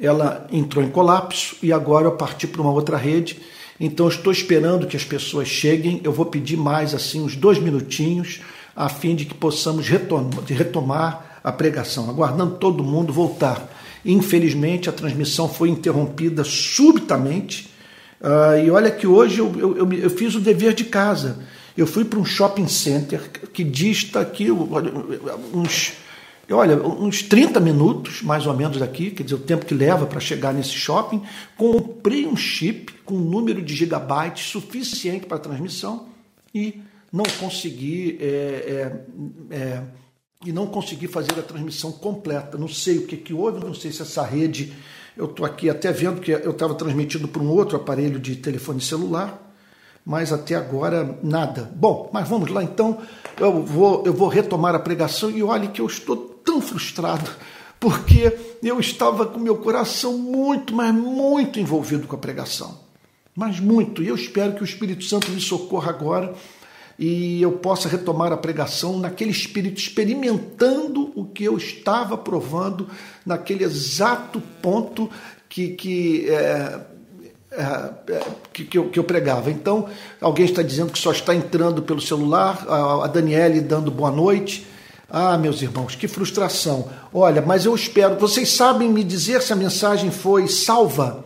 Ela 0.00 0.46
entrou 0.52 0.84
em 0.84 0.90
colapso 0.90 1.56
e 1.62 1.72
agora 1.72 2.06
eu 2.06 2.12
parti 2.12 2.46
para 2.46 2.60
uma 2.60 2.72
outra 2.72 2.96
rede. 2.96 3.40
Então 3.80 4.08
estou 4.08 4.32
esperando 4.32 4.86
que 4.86 4.96
as 4.96 5.04
pessoas 5.04 5.48
cheguem. 5.48 6.00
Eu 6.02 6.12
vou 6.12 6.26
pedir 6.26 6.56
mais 6.56 6.94
assim 6.94 7.22
uns 7.22 7.36
dois 7.36 7.58
minutinhos 7.58 8.40
a 8.78 8.88
fim 8.88 9.16
de 9.16 9.24
que 9.24 9.34
possamos 9.34 9.88
retomar, 9.88 11.40
a 11.42 11.50
pregação, 11.50 12.08
aguardando 12.08 12.56
todo 12.56 12.84
mundo 12.84 13.12
voltar. 13.12 13.68
Infelizmente 14.04 14.88
a 14.88 14.92
transmissão 14.92 15.48
foi 15.48 15.68
interrompida 15.68 16.44
subitamente. 16.44 17.72
Uh, 18.20 18.64
e 18.64 18.70
olha 18.70 18.90
que 18.90 19.06
hoje 19.06 19.40
eu, 19.40 19.52
eu, 19.58 19.92
eu, 19.92 20.10
fiz 20.10 20.36
o 20.36 20.40
dever 20.40 20.74
de 20.74 20.84
casa. 20.84 21.40
Eu 21.76 21.88
fui 21.88 22.04
para 22.04 22.20
um 22.20 22.24
shopping 22.24 22.68
center 22.68 23.20
que 23.52 23.64
dista 23.64 24.20
aqui 24.20 24.48
uns, 24.50 25.94
olha, 26.48 26.76
uns 26.80 27.22
30 27.22 27.58
minutos, 27.58 28.22
mais 28.22 28.46
ou 28.46 28.54
menos 28.54 28.78
daqui, 28.78 29.10
quer 29.10 29.24
dizer, 29.24 29.36
o 29.36 29.40
tempo 29.40 29.66
que 29.66 29.74
leva 29.74 30.06
para 30.06 30.20
chegar 30.20 30.52
nesse 30.52 30.72
shopping. 30.72 31.22
Comprei 31.56 32.26
um 32.26 32.36
chip 32.36 32.92
com 33.04 33.14
um 33.14 33.24
número 33.24 33.60
de 33.60 33.74
gigabytes 33.74 34.50
suficiente 34.50 35.26
para 35.26 35.38
transmissão 35.38 36.06
e 36.54 36.80
não 37.12 37.24
consegui. 37.38 38.18
É, 38.20 38.26
é, 39.50 39.54
é, 39.54 39.82
e 40.46 40.52
não 40.52 40.68
consegui 40.68 41.08
fazer 41.08 41.32
a 41.32 41.42
transmissão 41.42 41.90
completa. 41.90 42.56
Não 42.56 42.68
sei 42.68 42.98
o 42.98 43.06
que, 43.06 43.16
que 43.16 43.34
houve, 43.34 43.58
não 43.58 43.74
sei 43.74 43.90
se 43.90 44.02
essa 44.02 44.22
rede. 44.22 44.72
Eu 45.16 45.24
estou 45.24 45.44
aqui 45.44 45.68
até 45.68 45.90
vendo 45.90 46.20
que 46.20 46.30
eu 46.30 46.52
estava 46.52 46.74
transmitindo 46.76 47.26
por 47.26 47.42
um 47.42 47.48
outro 47.48 47.76
aparelho 47.76 48.20
de 48.20 48.36
telefone 48.36 48.80
celular 48.80 49.48
mas 50.08 50.32
até 50.32 50.54
agora 50.54 51.18
nada. 51.22 51.70
Bom, 51.76 52.08
mas 52.14 52.26
vamos 52.26 52.50
lá 52.50 52.64
então. 52.64 52.98
Eu 53.38 53.62
vou, 53.62 54.02
eu 54.06 54.14
vou 54.14 54.26
retomar 54.26 54.74
a 54.74 54.78
pregação 54.78 55.30
e 55.30 55.42
olhe 55.42 55.68
que 55.68 55.82
eu 55.82 55.86
estou 55.86 56.16
tão 56.16 56.62
frustrado, 56.62 57.30
porque 57.78 58.34
eu 58.62 58.80
estava 58.80 59.26
com 59.26 59.38
meu 59.38 59.58
coração 59.58 60.16
muito, 60.16 60.74
mas 60.74 60.94
muito 60.94 61.60
envolvido 61.60 62.06
com 62.06 62.16
a 62.16 62.18
pregação. 62.18 62.80
Mas 63.36 63.60
muito. 63.60 64.02
E 64.02 64.08
eu 64.08 64.14
espero 64.14 64.54
que 64.54 64.62
o 64.62 64.64
Espírito 64.64 65.04
Santo 65.04 65.30
me 65.30 65.42
socorra 65.42 65.90
agora 65.90 66.34
e 66.98 67.40
eu 67.40 67.52
possa 67.52 67.88
retomar 67.88 68.32
a 68.32 68.36
pregação 68.36 68.98
naquele 68.98 69.30
espírito, 69.30 69.78
experimentando 69.78 71.12
o 71.14 71.24
que 71.24 71.44
eu 71.44 71.56
estava 71.56 72.18
provando 72.18 72.88
naquele 73.24 73.62
exato 73.62 74.42
ponto 74.60 75.08
que, 75.48 75.68
que 75.68 76.28
é, 76.28 76.80
é, 77.52 77.62
é, 78.12 78.20
que, 78.52 78.64
que, 78.64 78.76
eu, 78.76 78.88
que 78.88 78.98
eu 78.98 79.04
pregava. 79.04 79.48
Então, 79.48 79.88
alguém 80.20 80.44
está 80.44 80.60
dizendo 80.60 80.92
que 80.92 80.98
só 80.98 81.12
está 81.12 81.32
entrando 81.32 81.82
pelo 81.82 82.00
celular, 82.00 82.66
a, 82.68 83.04
a 83.04 83.06
Daniele 83.06 83.60
dando 83.60 83.92
boa 83.92 84.10
noite. 84.10 84.66
Ah, 85.08 85.38
meus 85.38 85.62
irmãos, 85.62 85.94
que 85.94 86.08
frustração. 86.08 86.90
Olha, 87.14 87.40
mas 87.40 87.64
eu 87.64 87.74
espero. 87.74 88.16
Vocês 88.16 88.50
sabem 88.50 88.90
me 88.90 89.04
dizer 89.04 89.40
se 89.40 89.52
a 89.52 89.56
mensagem 89.56 90.10
foi 90.10 90.48
salva? 90.48 91.24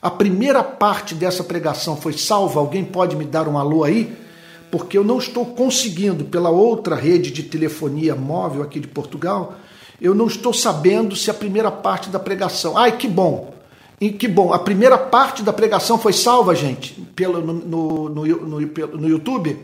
A 0.00 0.10
primeira 0.10 0.62
parte 0.62 1.14
dessa 1.14 1.42
pregação 1.42 1.96
foi 1.96 2.12
salva? 2.12 2.60
Alguém 2.60 2.84
pode 2.84 3.16
me 3.16 3.24
dar 3.24 3.48
um 3.48 3.58
alô 3.58 3.82
aí? 3.82 4.25
Porque 4.70 4.98
eu 4.98 5.04
não 5.04 5.18
estou 5.18 5.46
conseguindo, 5.46 6.24
pela 6.24 6.50
outra 6.50 6.96
rede 6.96 7.30
de 7.30 7.42
telefonia 7.42 8.14
móvel 8.14 8.62
aqui 8.62 8.80
de 8.80 8.88
Portugal, 8.88 9.56
eu 10.00 10.14
não 10.14 10.26
estou 10.26 10.52
sabendo 10.52 11.16
se 11.16 11.30
a 11.30 11.34
primeira 11.34 11.70
parte 11.70 12.10
da 12.10 12.18
pregação. 12.18 12.76
Ai, 12.76 12.96
que 12.96 13.08
bom! 13.08 13.54
E 14.00 14.10
que 14.10 14.28
bom, 14.28 14.52
a 14.52 14.58
primeira 14.58 14.98
parte 14.98 15.42
da 15.42 15.52
pregação 15.52 15.98
foi 15.98 16.12
salva, 16.12 16.54
gente, 16.54 16.92
pelo, 17.14 17.40
no, 17.40 18.08
no, 18.08 18.08
no, 18.10 18.60
no, 18.60 19.08
YouTube. 19.08 19.58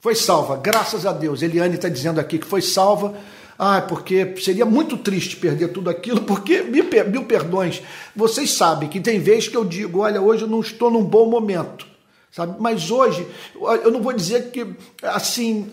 Foi 0.00 0.16
salva, 0.16 0.56
graças 0.56 1.06
a 1.06 1.12
Deus. 1.12 1.42
Eliane 1.42 1.76
está 1.76 1.88
dizendo 1.88 2.18
aqui 2.18 2.38
que 2.38 2.46
foi 2.46 2.60
salva. 2.60 3.14
Ah, 3.56 3.80
porque 3.80 4.34
seria 4.38 4.64
muito 4.64 4.96
triste 4.96 5.36
perder 5.36 5.68
tudo 5.68 5.90
aquilo, 5.90 6.22
porque, 6.26 6.62
mil, 6.62 6.86
mil 7.08 7.24
perdões, 7.24 7.82
vocês 8.14 8.52
sabem 8.52 8.88
que 8.88 9.00
tem 9.00 9.18
vezes 9.18 9.48
que 9.48 9.56
eu 9.56 9.64
digo, 9.64 10.00
olha, 10.00 10.20
hoje 10.20 10.42
eu 10.42 10.48
não 10.48 10.60
estou 10.60 10.90
num 10.90 11.02
bom 11.02 11.28
momento. 11.28 11.86
Sabe? 12.30 12.56
Mas 12.60 12.90
hoje, 12.90 13.26
eu 13.82 13.90
não 13.90 14.02
vou 14.02 14.12
dizer 14.12 14.50
que 14.50 14.66
assim 15.02 15.64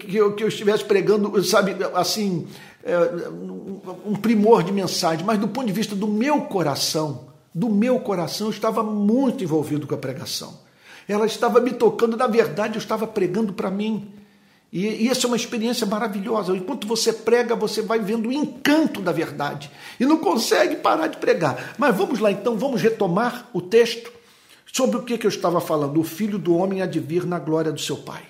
que 0.00 0.16
eu, 0.16 0.34
que 0.34 0.42
eu 0.42 0.48
estivesse 0.48 0.84
pregando, 0.84 1.42
sabe, 1.44 1.76
assim, 1.94 2.48
é, 2.82 2.96
um 4.06 4.14
primor 4.14 4.62
de 4.62 4.72
mensagem, 4.72 5.24
mas 5.24 5.38
do 5.38 5.48
ponto 5.48 5.66
de 5.66 5.72
vista 5.72 5.94
do 5.94 6.06
meu 6.06 6.42
coração, 6.42 7.28
do 7.54 7.68
meu 7.68 8.00
coração, 8.00 8.46
eu 8.46 8.52
estava 8.52 8.82
muito 8.82 9.44
envolvido 9.44 9.86
com 9.86 9.94
a 9.94 9.98
pregação. 9.98 10.58
Ela 11.06 11.26
estava 11.26 11.60
me 11.60 11.72
tocando, 11.72 12.16
na 12.16 12.26
verdade, 12.26 12.76
eu 12.76 12.78
estava 12.78 13.06
pregando 13.06 13.52
para 13.52 13.70
mim. 13.70 14.12
E, 14.72 15.04
e 15.04 15.08
essa 15.08 15.26
é 15.26 15.28
uma 15.28 15.36
experiência 15.36 15.86
maravilhosa. 15.86 16.54
Enquanto 16.54 16.86
você 16.86 17.12
prega, 17.12 17.54
você 17.56 17.80
vai 17.80 17.98
vendo 17.98 18.28
o 18.28 18.32
encanto 18.32 19.00
da 19.00 19.12
verdade 19.12 19.70
e 19.98 20.04
não 20.04 20.18
consegue 20.18 20.76
parar 20.76 21.06
de 21.06 21.16
pregar. 21.16 21.74
Mas 21.78 21.96
vamos 21.96 22.18
lá 22.18 22.30
então, 22.30 22.56
vamos 22.56 22.82
retomar 22.82 23.48
o 23.52 23.62
texto 23.62 24.17
sobre 24.72 24.96
o 24.96 25.02
que, 25.02 25.18
que 25.18 25.26
eu 25.26 25.30
estava 25.30 25.60
falando. 25.60 26.00
O 26.00 26.04
filho 26.04 26.38
do 26.38 26.54
homem 26.54 26.82
há 26.82 26.86
de 26.86 27.00
vir 27.00 27.26
na 27.26 27.38
glória 27.38 27.72
do 27.72 27.80
seu 27.80 27.96
pai. 27.96 28.22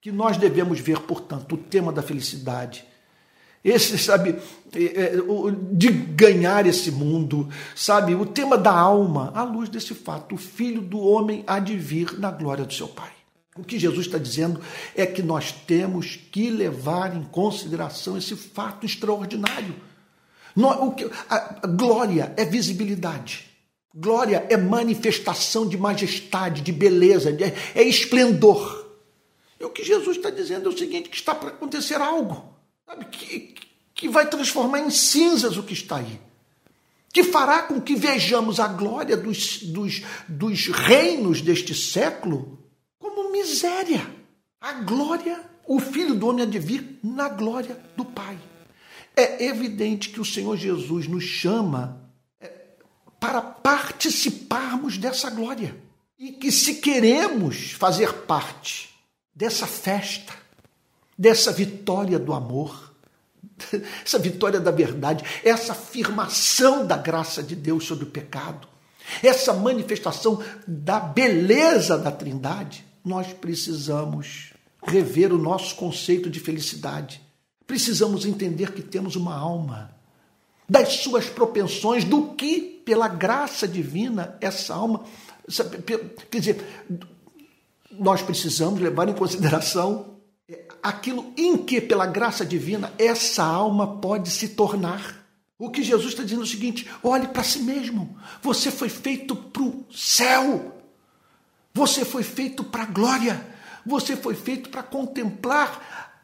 Que 0.00 0.12
nós 0.12 0.36
devemos 0.36 0.78
ver, 0.78 1.00
portanto, 1.00 1.54
o 1.54 1.58
tema 1.58 1.92
da 1.92 2.02
felicidade. 2.02 2.84
Esse, 3.64 3.98
sabe, 3.98 4.36
é, 4.74 4.84
é, 4.84 5.12
de 5.72 5.90
ganhar 5.90 6.66
esse 6.66 6.92
mundo, 6.92 7.48
sabe, 7.74 8.14
o 8.14 8.24
tema 8.24 8.56
da 8.56 8.70
alma, 8.70 9.32
à 9.34 9.42
luz 9.42 9.68
desse 9.68 9.92
fato, 9.92 10.36
o 10.36 10.38
filho 10.38 10.80
do 10.80 11.00
homem 11.00 11.42
há 11.48 11.58
de 11.58 11.76
vir 11.76 12.16
na 12.18 12.30
glória 12.30 12.64
do 12.64 12.72
seu 12.72 12.86
pai. 12.86 13.10
O 13.56 13.64
que 13.64 13.78
Jesus 13.78 14.06
está 14.06 14.18
dizendo 14.18 14.60
é 14.94 15.04
que 15.06 15.22
nós 15.22 15.50
temos 15.50 16.14
que 16.14 16.50
levar 16.50 17.16
em 17.16 17.24
consideração 17.24 18.16
esse 18.16 18.36
fato 18.36 18.86
extraordinário. 18.86 19.74
A 21.28 21.66
glória 21.66 22.32
é 22.36 22.44
visibilidade. 22.44 23.45
Glória 23.98 24.46
é 24.50 24.56
manifestação 24.56 25.66
de 25.66 25.78
majestade, 25.78 26.60
de 26.60 26.70
beleza, 26.70 27.34
é 27.74 27.82
esplendor. 27.82 28.86
E 29.58 29.64
o 29.64 29.70
que 29.70 29.82
Jesus 29.82 30.18
está 30.18 30.28
dizendo 30.28 30.68
é 30.68 30.72
o 30.72 30.76
seguinte: 30.76 31.08
que 31.08 31.16
está 31.16 31.34
para 31.34 31.48
acontecer 31.48 32.00
algo, 32.00 32.54
sabe, 32.84 33.06
que, 33.06 33.54
que 33.94 34.08
vai 34.08 34.28
transformar 34.28 34.80
em 34.80 34.90
cinzas 34.90 35.56
o 35.56 35.62
que 35.62 35.72
está 35.72 35.96
aí. 35.96 36.20
Que 37.10 37.24
fará 37.24 37.62
com 37.62 37.80
que 37.80 37.96
vejamos 37.96 38.60
a 38.60 38.68
glória 38.68 39.16
dos, 39.16 39.62
dos, 39.62 40.02
dos 40.28 40.66
reinos 40.66 41.40
deste 41.40 41.74
século 41.74 42.56
miséria. 43.36 44.06
A 44.60 44.72
glória, 44.72 45.40
o 45.66 45.78
Filho 45.78 46.14
do 46.14 46.26
Homem 46.26 46.44
há 46.44 46.46
de 46.46 46.58
vir 46.58 46.98
na 47.02 47.28
glória 47.28 47.78
do 47.96 48.04
Pai. 48.04 48.38
É 49.14 49.46
evidente 49.46 50.08
que 50.10 50.20
o 50.20 50.24
Senhor 50.24 50.56
Jesus 50.56 51.06
nos 51.06 51.24
chama 51.24 52.00
é, 52.00 52.05
para 53.18 53.40
participarmos 53.40 54.98
dessa 54.98 55.30
glória. 55.30 55.76
E 56.18 56.32
que 56.32 56.50
se 56.50 56.76
queremos 56.76 57.72
fazer 57.72 58.12
parte 58.24 58.90
dessa 59.34 59.66
festa, 59.66 60.32
dessa 61.16 61.52
vitória 61.52 62.18
do 62.18 62.32
amor, 62.32 62.94
essa 64.04 64.18
vitória 64.18 64.60
da 64.60 64.70
verdade, 64.70 65.24
essa 65.44 65.72
afirmação 65.72 66.86
da 66.86 66.96
graça 66.96 67.42
de 67.42 67.54
Deus 67.54 67.84
sobre 67.84 68.04
o 68.04 68.10
pecado, 68.10 68.66
essa 69.22 69.52
manifestação 69.52 70.42
da 70.66 70.98
beleza 70.98 71.96
da 71.98 72.10
Trindade, 72.10 72.84
nós 73.04 73.32
precisamos 73.32 74.52
rever 74.82 75.32
o 75.32 75.38
nosso 75.38 75.74
conceito 75.76 76.28
de 76.28 76.40
felicidade. 76.40 77.20
Precisamos 77.66 78.24
entender 78.24 78.72
que 78.72 78.82
temos 78.82 79.16
uma 79.16 79.36
alma, 79.36 79.94
das 80.68 80.94
suas 80.94 81.26
propensões, 81.26 82.04
do 82.04 82.34
que, 82.34 82.75
pela 82.86 83.08
graça 83.08 83.66
divina, 83.66 84.38
essa 84.40 84.72
alma. 84.72 85.04
Quer 86.30 86.38
dizer, 86.38 86.64
nós 87.90 88.22
precisamos 88.22 88.80
levar 88.80 89.08
em 89.08 89.12
consideração 89.12 90.16
aquilo 90.80 91.32
em 91.36 91.56
que, 91.56 91.80
pela 91.80 92.06
graça 92.06 92.46
divina, 92.46 92.92
essa 92.96 93.42
alma 93.42 93.98
pode 93.98 94.30
se 94.30 94.50
tornar. 94.50 95.26
O 95.58 95.68
que 95.68 95.82
Jesus 95.82 96.12
está 96.12 96.22
dizendo 96.22 96.42
é 96.42 96.44
o 96.44 96.48
seguinte: 96.48 96.88
olhe 97.02 97.26
para 97.26 97.42
si 97.42 97.58
mesmo. 97.58 98.16
Você 98.40 98.70
foi 98.70 98.88
feito 98.88 99.34
para 99.34 99.62
o 99.62 99.84
céu. 99.90 100.80
Você 101.74 102.04
foi 102.04 102.22
feito 102.22 102.62
para 102.62 102.84
a 102.84 102.86
glória. 102.86 103.44
Você 103.84 104.16
foi 104.16 104.36
feito 104.36 104.68
para 104.68 104.84
contemplar 104.84 106.22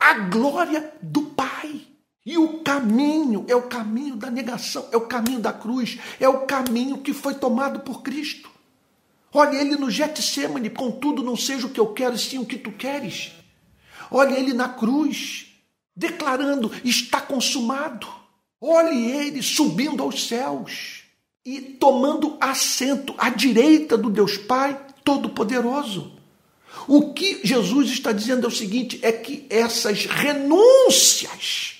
a, 0.00 0.14
glória 0.14 0.90
do 1.02 1.22
Pai. 1.22 1.86
E 2.28 2.36
o 2.36 2.58
caminho 2.58 3.46
é 3.48 3.56
o 3.56 3.62
caminho 3.62 4.14
da 4.14 4.30
negação, 4.30 4.86
é 4.92 4.98
o 4.98 5.06
caminho 5.06 5.40
da 5.40 5.50
cruz, 5.50 5.98
é 6.20 6.28
o 6.28 6.40
caminho 6.40 6.98
que 6.98 7.14
foi 7.14 7.32
tomado 7.32 7.80
por 7.80 8.02
Cristo. 8.02 8.50
Olha 9.32 9.56
ele 9.56 9.76
no 9.76 9.90
Getsemane, 9.90 10.68
contudo 10.68 11.22
não 11.22 11.34
seja 11.34 11.66
o 11.66 11.70
que 11.70 11.80
eu 11.80 11.86
quero, 11.94 12.18
sim 12.18 12.36
o 12.36 12.44
que 12.44 12.58
tu 12.58 12.70
queres. 12.70 13.32
Olha 14.10 14.38
ele 14.38 14.52
na 14.52 14.68
cruz, 14.68 15.54
declarando: 15.96 16.70
está 16.84 17.18
consumado. 17.18 18.06
Olhe 18.60 19.10
ele 19.10 19.42
subindo 19.42 20.02
aos 20.02 20.28
céus 20.28 21.04
e 21.46 21.62
tomando 21.62 22.36
assento 22.42 23.14
à 23.16 23.30
direita 23.30 23.96
do 23.96 24.10
Deus 24.10 24.36
Pai, 24.36 24.78
Todo-Poderoso. 25.02 26.12
O 26.86 27.14
que 27.14 27.40
Jesus 27.42 27.88
está 27.88 28.12
dizendo 28.12 28.44
é 28.44 28.48
o 28.48 28.54
seguinte: 28.54 28.98
é 29.00 29.12
que 29.12 29.46
essas 29.48 30.04
renúncias, 30.04 31.77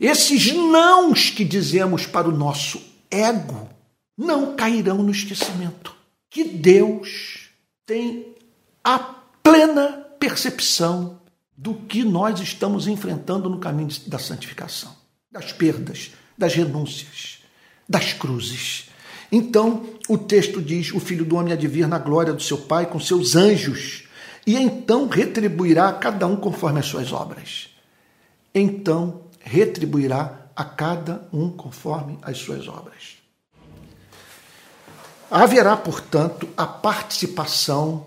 esses 0.00 0.54
nãos 0.54 1.28
que 1.28 1.44
dizemos 1.44 2.06
para 2.06 2.26
o 2.26 2.36
nosso 2.36 2.80
ego, 3.10 3.68
não 4.16 4.56
cairão 4.56 5.02
no 5.02 5.10
esquecimento. 5.10 5.94
Que 6.30 6.42
Deus 6.44 7.50
tem 7.84 8.34
a 8.82 8.98
plena 8.98 10.06
percepção 10.18 11.20
do 11.56 11.74
que 11.74 12.02
nós 12.02 12.40
estamos 12.40 12.86
enfrentando 12.86 13.50
no 13.50 13.58
caminho 13.58 13.90
da 14.06 14.18
santificação, 14.18 14.96
das 15.30 15.52
perdas, 15.52 16.12
das 16.38 16.54
renúncias, 16.54 17.40
das 17.86 18.14
cruzes. 18.14 18.88
Então, 19.30 19.84
o 20.08 20.16
texto 20.16 20.62
diz: 20.62 20.92
O 20.94 21.00
filho 21.00 21.26
do 21.26 21.36
homem 21.36 21.52
há 21.52 21.56
de 21.56 21.68
vir 21.68 21.86
na 21.86 21.98
glória 21.98 22.32
do 22.32 22.42
seu 22.42 22.56
Pai 22.56 22.86
com 22.86 22.98
seus 22.98 23.36
anjos, 23.36 24.04
e 24.46 24.56
então 24.56 25.08
retribuirá 25.08 25.88
a 25.88 25.92
cada 25.92 26.26
um 26.26 26.36
conforme 26.36 26.80
as 26.80 26.86
suas 26.86 27.12
obras. 27.12 27.68
Então 28.54 29.29
retribuirá 29.40 30.50
a 30.54 30.64
cada 30.64 31.26
um 31.32 31.50
conforme 31.50 32.18
as 32.22 32.38
suas 32.38 32.68
obras. 32.68 33.18
Haverá, 35.30 35.76
portanto, 35.76 36.48
a 36.56 36.66
participação 36.66 38.06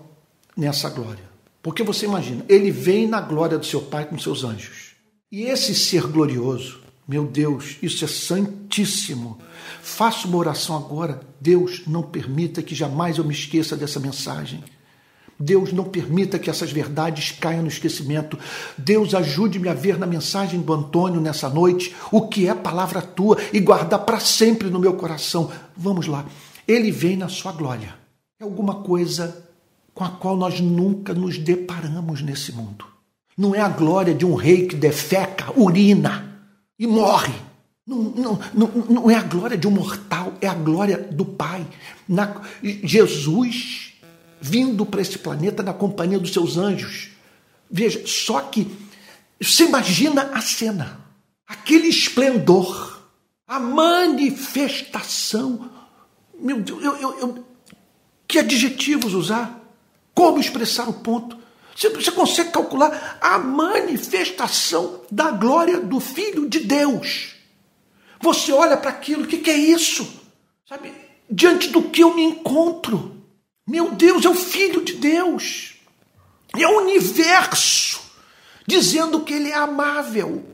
nessa 0.56 0.88
glória. 0.90 1.24
Porque 1.62 1.82
você 1.82 2.04
imagina, 2.04 2.44
ele 2.48 2.70
vem 2.70 3.08
na 3.08 3.20
glória 3.20 3.58
do 3.58 3.64
seu 3.64 3.80
Pai 3.80 4.04
com 4.04 4.18
seus 4.18 4.44
anjos. 4.44 4.92
E 5.32 5.44
esse 5.44 5.74
ser 5.74 6.06
glorioso, 6.06 6.80
meu 7.08 7.26
Deus, 7.26 7.76
isso 7.82 8.04
é 8.04 8.08
santíssimo. 8.08 9.38
Faço 9.82 10.28
uma 10.28 10.36
oração 10.36 10.76
agora. 10.76 11.20
Deus, 11.40 11.82
não 11.86 12.02
permita 12.02 12.62
que 12.62 12.74
jamais 12.74 13.18
eu 13.18 13.24
me 13.24 13.32
esqueça 13.32 13.76
dessa 13.76 13.98
mensagem. 13.98 14.62
Deus, 15.38 15.72
não 15.72 15.84
permita 15.84 16.38
que 16.38 16.48
essas 16.48 16.70
verdades 16.70 17.32
caiam 17.32 17.62
no 17.62 17.68
esquecimento. 17.68 18.38
Deus, 18.78 19.14
ajude-me 19.14 19.68
a 19.68 19.74
ver 19.74 19.98
na 19.98 20.06
mensagem 20.06 20.60
do 20.60 20.72
Antônio 20.72 21.20
nessa 21.20 21.48
noite 21.48 21.94
o 22.12 22.28
que 22.28 22.48
é 22.48 22.54
palavra 22.54 23.02
tua 23.02 23.36
e 23.52 23.60
guardar 23.60 24.04
para 24.04 24.20
sempre 24.20 24.70
no 24.70 24.78
meu 24.78 24.94
coração. 24.94 25.50
Vamos 25.76 26.06
lá. 26.06 26.24
Ele 26.66 26.90
vem 26.90 27.16
na 27.16 27.28
sua 27.28 27.52
glória. 27.52 27.94
É 28.40 28.44
alguma 28.44 28.76
coisa 28.76 29.44
com 29.92 30.04
a 30.04 30.10
qual 30.10 30.36
nós 30.36 30.60
nunca 30.60 31.14
nos 31.14 31.38
deparamos 31.38 32.20
nesse 32.22 32.52
mundo. 32.52 32.84
Não 33.36 33.54
é 33.54 33.60
a 33.60 33.68
glória 33.68 34.14
de 34.14 34.24
um 34.24 34.34
rei 34.34 34.66
que 34.66 34.76
defeca, 34.76 35.52
urina 35.56 36.40
e 36.78 36.86
morre. 36.86 37.34
Não, 37.86 37.98
não, 37.98 38.38
não, 38.54 38.68
não 38.88 39.10
é 39.10 39.14
a 39.14 39.22
glória 39.22 39.58
de 39.58 39.68
um 39.68 39.70
mortal, 39.70 40.32
é 40.40 40.46
a 40.46 40.54
glória 40.54 40.96
do 40.96 41.24
Pai. 41.24 41.66
Na, 42.08 42.40
Jesus 42.62 43.93
vindo 44.44 44.84
para 44.84 45.00
esse 45.00 45.16
planeta 45.16 45.62
na 45.62 45.72
companhia 45.72 46.18
dos 46.18 46.34
seus 46.34 46.58
anjos. 46.58 47.08
Veja, 47.70 48.06
só 48.06 48.42
que 48.42 48.70
você 49.40 49.64
imagina 49.64 50.32
a 50.34 50.42
cena, 50.42 51.00
aquele 51.48 51.88
esplendor, 51.88 53.00
a 53.48 53.58
manifestação. 53.58 55.70
Meu 56.38 56.60
Deus, 56.60 56.84
eu, 56.84 56.94
eu, 56.96 57.18
eu, 57.20 57.46
que 58.28 58.38
adjetivos 58.38 59.14
usar? 59.14 59.62
Como 60.14 60.38
expressar 60.38 60.90
o 60.90 60.92
ponto? 60.92 61.38
Você, 61.74 61.88
você 61.88 62.10
consegue 62.10 62.50
calcular 62.50 63.16
a 63.22 63.38
manifestação 63.38 65.00
da 65.10 65.30
glória 65.30 65.80
do 65.80 65.98
Filho 66.00 66.50
de 66.50 66.60
Deus. 66.60 67.34
Você 68.20 68.52
olha 68.52 68.76
para 68.76 68.90
aquilo, 68.90 69.24
o 69.24 69.26
que, 69.26 69.38
que 69.38 69.50
é 69.50 69.56
isso? 69.56 70.06
Sabe? 70.68 70.92
Diante 71.30 71.70
do 71.70 71.84
que 71.84 72.02
eu 72.02 72.14
me 72.14 72.22
encontro. 72.22 73.13
Meu 73.66 73.92
Deus, 73.92 74.24
é 74.24 74.28
o 74.28 74.34
Filho 74.34 74.82
de 74.82 74.94
Deus. 74.94 75.74
É 76.56 76.66
o 76.66 76.82
universo 76.82 78.00
dizendo 78.66 79.20
que 79.20 79.34
ele 79.34 79.50
é 79.50 79.54
amável. 79.54 80.44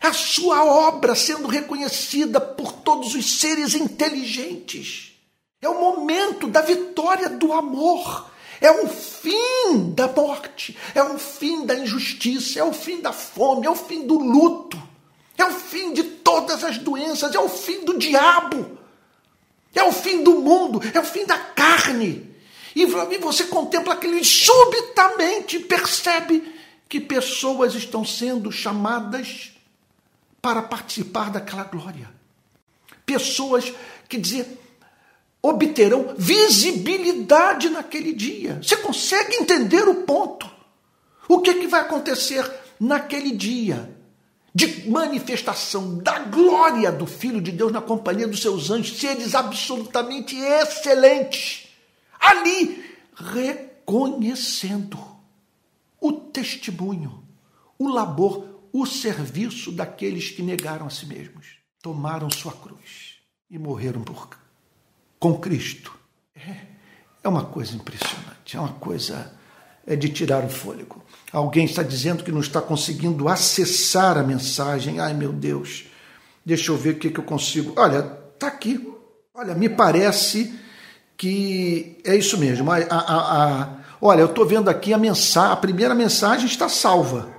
A 0.00 0.12
sua 0.12 0.64
obra 0.64 1.14
sendo 1.14 1.48
reconhecida 1.48 2.40
por 2.40 2.72
todos 2.72 3.14
os 3.14 3.40
seres 3.40 3.74
inteligentes. 3.74 5.12
É 5.60 5.68
o 5.68 5.80
momento 5.80 6.46
da 6.46 6.60
vitória 6.60 7.28
do 7.28 7.52
amor. 7.52 8.30
É 8.60 8.70
o 8.72 8.88
fim 8.88 9.92
da 9.94 10.08
morte, 10.08 10.76
é 10.92 11.00
o 11.00 11.16
fim 11.16 11.64
da 11.64 11.76
injustiça, 11.76 12.58
é 12.58 12.64
o 12.64 12.72
fim 12.72 13.00
da 13.00 13.12
fome, 13.12 13.66
é 13.66 13.70
o 13.70 13.76
fim 13.76 14.04
do 14.04 14.18
luto, 14.18 14.76
é 15.36 15.44
o 15.44 15.52
fim 15.52 15.92
de 15.92 16.02
todas 16.02 16.64
as 16.64 16.76
doenças, 16.76 17.36
é 17.36 17.38
o 17.38 17.48
fim 17.48 17.84
do 17.84 17.96
diabo, 17.96 18.76
é 19.72 19.84
o 19.84 19.92
fim 19.92 20.24
do 20.24 20.40
mundo, 20.40 20.80
é 20.92 20.98
o 20.98 21.04
fim 21.04 21.24
da 21.24 21.38
carne. 21.38 22.34
E 22.74 22.84
você 22.84 23.44
contempla 23.44 23.94
aquilo 23.94 24.18
e 24.18 24.24
subitamente 24.24 25.58
percebe 25.60 26.54
que 26.88 27.00
pessoas 27.00 27.74
estão 27.74 28.04
sendo 28.04 28.50
chamadas 28.50 29.52
para 30.40 30.62
participar 30.62 31.30
daquela 31.30 31.64
glória. 31.64 32.10
Pessoas 33.04 33.72
que 34.08 34.18
diziam, 34.18 34.46
obterão 35.42 36.14
visibilidade 36.16 37.68
naquele 37.68 38.12
dia. 38.12 38.60
Você 38.62 38.76
consegue 38.76 39.36
entender 39.36 39.88
o 39.88 40.02
ponto? 40.02 40.48
O 41.28 41.40
que, 41.40 41.50
é 41.50 41.54
que 41.54 41.66
vai 41.66 41.80
acontecer 41.80 42.48
naquele 42.80 43.32
dia 43.32 43.94
de 44.54 44.88
manifestação 44.88 45.98
da 45.98 46.20
glória 46.20 46.90
do 46.90 47.06
Filho 47.06 47.40
de 47.40 47.52
Deus 47.52 47.70
na 47.70 47.80
companhia 47.80 48.26
dos 48.26 48.40
seus 48.40 48.70
anjos, 48.70 48.98
seres 48.98 49.34
absolutamente 49.34 50.36
excelentes, 50.36 51.67
ali 52.20 52.84
reconhecendo 53.14 54.98
o 56.00 56.12
testemunho, 56.12 57.24
o 57.78 57.88
labor, 57.88 58.44
o 58.72 58.86
serviço 58.86 59.72
daqueles 59.72 60.30
que 60.30 60.42
negaram 60.42 60.86
a 60.86 60.90
si 60.90 61.06
mesmos, 61.06 61.58
tomaram 61.82 62.30
sua 62.30 62.52
cruz 62.52 63.16
e 63.50 63.58
morreram 63.58 64.02
por 64.02 64.28
com 65.18 65.38
Cristo. 65.38 65.92
É, 66.34 66.66
é 67.24 67.28
uma 67.28 67.44
coisa 67.44 67.74
impressionante, 67.74 68.56
é 68.56 68.60
uma 68.60 68.74
coisa 68.74 69.36
é 69.86 69.96
de 69.96 70.10
tirar 70.10 70.44
o 70.44 70.50
fôlego. 70.50 71.02
Alguém 71.32 71.64
está 71.64 71.82
dizendo 71.82 72.22
que 72.22 72.30
não 72.30 72.40
está 72.40 72.60
conseguindo 72.60 73.26
acessar 73.26 74.18
a 74.18 74.22
mensagem. 74.22 75.00
Ai 75.00 75.14
meu 75.14 75.32
Deus, 75.32 75.86
deixa 76.44 76.70
eu 76.70 76.76
ver 76.76 76.90
o 76.90 76.98
que, 76.98 77.10
que 77.10 77.18
eu 77.18 77.24
consigo. 77.24 77.72
Olha, 77.76 78.18
está 78.34 78.48
aqui. 78.48 78.86
Olha, 79.34 79.54
me 79.54 79.68
parece 79.68 80.54
que 81.18 81.98
é 82.04 82.16
isso 82.16 82.38
mesmo. 82.38 82.70
A, 82.70 82.76
a, 82.76 83.62
a, 83.62 83.68
olha, 84.00 84.20
eu 84.20 84.26
estou 84.26 84.46
vendo 84.46 84.70
aqui 84.70 84.94
a 84.94 84.98
mensagem, 84.98 85.52
a 85.52 85.56
primeira 85.56 85.94
mensagem 85.94 86.46
está 86.46 86.68
salva. 86.68 87.36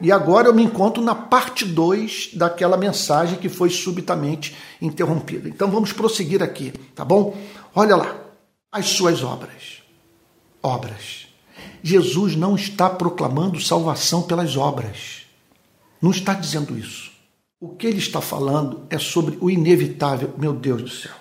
E 0.00 0.10
agora 0.10 0.48
eu 0.48 0.54
me 0.54 0.62
encontro 0.62 1.02
na 1.02 1.14
parte 1.14 1.66
2 1.66 2.30
daquela 2.32 2.78
mensagem 2.78 3.38
que 3.38 3.50
foi 3.50 3.68
subitamente 3.68 4.56
interrompida. 4.80 5.46
Então 5.46 5.70
vamos 5.70 5.92
prosseguir 5.92 6.42
aqui, 6.42 6.72
tá 6.94 7.04
bom? 7.04 7.36
Olha 7.74 7.94
lá, 7.94 8.16
as 8.72 8.86
suas 8.86 9.22
obras. 9.22 9.82
Obras. 10.62 11.26
Jesus 11.82 12.34
não 12.34 12.56
está 12.56 12.88
proclamando 12.88 13.60
salvação 13.60 14.22
pelas 14.22 14.56
obras. 14.56 15.26
Não 16.00 16.10
está 16.10 16.32
dizendo 16.32 16.78
isso. 16.78 17.10
O 17.60 17.68
que 17.68 17.86
ele 17.86 17.98
está 17.98 18.22
falando 18.22 18.86
é 18.88 18.98
sobre 18.98 19.36
o 19.38 19.50
inevitável. 19.50 20.32
Meu 20.38 20.54
Deus 20.54 20.82
do 20.82 20.88
céu. 20.88 21.19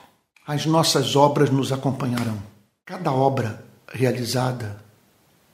As 0.50 0.66
nossas 0.66 1.16
obras 1.16 1.52
nos 1.52 1.72
acompanharão. 1.72 2.42
Cada 2.84 3.14
obra 3.14 3.64
realizada 3.94 4.84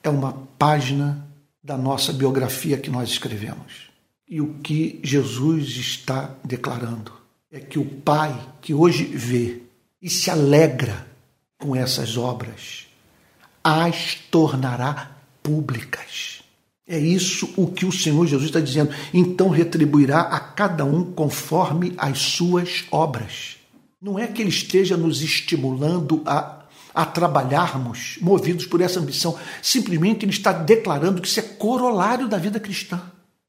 é 0.01 0.09
uma 0.09 0.31
página 0.57 1.27
da 1.61 1.75
nossa 1.75 2.13
biografia 2.13 2.77
que 2.77 2.89
nós 2.89 3.09
escrevemos. 3.09 3.89
E 4.25 4.39
o 4.39 4.53
que 4.63 5.01
Jesus 5.03 5.75
está 5.75 6.33
declarando 6.45 7.11
é 7.51 7.59
que 7.59 7.77
o 7.77 7.83
Pai 7.83 8.39
que 8.61 8.73
hoje 8.73 9.03
vê 9.03 9.63
e 10.01 10.09
se 10.09 10.31
alegra 10.31 11.05
com 11.59 11.75
essas 11.75 12.15
obras 12.15 12.87
as 13.61 14.15
tornará 14.31 15.11
públicas. 15.43 16.41
É 16.87 16.97
isso 16.97 17.53
o 17.57 17.67
que 17.67 17.85
o 17.85 17.91
Senhor 17.91 18.25
Jesus 18.27 18.47
está 18.47 18.61
dizendo. 18.61 18.95
Então 19.13 19.49
retribuirá 19.49 20.21
a 20.21 20.39
cada 20.39 20.85
um 20.85 21.11
conforme 21.11 21.93
as 21.97 22.17
suas 22.17 22.85
obras. 22.89 23.57
Não 24.05 24.19
é 24.19 24.27
que 24.27 24.39
ele 24.39 24.49
esteja 24.49 24.95
nos 24.95 25.23
estimulando 25.23 26.21
a 26.27 26.61
a 26.93 27.05
trabalharmos 27.05 28.17
movidos 28.21 28.65
por 28.65 28.79
essa 28.79 29.01
ambição. 29.01 29.37
Simplesmente 29.61 30.23
ele 30.23 30.31
está 30.31 30.53
declarando 30.53 31.21
que 31.21 31.27
isso 31.27 31.41
é 31.41 31.43
corolário 31.43 32.25
da 32.29 32.37
vida 32.37 32.57
cristã. 32.57 33.01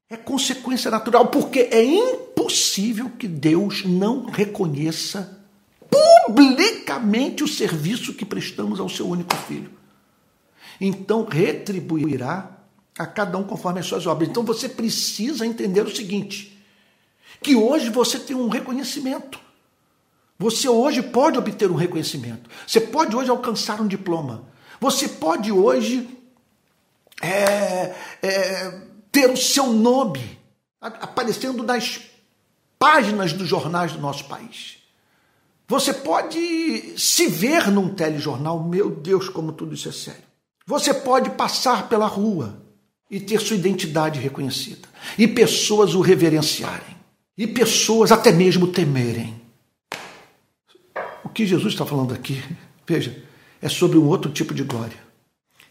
É 0.09 0.17
consequência 0.17 0.91
natural, 0.91 1.27
porque 1.27 1.69
é 1.71 1.81
impossível 1.81 3.09
que 3.17 3.25
Deus 3.25 3.85
não 3.85 4.25
reconheça 4.25 5.39
publicamente 6.25 7.41
o 7.41 7.47
serviço 7.47 8.13
que 8.13 8.25
prestamos 8.25 8.81
ao 8.81 8.89
seu 8.89 9.07
único 9.07 9.33
filho. 9.33 9.71
Então 10.81 11.23
retribuirá 11.23 12.51
a 12.99 13.05
cada 13.05 13.37
um 13.37 13.43
conforme 13.45 13.79
as 13.79 13.85
suas 13.85 14.05
obras. 14.05 14.27
Então 14.27 14.43
você 14.43 14.67
precisa 14.67 15.45
entender 15.45 15.83
o 15.85 15.95
seguinte: 15.95 16.61
que 17.41 17.55
hoje 17.55 17.89
você 17.89 18.19
tem 18.19 18.35
um 18.35 18.49
reconhecimento. 18.49 19.46
Você 20.39 20.69
hoje 20.69 21.01
pode 21.01 21.37
obter 21.37 21.71
um 21.71 21.75
reconhecimento. 21.75 22.49
Você 22.65 22.79
pode 22.79 23.15
hoje 23.15 23.29
alcançar 23.29 23.81
um 23.81 23.87
diploma. 23.87 24.45
Você 24.79 25.07
pode 25.07 25.51
hoje 25.51 26.07
é, 27.21 27.95
é, 28.21 28.81
ter 29.11 29.29
o 29.29 29.37
seu 29.37 29.73
nome 29.73 30.37
aparecendo 30.79 31.63
nas 31.63 32.01
páginas 32.77 33.33
dos 33.33 33.47
jornais 33.47 33.93
do 33.93 33.99
nosso 33.99 34.25
país. 34.25 34.77
Você 35.67 35.91
pode 35.91 36.93
se 36.97 37.27
ver 37.27 37.69
num 37.71 37.93
telejornal. 37.93 38.63
Meu 38.63 38.89
Deus, 38.89 39.27
como 39.27 39.51
tudo 39.51 39.73
isso 39.73 39.89
é 39.89 39.91
sério. 39.91 40.23
Você 40.65 40.93
pode 40.93 41.31
passar 41.31 41.89
pela 41.89 42.05
rua 42.05 42.61
e 43.09 43.19
ter 43.19 43.39
sua 43.39 43.55
identidade 43.55 44.19
reconhecida. 44.19 44.87
E 45.17 45.27
pessoas 45.27 45.95
o 45.95 46.01
reverenciarem. 46.01 46.95
E 47.37 47.47
pessoas 47.47 48.11
até 48.11 48.31
mesmo 48.31 48.67
temerem. 48.67 49.36
Que 51.37 51.45
Jesus 51.45 51.73
está 51.73 51.85
falando 51.85 52.15
aqui, 52.15 52.43
veja, 52.87 53.15
é 53.61 53.69
sobre 53.69 53.95
um 53.95 54.07
outro 54.07 54.31
tipo 54.31 54.55
de 54.55 54.63
glória. 54.63 54.97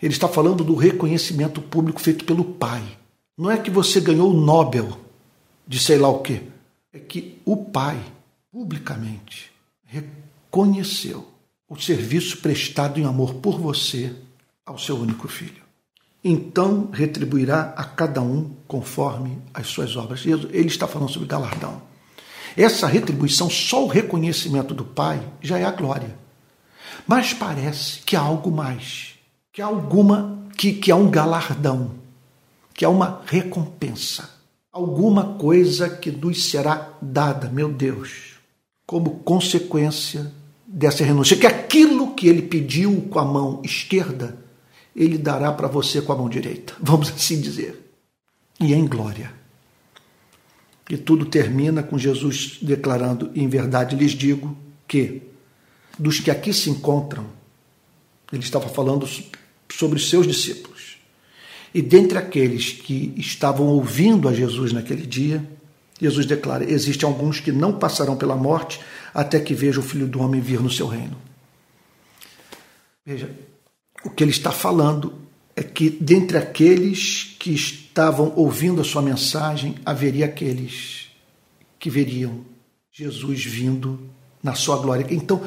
Ele 0.01 0.13
está 0.13 0.29
falando 0.29 0.63
do 0.63 0.77
reconhecimento 0.77 1.61
público 1.61 2.01
feito 2.01 2.25
pelo 2.25 2.45
Pai. 2.45 2.85
Não 3.37 3.51
é 3.51 3.59
que 3.59 3.69
você 3.69 4.01
ganhou 4.01 4.31
o 4.31 4.41
Nobel 4.41 4.97
de 5.67 5.81
sei 5.81 5.99
lá 5.99 6.09
o 6.09 6.21
quê. 6.21 6.43
É 6.93 7.01
que 7.01 7.43
o 7.45 7.57
Pai, 7.57 8.01
publicamente, 8.53 9.51
reconheceu 9.85 11.27
o 11.69 11.77
serviço 11.77 12.39
prestado 12.39 13.01
em 13.01 13.05
amor 13.05 13.35
por 13.35 13.59
você 13.59 14.15
ao 14.65 14.79
seu 14.79 14.97
único 14.97 15.27
filho. 15.27 15.65
Então 16.23 16.91
retribuirá 16.93 17.75
a 17.77 17.83
cada 17.83 18.23
um 18.23 18.53
conforme 18.69 19.37
as 19.53 19.67
suas 19.67 19.97
obras. 19.97 20.25
Ele 20.25 20.69
está 20.69 20.87
falando 20.87 21.11
sobre 21.11 21.27
galardão. 21.27 21.83
Essa 22.57 22.87
retribuição, 22.87 23.51
só 23.51 23.85
o 23.85 23.89
reconhecimento 23.89 24.73
do 24.73 24.85
Pai, 24.85 25.21
já 25.43 25.59
é 25.59 25.65
a 25.65 25.71
glória. 25.71 26.17
Mas 27.07 27.35
parece 27.35 28.01
que 28.01 28.17
há 28.17 28.21
algo 28.21 28.51
mais, 28.51 29.15
que 29.53 29.61
há 29.61 29.67
alguma, 29.67 30.43
que, 30.57 30.73
que 30.73 30.91
há 30.91 30.97
um 30.97 31.11
galardão, 31.11 31.93
que 32.73 32.85
há 32.85 32.89
uma 32.89 33.23
recompensa, 33.27 34.31
alguma 34.73 35.35
coisa 35.35 35.89
que 35.89 36.11
nos 36.11 36.51
será 36.51 36.91
dada, 37.01 37.49
meu 37.49 37.73
Deus, 37.73 38.35
como 38.87 39.21
consequência 39.21 40.33
dessa 40.67 41.05
renúncia, 41.05 41.37
que 41.37 41.47
aquilo 41.47 42.15
que 42.15 42.29
ele 42.29 42.43
pediu 42.43 43.03
com 43.11 43.19
a 43.19 43.25
mão 43.25 43.61
esquerda, 43.65 44.39
ele 44.95 45.19
dará 45.19 45.53
para 45.53 45.69
você 45.69 46.01
com 46.01 46.13
a 46.13 46.17
mão 46.17 46.29
direita, 46.29 46.75
vamos 46.81 47.11
assim 47.11 47.41
dizer, 47.41 47.93
e 48.59 48.73
em 48.73 48.87
glória. 48.87 49.46
E 50.89 50.97
tudo 50.97 51.25
termina 51.27 51.83
com 51.83 51.99
Jesus 51.99 52.59
declarando: 52.63 53.31
Em 53.35 53.49
verdade 53.49 53.97
lhes 53.97 54.13
digo 54.13 54.57
que, 54.87 55.23
dos 55.99 56.21
que 56.21 56.31
aqui 56.31 56.53
se 56.53 56.71
encontram, 56.71 57.27
ele 58.33 58.43
estava 58.43 58.69
falando 58.69 59.09
sobre 59.69 59.97
os 59.97 60.09
seus 60.09 60.27
discípulos. 60.27 60.97
E 61.75 61.83
dentre 61.83 62.17
aqueles 62.17 62.73
que 62.73 63.13
estavam 63.17 63.67
ouvindo 63.67 64.29
a 64.29 64.33
Jesus 64.33 64.73
naquele 64.73 65.07
dia, 65.07 65.45
Jesus 66.01 66.25
declara: 66.25 66.71
Existem 66.71 67.09
alguns 67.09 67.41
que 67.41 67.51
não 67.51 67.79
passarão 67.79 68.17
pela 68.17 68.37
morte 68.37 68.81
até 69.13 69.41
que 69.41 69.55
vejam 69.55 69.83
o 69.83 69.87
Filho 69.87 70.07
do 70.07 70.21
Homem 70.21 70.41
vir 70.41 70.61
no 70.61 70.71
seu 70.71 70.87
reino. 70.87 71.17
Veja, 73.05 73.31
o 74.05 74.11
que 74.11 74.23
ele 74.23 74.31
está 74.31 74.53
falando 74.53 75.15
é 75.55 75.63
que 75.63 75.91
dentre 75.91 76.37
aqueles 76.37 77.37
que 77.39 77.86
estavam 77.97 78.31
ouvindo 78.37 78.83
a 78.83 78.85
sua 78.85 79.01
mensagem, 79.01 79.77
haveria 79.83 80.27
aqueles 80.27 81.07
que 81.79 81.89
veriam 81.89 82.45
Jesus 82.93 83.43
vindo 83.43 83.99
na 84.43 84.55
sua 84.55 84.77
glória. 84.77 85.07
Então, 85.09 85.43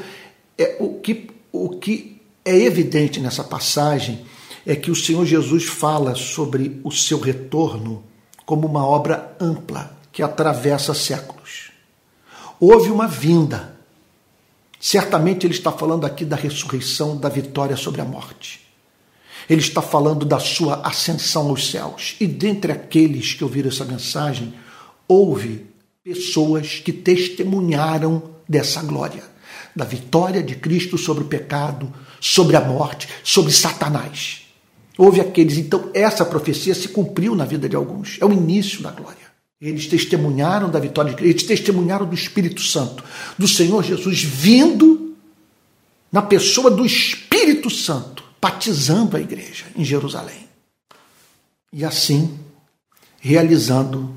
é, 0.57 0.75
o, 0.79 0.95
que, 0.95 1.29
o 1.51 1.69
que 1.77 2.19
é 2.43 2.57
evidente 2.57 3.19
nessa 3.19 3.43
passagem 3.43 4.25
é 4.65 4.75
que 4.75 4.89
o 4.89 4.95
Senhor 4.95 5.27
Jesus 5.27 5.65
fala 5.65 6.15
sobre 6.15 6.81
o 6.83 6.91
seu 6.91 7.19
retorno 7.19 8.03
como 8.47 8.67
uma 8.67 8.83
obra 8.83 9.37
ampla, 9.39 9.95
que 10.11 10.23
atravessa 10.23 10.95
séculos. 10.95 11.69
Houve 12.59 12.89
uma 12.89 13.07
vinda. 13.07 13.77
Certamente 14.79 15.45
ele 15.45 15.53
está 15.53 15.71
falando 15.71 16.03
aqui 16.03 16.25
da 16.25 16.35
ressurreição, 16.35 17.15
da 17.15 17.29
vitória 17.29 17.77
sobre 17.77 18.01
a 18.01 18.05
morte. 18.05 18.68
Ele 19.47 19.61
está 19.61 19.81
falando 19.81 20.25
da 20.25 20.39
sua 20.39 20.81
ascensão 20.83 21.49
aos 21.49 21.69
céus. 21.69 22.15
E 22.19 22.25
dentre 22.25 22.71
aqueles 22.71 23.33
que 23.33 23.43
ouviram 23.43 23.69
essa 23.69 23.85
mensagem, 23.85 24.53
houve 25.07 25.65
pessoas 26.03 26.79
que 26.83 26.91
testemunharam 26.91 28.23
dessa 28.47 28.81
glória, 28.81 29.23
da 29.75 29.85
vitória 29.85 30.41
de 30.41 30.55
Cristo 30.55 30.97
sobre 30.97 31.23
o 31.23 31.27
pecado, 31.27 31.93
sobre 32.19 32.55
a 32.55 32.61
morte, 32.61 33.07
sobre 33.23 33.51
Satanás. 33.51 34.47
Houve 34.97 35.21
aqueles, 35.21 35.57
então 35.57 35.89
essa 35.93 36.25
profecia 36.25 36.75
se 36.75 36.89
cumpriu 36.89 37.35
na 37.35 37.45
vida 37.45 37.69
de 37.69 37.75
alguns. 37.75 38.17
É 38.19 38.25
o 38.25 38.33
início 38.33 38.81
da 38.81 38.91
glória. 38.91 39.29
Eles 39.61 39.87
testemunharam 39.87 40.69
da 40.69 40.79
vitória 40.79 41.11
de 41.11 41.17
Cristo, 41.17 41.33
eles 41.33 41.43
testemunharam 41.43 42.05
do 42.05 42.15
Espírito 42.15 42.61
Santo, 42.61 43.03
do 43.37 43.47
Senhor 43.47 43.83
Jesus 43.83 44.23
vindo 44.23 45.15
na 46.11 46.21
pessoa 46.21 46.71
do 46.71 46.85
Espírito 46.85 47.69
Santo, 47.69 48.18
batizando 48.41 49.17
a 49.17 49.19
igreja 49.19 49.65
em 49.75 49.83
Jerusalém. 49.83 50.47
E 51.71 51.85
assim, 51.85 52.39
realizando 53.19 54.13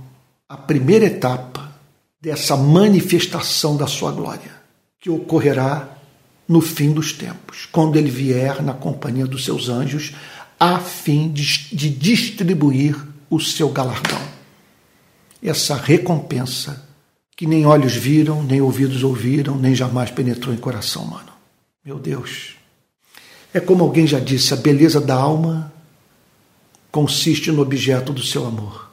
a 0.48 0.56
primeira 0.56 1.06
etapa 1.06 1.72
dessa 2.20 2.56
manifestação 2.56 3.76
da 3.76 3.86
sua 3.86 4.12
glória, 4.12 4.52
que 5.00 5.10
ocorrerá 5.10 5.88
no 6.46 6.60
fim 6.60 6.92
dos 6.92 7.12
tempos, 7.12 7.66
quando 7.70 7.96
ele 7.96 8.10
vier 8.10 8.62
na 8.62 8.74
companhia 8.74 9.26
dos 9.26 9.44
seus 9.44 9.68
anjos, 9.68 10.12
a 10.58 10.78
fim 10.78 11.32
de, 11.32 11.74
de 11.74 11.90
distribuir 11.90 12.96
o 13.28 13.40
seu 13.40 13.70
galardão. 13.70 14.20
Essa 15.42 15.74
recompensa 15.74 16.88
que 17.36 17.46
nem 17.46 17.66
olhos 17.66 17.94
viram, 17.96 18.42
nem 18.42 18.60
ouvidos 18.60 19.02
ouviram, 19.02 19.56
nem 19.56 19.74
jamais 19.74 20.10
penetrou 20.10 20.54
em 20.54 20.58
coração 20.58 21.02
humano. 21.02 21.32
Meu 21.84 21.98
Deus. 21.98 22.54
É 23.54 23.60
como 23.60 23.84
alguém 23.84 24.06
já 24.06 24.18
disse, 24.18 24.54
a 24.54 24.56
beleza 24.56 25.00
da 25.00 25.14
alma 25.14 25.70
consiste 26.90 27.52
no 27.52 27.60
objeto 27.60 28.12
do 28.12 28.22
seu 28.22 28.46
amor. 28.46 28.90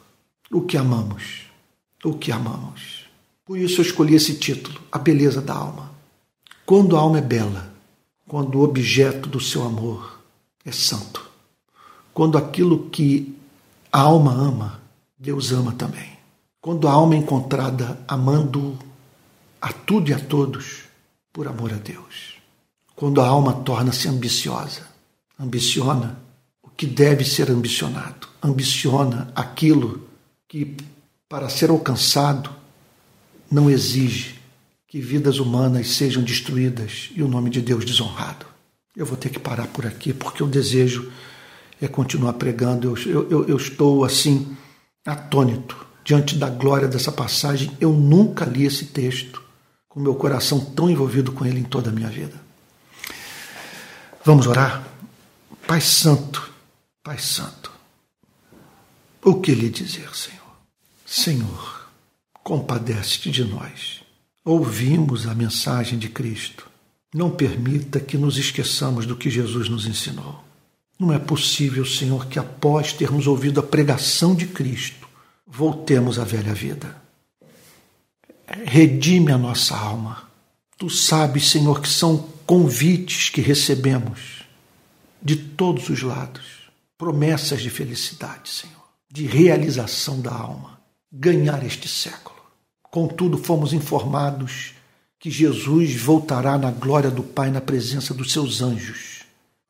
O 0.50 0.60
que 0.60 0.76
amamos. 0.76 1.46
O 2.04 2.14
que 2.14 2.30
amamos. 2.30 3.06
Por 3.44 3.56
isso 3.58 3.80
eu 3.80 3.84
escolhi 3.84 4.14
esse 4.14 4.34
título, 4.34 4.80
A 4.92 4.98
Beleza 4.98 5.40
da 5.40 5.54
Alma. 5.54 5.90
Quando 6.66 6.96
a 6.96 7.00
alma 7.00 7.18
é 7.18 7.22
bela, 7.22 7.72
quando 8.28 8.58
o 8.58 8.62
objeto 8.62 9.28
do 9.28 9.40
seu 9.40 9.64
amor 9.64 10.20
é 10.64 10.70
santo, 10.70 11.28
quando 12.12 12.38
aquilo 12.38 12.90
que 12.90 13.34
a 13.90 14.00
alma 14.00 14.32
ama, 14.32 14.80
Deus 15.18 15.52
ama 15.52 15.72
também. 15.72 16.18
Quando 16.60 16.86
a 16.86 16.92
alma 16.92 17.14
é 17.14 17.18
encontrada 17.18 17.98
amando 18.06 18.78
a 19.60 19.72
tudo 19.72 20.10
e 20.10 20.14
a 20.14 20.18
todos 20.18 20.84
por 21.32 21.48
amor 21.48 21.72
a 21.72 21.76
Deus. 21.76 22.29
Quando 23.00 23.22
a 23.22 23.26
alma 23.26 23.54
torna-se 23.54 24.08
ambiciosa, 24.08 24.82
ambiciona 25.38 26.18
o 26.62 26.68
que 26.68 26.86
deve 26.86 27.24
ser 27.24 27.50
ambicionado, 27.50 28.28
ambiciona 28.42 29.32
aquilo 29.34 30.06
que, 30.46 30.76
para 31.26 31.48
ser 31.48 31.70
alcançado, 31.70 32.50
não 33.50 33.70
exige 33.70 34.38
que 34.86 35.00
vidas 35.00 35.38
humanas 35.38 35.88
sejam 35.92 36.22
destruídas 36.22 37.08
e 37.16 37.22
o 37.22 37.28
nome 37.28 37.48
de 37.48 37.62
Deus 37.62 37.86
desonrado. 37.86 38.44
Eu 38.94 39.06
vou 39.06 39.16
ter 39.16 39.30
que 39.30 39.38
parar 39.38 39.68
por 39.68 39.86
aqui 39.86 40.12
porque 40.12 40.42
o 40.42 40.46
desejo 40.46 41.10
é 41.80 41.88
continuar 41.88 42.34
pregando. 42.34 42.94
Eu, 43.06 43.30
eu, 43.30 43.48
eu 43.48 43.56
estou 43.56 44.04
assim, 44.04 44.54
atônito 45.06 45.86
diante 46.04 46.36
da 46.36 46.50
glória 46.50 46.86
dessa 46.86 47.10
passagem. 47.10 47.74
Eu 47.80 47.94
nunca 47.94 48.44
li 48.44 48.66
esse 48.66 48.84
texto 48.84 49.42
com 49.88 50.00
meu 50.00 50.14
coração 50.16 50.60
tão 50.60 50.90
envolvido 50.90 51.32
com 51.32 51.46
ele 51.46 51.60
em 51.60 51.64
toda 51.64 51.88
a 51.88 51.92
minha 51.94 52.10
vida. 52.10 52.49
Vamos 54.24 54.46
orar? 54.46 54.86
Pai 55.66 55.80
Santo, 55.80 56.50
Pai 57.02 57.18
Santo, 57.18 57.70
o 59.24 59.40
que 59.40 59.54
lhe 59.54 59.70
dizer, 59.70 60.14
Senhor? 60.14 60.40
Senhor, 61.06 61.90
compadece-te 62.42 63.30
de 63.30 63.44
nós 63.44 64.00
ouvimos 64.44 65.26
a 65.26 65.34
mensagem 65.34 65.98
de 65.98 66.08
Cristo. 66.08 66.68
Não 67.14 67.30
permita 67.30 68.00
que 68.00 68.16
nos 68.16 68.36
esqueçamos 68.36 69.06
do 69.06 69.16
que 69.16 69.30
Jesus 69.30 69.68
nos 69.68 69.86
ensinou. 69.86 70.42
Não 70.98 71.12
é 71.12 71.18
possível, 71.18 71.84
Senhor, 71.84 72.26
que 72.26 72.38
após 72.38 72.92
termos 72.92 73.26
ouvido 73.26 73.60
a 73.60 73.62
pregação 73.62 74.34
de 74.34 74.46
Cristo, 74.46 75.08
voltemos 75.46 76.18
à 76.18 76.24
velha 76.24 76.54
vida. 76.54 76.94
Redime 78.64 79.32
a 79.32 79.38
nossa 79.38 79.76
alma. 79.76 80.28
Tu 80.76 80.90
sabes, 80.90 81.48
Senhor, 81.48 81.80
que 81.80 81.88
são 81.88 82.28
convites 82.50 83.30
que 83.30 83.40
recebemos 83.40 84.44
de 85.22 85.36
todos 85.36 85.88
os 85.88 86.02
lados, 86.02 86.68
promessas 86.98 87.62
de 87.62 87.70
felicidade, 87.70 88.50
Senhor, 88.50 88.88
de 89.08 89.24
realização 89.24 90.20
da 90.20 90.32
alma, 90.32 90.80
ganhar 91.12 91.64
este 91.64 91.86
século. 91.86 92.40
Contudo, 92.82 93.38
fomos 93.38 93.72
informados 93.72 94.74
que 95.16 95.30
Jesus 95.30 95.94
voltará 95.94 96.58
na 96.58 96.72
glória 96.72 97.08
do 97.08 97.22
Pai 97.22 97.52
na 97.52 97.60
presença 97.60 98.12
dos 98.12 98.32
seus 98.32 98.60
anjos, 98.60 99.20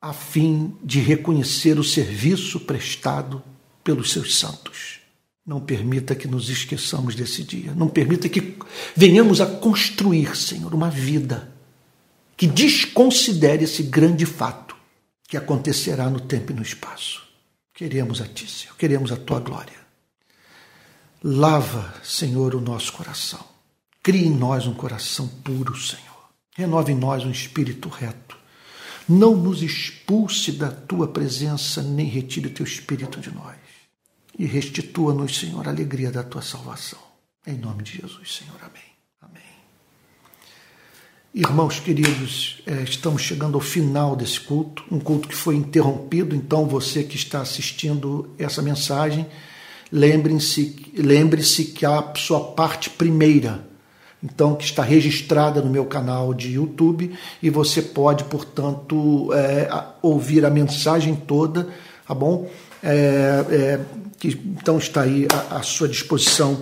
a 0.01 0.11
fim 0.11 0.75
de 0.83 0.99
reconhecer 1.01 1.77
o 1.77 1.83
serviço 1.83 2.61
prestado 2.61 3.43
pelos 3.83 4.11
seus 4.11 4.39
santos. 4.39 5.01
Não 5.45 5.59
permita 5.59 6.15
que 6.15 6.27
nos 6.27 6.49
esqueçamos 6.49 7.13
desse 7.13 7.43
dia. 7.43 7.75
Não 7.75 7.87
permita 7.87 8.27
que 8.27 8.57
venhamos 8.95 9.39
a 9.39 9.45
construir, 9.45 10.35
Senhor, 10.35 10.73
uma 10.73 10.89
vida 10.89 11.50
que 12.41 12.47
desconsidere 12.47 13.65
esse 13.65 13.83
grande 13.83 14.25
fato 14.25 14.75
que 15.27 15.37
acontecerá 15.37 16.09
no 16.09 16.19
tempo 16.19 16.51
e 16.51 16.55
no 16.55 16.63
espaço. 16.63 17.21
Queremos 17.71 18.19
a 18.19 18.27
Ti, 18.27 18.49
Senhor. 18.49 18.75
Queremos 18.77 19.11
a 19.11 19.15
Tua 19.15 19.39
glória. 19.39 19.77
Lava, 21.23 21.93
Senhor, 22.03 22.55
o 22.55 22.59
nosso 22.59 22.93
coração. 22.93 23.45
Crie 24.01 24.25
em 24.25 24.33
nós 24.33 24.65
um 24.65 24.73
coração 24.73 25.27
puro, 25.27 25.77
Senhor. 25.77 26.31
Renove 26.55 26.93
em 26.93 26.95
nós 26.95 27.23
um 27.23 27.29
espírito 27.29 27.87
reto. 27.89 28.35
Não 29.07 29.35
nos 29.35 29.61
expulse 29.61 30.51
da 30.51 30.71
tua 30.71 31.09
presença, 31.09 31.83
nem 31.83 32.07
retire 32.07 32.47
o 32.47 32.53
teu 32.53 32.65
espírito 32.65 33.19
de 33.19 33.29
nós. 33.29 33.59
E 34.39 34.47
restitua-nos, 34.47 35.37
Senhor, 35.37 35.67
a 35.67 35.69
alegria 35.69 36.09
da 36.09 36.23
tua 36.23 36.41
salvação. 36.41 36.97
Em 37.45 37.55
nome 37.55 37.83
de 37.83 37.99
Jesus, 37.99 38.33
Senhor. 38.33 38.57
Amém. 38.63 38.90
Irmãos 41.33 41.79
queridos, 41.79 42.61
é, 42.67 42.83
estamos 42.83 43.21
chegando 43.21 43.55
ao 43.55 43.61
final 43.61 44.17
desse 44.17 44.37
culto, 44.37 44.83
um 44.91 44.99
culto 44.99 45.29
que 45.29 45.35
foi 45.35 45.55
interrompido, 45.55 46.35
então 46.35 46.65
você 46.65 47.03
que 47.03 47.15
está 47.15 47.39
assistindo 47.39 48.29
essa 48.37 48.61
mensagem 48.61 49.25
lembre-se 49.89 50.91
lembre 50.93 51.41
que 51.41 51.85
a 51.85 52.11
sua 52.17 52.51
parte 52.51 52.89
primeira, 52.89 53.65
então 54.21 54.55
que 54.55 54.65
está 54.65 54.83
registrada 54.83 55.61
no 55.61 55.69
meu 55.69 55.85
canal 55.85 56.33
de 56.33 56.55
YouTube 56.55 57.17
e 57.41 57.49
você 57.49 57.81
pode, 57.81 58.25
portanto, 58.25 59.31
é, 59.33 59.69
ouvir 60.01 60.45
a 60.45 60.49
mensagem 60.49 61.15
toda, 61.15 61.69
tá 62.05 62.13
bom? 62.13 62.51
É, 62.83 63.45
é, 63.49 63.79
que, 64.19 64.27
então 64.27 64.77
está 64.77 65.03
aí 65.03 65.27
à, 65.31 65.59
à 65.59 65.63
sua 65.63 65.87
disposição 65.87 66.61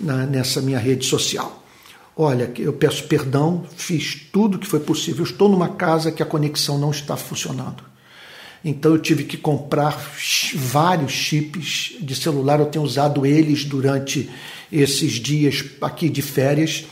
na, 0.00 0.26
nessa 0.26 0.60
minha 0.60 0.78
rede 0.80 1.06
social. 1.06 1.57
Olha, 2.20 2.52
eu 2.58 2.72
peço 2.72 3.04
perdão, 3.04 3.64
fiz 3.76 4.26
tudo 4.32 4.58
que 4.58 4.66
foi 4.66 4.80
possível. 4.80 5.22
Estou 5.22 5.48
numa 5.48 5.68
casa 5.68 6.10
que 6.10 6.20
a 6.20 6.26
conexão 6.26 6.76
não 6.76 6.90
está 6.90 7.16
funcionando. 7.16 7.84
Então 8.64 8.90
eu 8.90 8.98
tive 8.98 9.22
que 9.22 9.36
comprar 9.36 9.96
vários 10.56 11.12
chips 11.12 11.94
de 12.00 12.16
celular. 12.16 12.58
Eu 12.58 12.66
tenho 12.66 12.84
usado 12.84 13.24
eles 13.24 13.64
durante 13.64 14.28
esses 14.72 15.12
dias 15.12 15.64
aqui 15.80 16.08
de 16.08 16.20
férias 16.20 16.86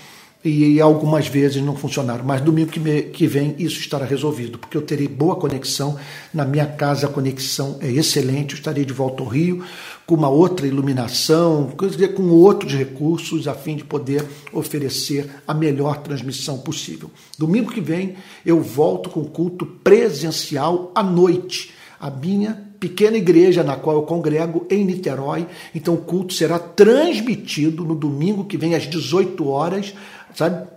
e 0.45 0.81
algumas 0.81 1.27
vezes 1.27 1.61
não 1.61 1.75
funcionaram. 1.75 2.25
Mas 2.25 2.41
domingo 2.41 2.71
que, 2.71 3.03
que 3.03 3.27
vem 3.27 3.57
isso 3.59 3.81
estará 3.81 4.07
resolvido, 4.07 4.59
porque 4.59 4.77
eu 4.77 4.83
terei 4.83 5.09
boa 5.09 5.35
conexão. 5.35 5.99
Na 6.33 6.45
minha 6.45 6.67
casa 6.67 7.09
a 7.09 7.11
conexão 7.11 7.79
é 7.81 7.91
excelente. 7.91 8.53
Eu 8.53 8.59
estarei 8.59 8.85
de 8.85 8.93
volta 8.93 9.25
ao 9.25 9.29
Rio 9.29 9.65
com 10.07 10.15
uma 10.15 10.29
outra 10.29 10.67
iluminação, 10.67 11.73
com 12.15 12.29
outros 12.29 12.73
recursos 12.73 13.49
a 13.49 13.55
fim 13.55 13.75
de 13.75 13.85
poder 13.85 14.25
oferecer 14.53 15.29
a 15.47 15.53
melhor 15.53 15.99
transmissão 15.99 16.59
possível. 16.59 17.11
Domingo 17.37 17.73
que 17.73 17.81
vem 17.81 18.15
eu 18.45 18.63
volto 18.63 19.11
com 19.11 19.25
culto 19.25 19.67
presencial 19.67 20.93
à 20.95 21.03
noite. 21.03 21.73
A 21.99 22.09
minha 22.09 22.67
pequena 22.79 23.17
igreja 23.17 23.65
na 23.65 23.77
qual 23.77 23.97
eu 23.97 24.03
congrego 24.03 24.65
em 24.71 24.85
Niterói. 24.85 25.47
Então 25.75 25.95
o 25.95 25.99
culto 25.99 26.35
será 26.35 26.59
transmitido 26.59 27.85
no 27.85 27.95
domingo 27.95 28.45
que 28.45 28.57
vem 28.57 28.75
às 28.75 28.85
18 28.85 29.49
horas, 29.49 29.93
sabe? 30.35 30.69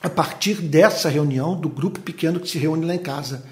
A 0.00 0.10
partir 0.10 0.60
dessa 0.60 1.08
reunião 1.08 1.58
do 1.58 1.68
grupo 1.68 2.00
pequeno 2.00 2.38
que 2.38 2.48
se 2.48 2.58
reúne 2.58 2.84
lá 2.84 2.94
em 2.94 2.98
casa. 2.98 3.44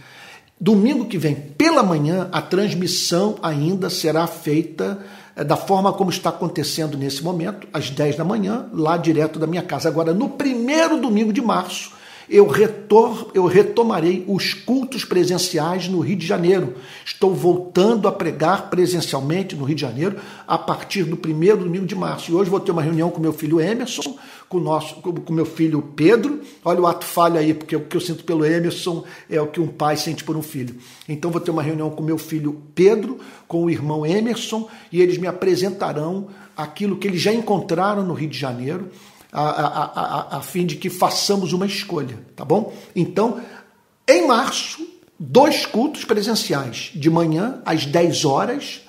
Domingo 0.60 1.06
que 1.06 1.16
vem, 1.16 1.34
pela 1.34 1.82
manhã, 1.82 2.28
a 2.30 2.42
transmissão 2.42 3.38
ainda 3.42 3.88
será 3.88 4.26
feita 4.26 4.98
é, 5.34 5.42
da 5.42 5.56
forma 5.56 5.90
como 5.90 6.10
está 6.10 6.28
acontecendo 6.28 6.98
nesse 6.98 7.24
momento, 7.24 7.66
às 7.72 7.88
10 7.88 8.16
da 8.16 8.24
manhã, 8.24 8.66
lá 8.74 8.98
direto 8.98 9.38
da 9.38 9.46
minha 9.46 9.62
casa. 9.62 9.88
Agora, 9.88 10.12
no 10.12 10.28
primeiro 10.28 11.00
domingo 11.00 11.32
de 11.32 11.40
março, 11.40 11.92
eu, 12.30 12.46
retor, 12.46 13.32
eu 13.34 13.44
retomarei 13.44 14.24
os 14.28 14.54
cultos 14.54 15.04
presenciais 15.04 15.88
no 15.88 15.98
Rio 15.98 16.14
de 16.14 16.24
Janeiro. 16.24 16.74
Estou 17.04 17.34
voltando 17.34 18.06
a 18.06 18.12
pregar 18.12 18.70
presencialmente 18.70 19.56
no 19.56 19.64
Rio 19.64 19.74
de 19.74 19.82
Janeiro 19.82 20.16
a 20.46 20.56
partir 20.56 21.02
do 21.02 21.16
primeiro 21.16 21.64
domingo 21.64 21.86
de 21.86 21.96
março. 21.96 22.30
E 22.30 22.34
hoje 22.34 22.48
vou 22.48 22.60
ter 22.60 22.70
uma 22.70 22.82
reunião 22.82 23.10
com 23.10 23.20
meu 23.20 23.32
filho 23.32 23.60
Emerson, 23.60 24.16
com 24.48 24.58
o 24.58 24.60
nosso, 24.60 24.94
com 25.02 25.32
meu 25.32 25.44
filho 25.44 25.82
Pedro. 25.96 26.40
Olha 26.64 26.80
o 26.80 26.86
ato 26.86 27.04
falho 27.04 27.36
aí, 27.36 27.52
porque 27.52 27.74
o 27.74 27.80
que 27.80 27.96
eu 27.96 28.00
sinto 28.00 28.22
pelo 28.22 28.44
Emerson 28.44 29.04
é 29.28 29.40
o 29.40 29.48
que 29.48 29.60
um 29.60 29.66
pai 29.66 29.96
sente 29.96 30.22
por 30.22 30.36
um 30.36 30.42
filho. 30.42 30.76
Então 31.08 31.32
vou 31.32 31.40
ter 31.40 31.50
uma 31.50 31.64
reunião 31.64 31.90
com 31.90 32.00
meu 32.00 32.16
filho 32.16 32.62
Pedro, 32.76 33.18
com 33.48 33.64
o 33.64 33.70
irmão 33.70 34.06
Emerson, 34.06 34.68
e 34.92 35.02
eles 35.02 35.18
me 35.18 35.26
apresentarão 35.26 36.28
aquilo 36.56 36.96
que 36.96 37.08
eles 37.08 37.20
já 37.20 37.32
encontraram 37.32 38.04
no 38.04 38.14
Rio 38.14 38.28
de 38.28 38.38
Janeiro 38.38 38.88
a, 39.32 39.42
a, 39.42 39.84
a, 39.84 40.38
a 40.38 40.42
fim 40.42 40.66
de 40.66 40.76
que 40.76 40.90
façamos 40.90 41.52
uma 41.52 41.66
escolha, 41.66 42.18
tá 42.34 42.44
bom? 42.44 42.72
Então, 42.94 43.40
em 44.08 44.26
março, 44.26 44.86
dois 45.18 45.66
cultos 45.66 46.04
presenciais, 46.04 46.90
de 46.94 47.08
manhã 47.10 47.60
às 47.64 47.86
10 47.86 48.24
horas, 48.24 48.82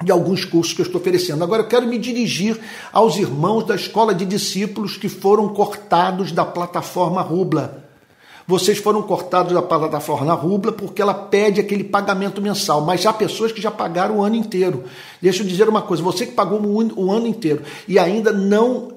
de 0.03 0.12
alguns 0.12 0.44
cursos 0.44 0.74
que 0.74 0.80
eu 0.80 0.86
estou 0.86 1.01
oferecendo. 1.01 1.42
Agora 1.42 1.62
eu 1.62 1.68
quero 1.68 1.86
me 1.86 1.99
dirigir 1.99 2.59
aos 2.92 3.16
irmãos 3.16 3.64
da 3.64 3.74
escola 3.74 4.14
de 4.14 4.24
discípulos 4.24 4.97
que 4.97 5.09
foram 5.09 5.49
cortados 5.49 6.32
da 6.32 6.44
plataforma 6.44 7.22
Rubla. 7.22 7.84
Vocês 8.49 8.78
foram 8.78 9.03
cortados 9.03 9.53
da 9.53 9.61
plataforma 9.61 10.32
Rubla 10.32 10.70
porque 10.70 11.03
ela 11.03 11.12
pede 11.12 11.61
aquele 11.61 11.82
pagamento 11.82 12.40
mensal, 12.40 12.80
mas 12.80 13.05
há 13.05 13.12
pessoas 13.12 13.51
que 13.51 13.61
já 13.61 13.72
pagaram 13.72 14.18
o 14.18 14.22
ano 14.22 14.36
inteiro. 14.36 14.84
Deixa 15.20 15.42
eu 15.42 15.47
dizer 15.47 15.68
uma 15.68 15.82
coisa: 15.82 16.01
você 16.01 16.26
que 16.26 16.32
pagou 16.32 16.61
o 16.61 17.11
ano 17.11 17.26
inteiro 17.26 17.62
e 17.88 17.99
ainda 17.99 18.30
não, 18.30 18.92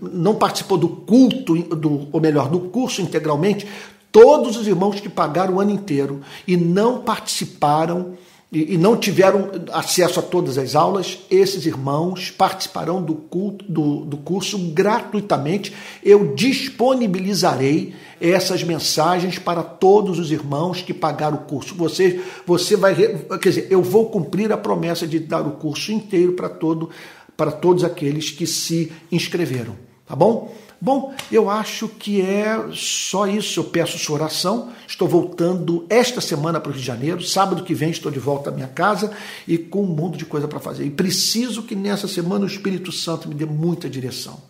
não 0.00 0.36
participou 0.36 0.78
do 0.78 0.88
culto, 0.88 1.54
do, 1.54 2.08
ou 2.10 2.20
melhor, 2.20 2.48
do 2.48 2.60
curso 2.60 3.02
integralmente, 3.02 3.68
todos 4.10 4.56
os 4.56 4.66
irmãos 4.66 5.00
que 5.00 5.08
pagaram 5.10 5.56
o 5.56 5.60
ano 5.60 5.72
inteiro 5.72 6.22
e 6.46 6.56
não 6.56 7.00
participaram 7.00 8.14
e, 8.54 8.74
e, 8.74 8.78
não 8.78 8.96
tiveram 8.96 9.50
acesso 9.72 10.20
a 10.20 10.22
todas 10.22 10.56
as 10.56 10.76
aulas, 10.76 11.18
esses 11.28 11.66
irmãos 11.66 12.30
participarão 12.30 13.02
do, 13.02 13.14
culto, 13.16 13.64
do, 13.64 14.04
do 14.04 14.16
curso 14.16 14.56
gratuitamente. 14.72 15.74
Eu 16.04 16.34
disponibilizarei 16.34 17.94
essas 18.20 18.62
mensagens 18.62 19.40
para 19.40 19.62
todos 19.62 20.20
os 20.20 20.30
irmãos 20.30 20.80
que 20.80 20.94
pagaram 20.94 21.38
o 21.38 21.40
curso. 21.40 21.74
Você, 21.74 22.20
você 22.46 22.76
vai, 22.76 22.94
quer 22.94 23.48
dizer, 23.48 23.66
eu 23.70 23.82
vou 23.82 24.08
cumprir 24.08 24.52
a 24.52 24.56
promessa 24.56 25.04
de 25.04 25.18
dar 25.18 25.46
o 25.46 25.52
curso 25.52 25.90
inteiro 25.90 26.34
para 26.34 26.48
todo, 26.48 26.90
para 27.36 27.50
todos 27.50 27.82
aqueles 27.82 28.30
que 28.30 28.46
se 28.46 28.92
inscreveram, 29.10 29.76
tá 30.06 30.16
bom? 30.16 30.54
Bom, 30.84 31.14
eu 31.32 31.48
acho 31.48 31.88
que 31.88 32.20
é 32.20 32.62
só 32.74 33.26
isso. 33.26 33.60
Eu 33.60 33.64
peço 33.64 33.98
sua 33.98 34.16
oração. 34.16 34.70
Estou 34.86 35.08
voltando 35.08 35.86
esta 35.88 36.20
semana 36.20 36.60
para 36.60 36.68
o 36.68 36.72
Rio 36.72 36.80
de 36.82 36.86
Janeiro. 36.86 37.22
Sábado 37.22 37.64
que 37.64 37.72
vem 37.72 37.88
estou 37.88 38.12
de 38.12 38.18
volta 38.18 38.50
à 38.50 38.52
minha 38.52 38.68
casa 38.68 39.10
e 39.48 39.56
com 39.56 39.82
um 39.82 39.86
mundo 39.86 40.18
de 40.18 40.26
coisa 40.26 40.46
para 40.46 40.60
fazer. 40.60 40.84
E 40.84 40.90
preciso 40.90 41.62
que 41.62 41.74
nessa 41.74 42.06
semana 42.06 42.44
o 42.44 42.46
Espírito 42.46 42.92
Santo 42.92 43.28
me 43.28 43.34
dê 43.34 43.46
muita 43.46 43.88
direção, 43.88 44.42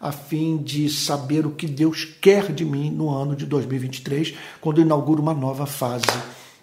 a 0.00 0.12
fim 0.12 0.56
de 0.56 0.88
saber 0.88 1.46
o 1.46 1.50
que 1.50 1.66
Deus 1.66 2.04
quer 2.20 2.52
de 2.52 2.64
mim 2.64 2.88
no 2.88 3.10
ano 3.10 3.34
de 3.34 3.44
2023, 3.44 4.34
quando 4.60 4.80
eu 4.80 4.84
inauguro 4.84 5.20
uma 5.20 5.34
nova 5.34 5.66
fase 5.66 6.06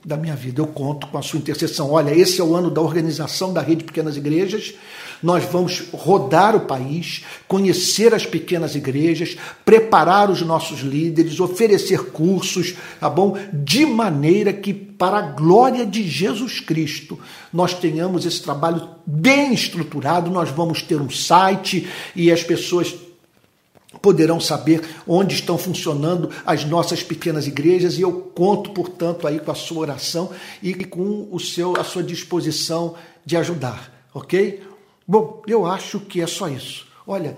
da 0.06 0.16
minha 0.16 0.36
vida. 0.36 0.62
Eu 0.62 0.68
conto 0.68 1.08
com 1.08 1.18
a 1.18 1.22
sua 1.22 1.40
intercessão. 1.40 1.92
Olha, 1.92 2.16
esse 2.16 2.40
é 2.40 2.44
o 2.44 2.56
ano 2.56 2.72
da 2.72 2.80
organização 2.80 3.52
da 3.52 3.62
rede 3.62 3.84
Pequenas 3.84 4.16
Igrejas. 4.16 4.76
Nós 5.22 5.44
vamos 5.46 5.84
rodar 5.92 6.56
o 6.56 6.62
país, 6.62 7.24
conhecer 7.48 8.14
as 8.14 8.26
pequenas 8.26 8.76
igrejas, 8.76 9.38
preparar 9.66 10.30
os 10.30 10.42
nossos 10.42 10.80
líderes, 10.80 11.40
oferecer 11.40 12.12
cursos, 12.12 12.76
tá 13.00 13.10
bom? 13.10 13.38
De 13.52 13.86
maneira 13.86 14.54
que, 14.54 14.74
para 14.74 15.18
a 15.18 15.22
glória 15.22 15.86
de 15.86 16.08
Jesus 16.08 16.60
Cristo, 16.60 17.20
nós 17.52 17.74
tenhamos 17.74 18.26
esse 18.26 18.42
trabalho 18.42 18.90
bem 19.06 19.54
estruturado. 19.54 20.30
Nós 20.30 20.50
vamos 20.50 20.82
ter 20.82 21.02
um 21.02 21.10
site 21.10 21.88
e 22.16 22.32
as 22.32 22.44
pessoas 22.44 22.96
poderão 24.02 24.40
saber 24.40 24.82
onde 25.08 25.36
estão 25.36 25.58
funcionando 25.58 26.30
as 26.46 26.64
nossas 26.64 27.04
pequenas 27.04 27.48
igrejas 27.48 27.98
e 27.98 28.02
eu 28.02 28.12
conto, 28.14 28.70
portanto, 28.72 29.28
aí 29.28 29.40
com 29.40 29.52
a 29.52 29.56
sua 29.56 29.80
oração 29.80 30.30
e 30.62 30.74
com 30.74 31.28
o 31.32 31.40
seu 31.40 31.76
a 31.76 31.84
sua 31.84 32.04
disposição 32.04 32.96
de 33.26 33.36
ajudar, 33.36 33.92
OK? 34.14 34.62
Bom, 35.10 35.42
eu 35.48 35.66
acho 35.66 36.00
que 36.02 36.22
é 36.22 36.28
só 36.28 36.48
isso. 36.48 36.86
Olha, 37.08 37.36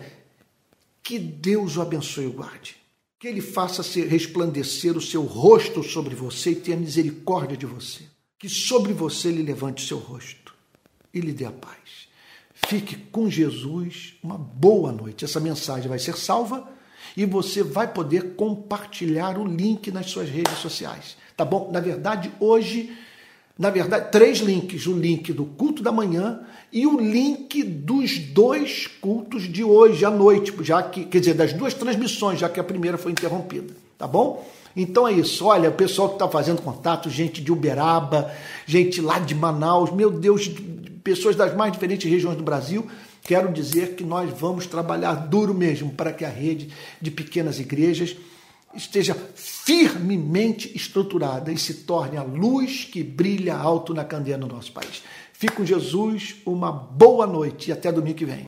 que 1.02 1.18
Deus 1.18 1.78
o 1.78 1.82
abençoe 1.82 2.26
e 2.26 2.28
o 2.28 2.34
guarde. 2.34 2.76
Que 3.18 3.30
ele 3.30 3.40
faça 3.40 3.82
resplandecer 4.02 4.98
o 4.98 5.02
seu 5.02 5.24
rosto 5.24 5.82
sobre 5.82 6.14
você 6.14 6.52
e 6.52 6.56
tenha 6.56 6.76
misericórdia 6.76 7.56
de 7.56 7.66
você. 7.66 8.04
Que 8.38 8.50
sobre 8.50 8.92
você 8.92 9.30
ele 9.30 9.42
levante 9.42 9.86
o 9.86 9.88
seu 9.88 10.00
rosto 10.00 10.54
e 11.14 11.22
lhe 11.22 11.32
dê 11.32 11.46
a 11.46 11.52
paz. 11.52 12.10
Fique 12.68 12.98
com 13.10 13.30
Jesus, 13.30 14.16
uma 14.22 14.38
boa 14.38 14.92
noite. 14.92 15.24
Essa 15.24 15.40
mensagem 15.40 15.88
vai 15.88 15.98
ser 15.98 16.18
salva 16.18 16.70
e 17.16 17.26
você 17.26 17.64
vai 17.64 17.94
poder 17.94 18.36
compartilhar 18.36 19.38
o 19.38 19.48
link 19.48 19.90
nas 19.92 20.10
suas 20.10 20.30
redes 20.30 20.58
sociais. 20.58 21.16
Tá 21.38 21.46
bom? 21.46 21.72
Na 21.72 21.80
verdade, 21.80 22.34
hoje, 22.38 22.94
na 23.62 23.70
verdade, 23.70 24.12
três 24.12 24.40
links: 24.40 24.88
o 24.88 24.94
link 24.94 25.32
do 25.32 25.46
culto 25.46 25.84
da 25.84 25.92
manhã 25.92 26.40
e 26.74 26.88
o 26.88 27.00
link 27.00 27.62
dos 27.64 28.18
dois 28.18 28.88
cultos 28.88 29.44
de 29.44 29.64
hoje 29.64 30.04
à 30.04 30.10
noite, 30.10 30.52
já 30.62 30.82
que, 30.82 31.06
quer 31.06 31.20
dizer, 31.20 31.36
das 31.36 31.54
duas 31.54 31.76
transmissões, 31.76 32.40
já 32.40 32.50
que 32.50 32.60
a 32.60 32.64
primeira 32.64 32.98
foi 32.98 33.12
interrompida. 33.12 33.72
Tá 34.00 34.08
bom? 34.08 34.44
Então 34.76 35.08
é 35.08 35.14
isso. 35.14 35.46
Olha, 35.46 35.70
o 35.70 35.74
pessoal 35.74 36.10
que 36.10 36.16
está 36.16 36.28
fazendo 36.28 36.60
contato, 36.60 37.08
gente 37.08 37.40
de 37.40 37.52
Uberaba, 37.52 38.32
gente 38.66 39.00
lá 39.00 39.20
de 39.20 39.36
Manaus, 39.36 39.92
meu 39.92 40.10
Deus, 40.10 40.50
pessoas 41.04 41.36
das 41.36 41.56
mais 41.56 41.72
diferentes 41.72 42.10
regiões 42.10 42.38
do 42.38 42.44
Brasil. 42.44 42.88
quero 43.22 43.54
dizer 43.54 43.94
que 43.94 44.04
nós 44.04 44.32
vamos 44.32 44.66
trabalhar 44.66 45.14
duro 45.14 45.54
mesmo 45.54 45.92
para 45.92 46.12
que 46.12 46.26
a 46.26 46.30
rede 46.30 46.70
de 47.00 47.12
pequenas 47.12 47.60
igrejas 47.60 48.16
esteja 48.74 49.16
firmemente 49.36 50.76
estruturada 50.76 51.52
e 51.52 51.58
se 51.58 51.74
torne 51.74 52.18
a 52.18 52.24
luz 52.24 52.86
que 52.86 53.04
brilha 53.04 53.56
alto 53.56 53.94
na 53.94 54.04
candeia 54.06 54.38
no 54.38 54.48
nosso 54.48 54.72
país. 54.72 55.04
Fique 55.34 55.56
com 55.56 55.66
Jesus, 55.66 56.36
uma 56.46 56.72
boa 56.72 57.26
noite 57.26 57.70
e 57.70 57.74
até 57.74 57.92
domingo 57.92 58.18
que 58.18 58.26
vem. 58.26 58.40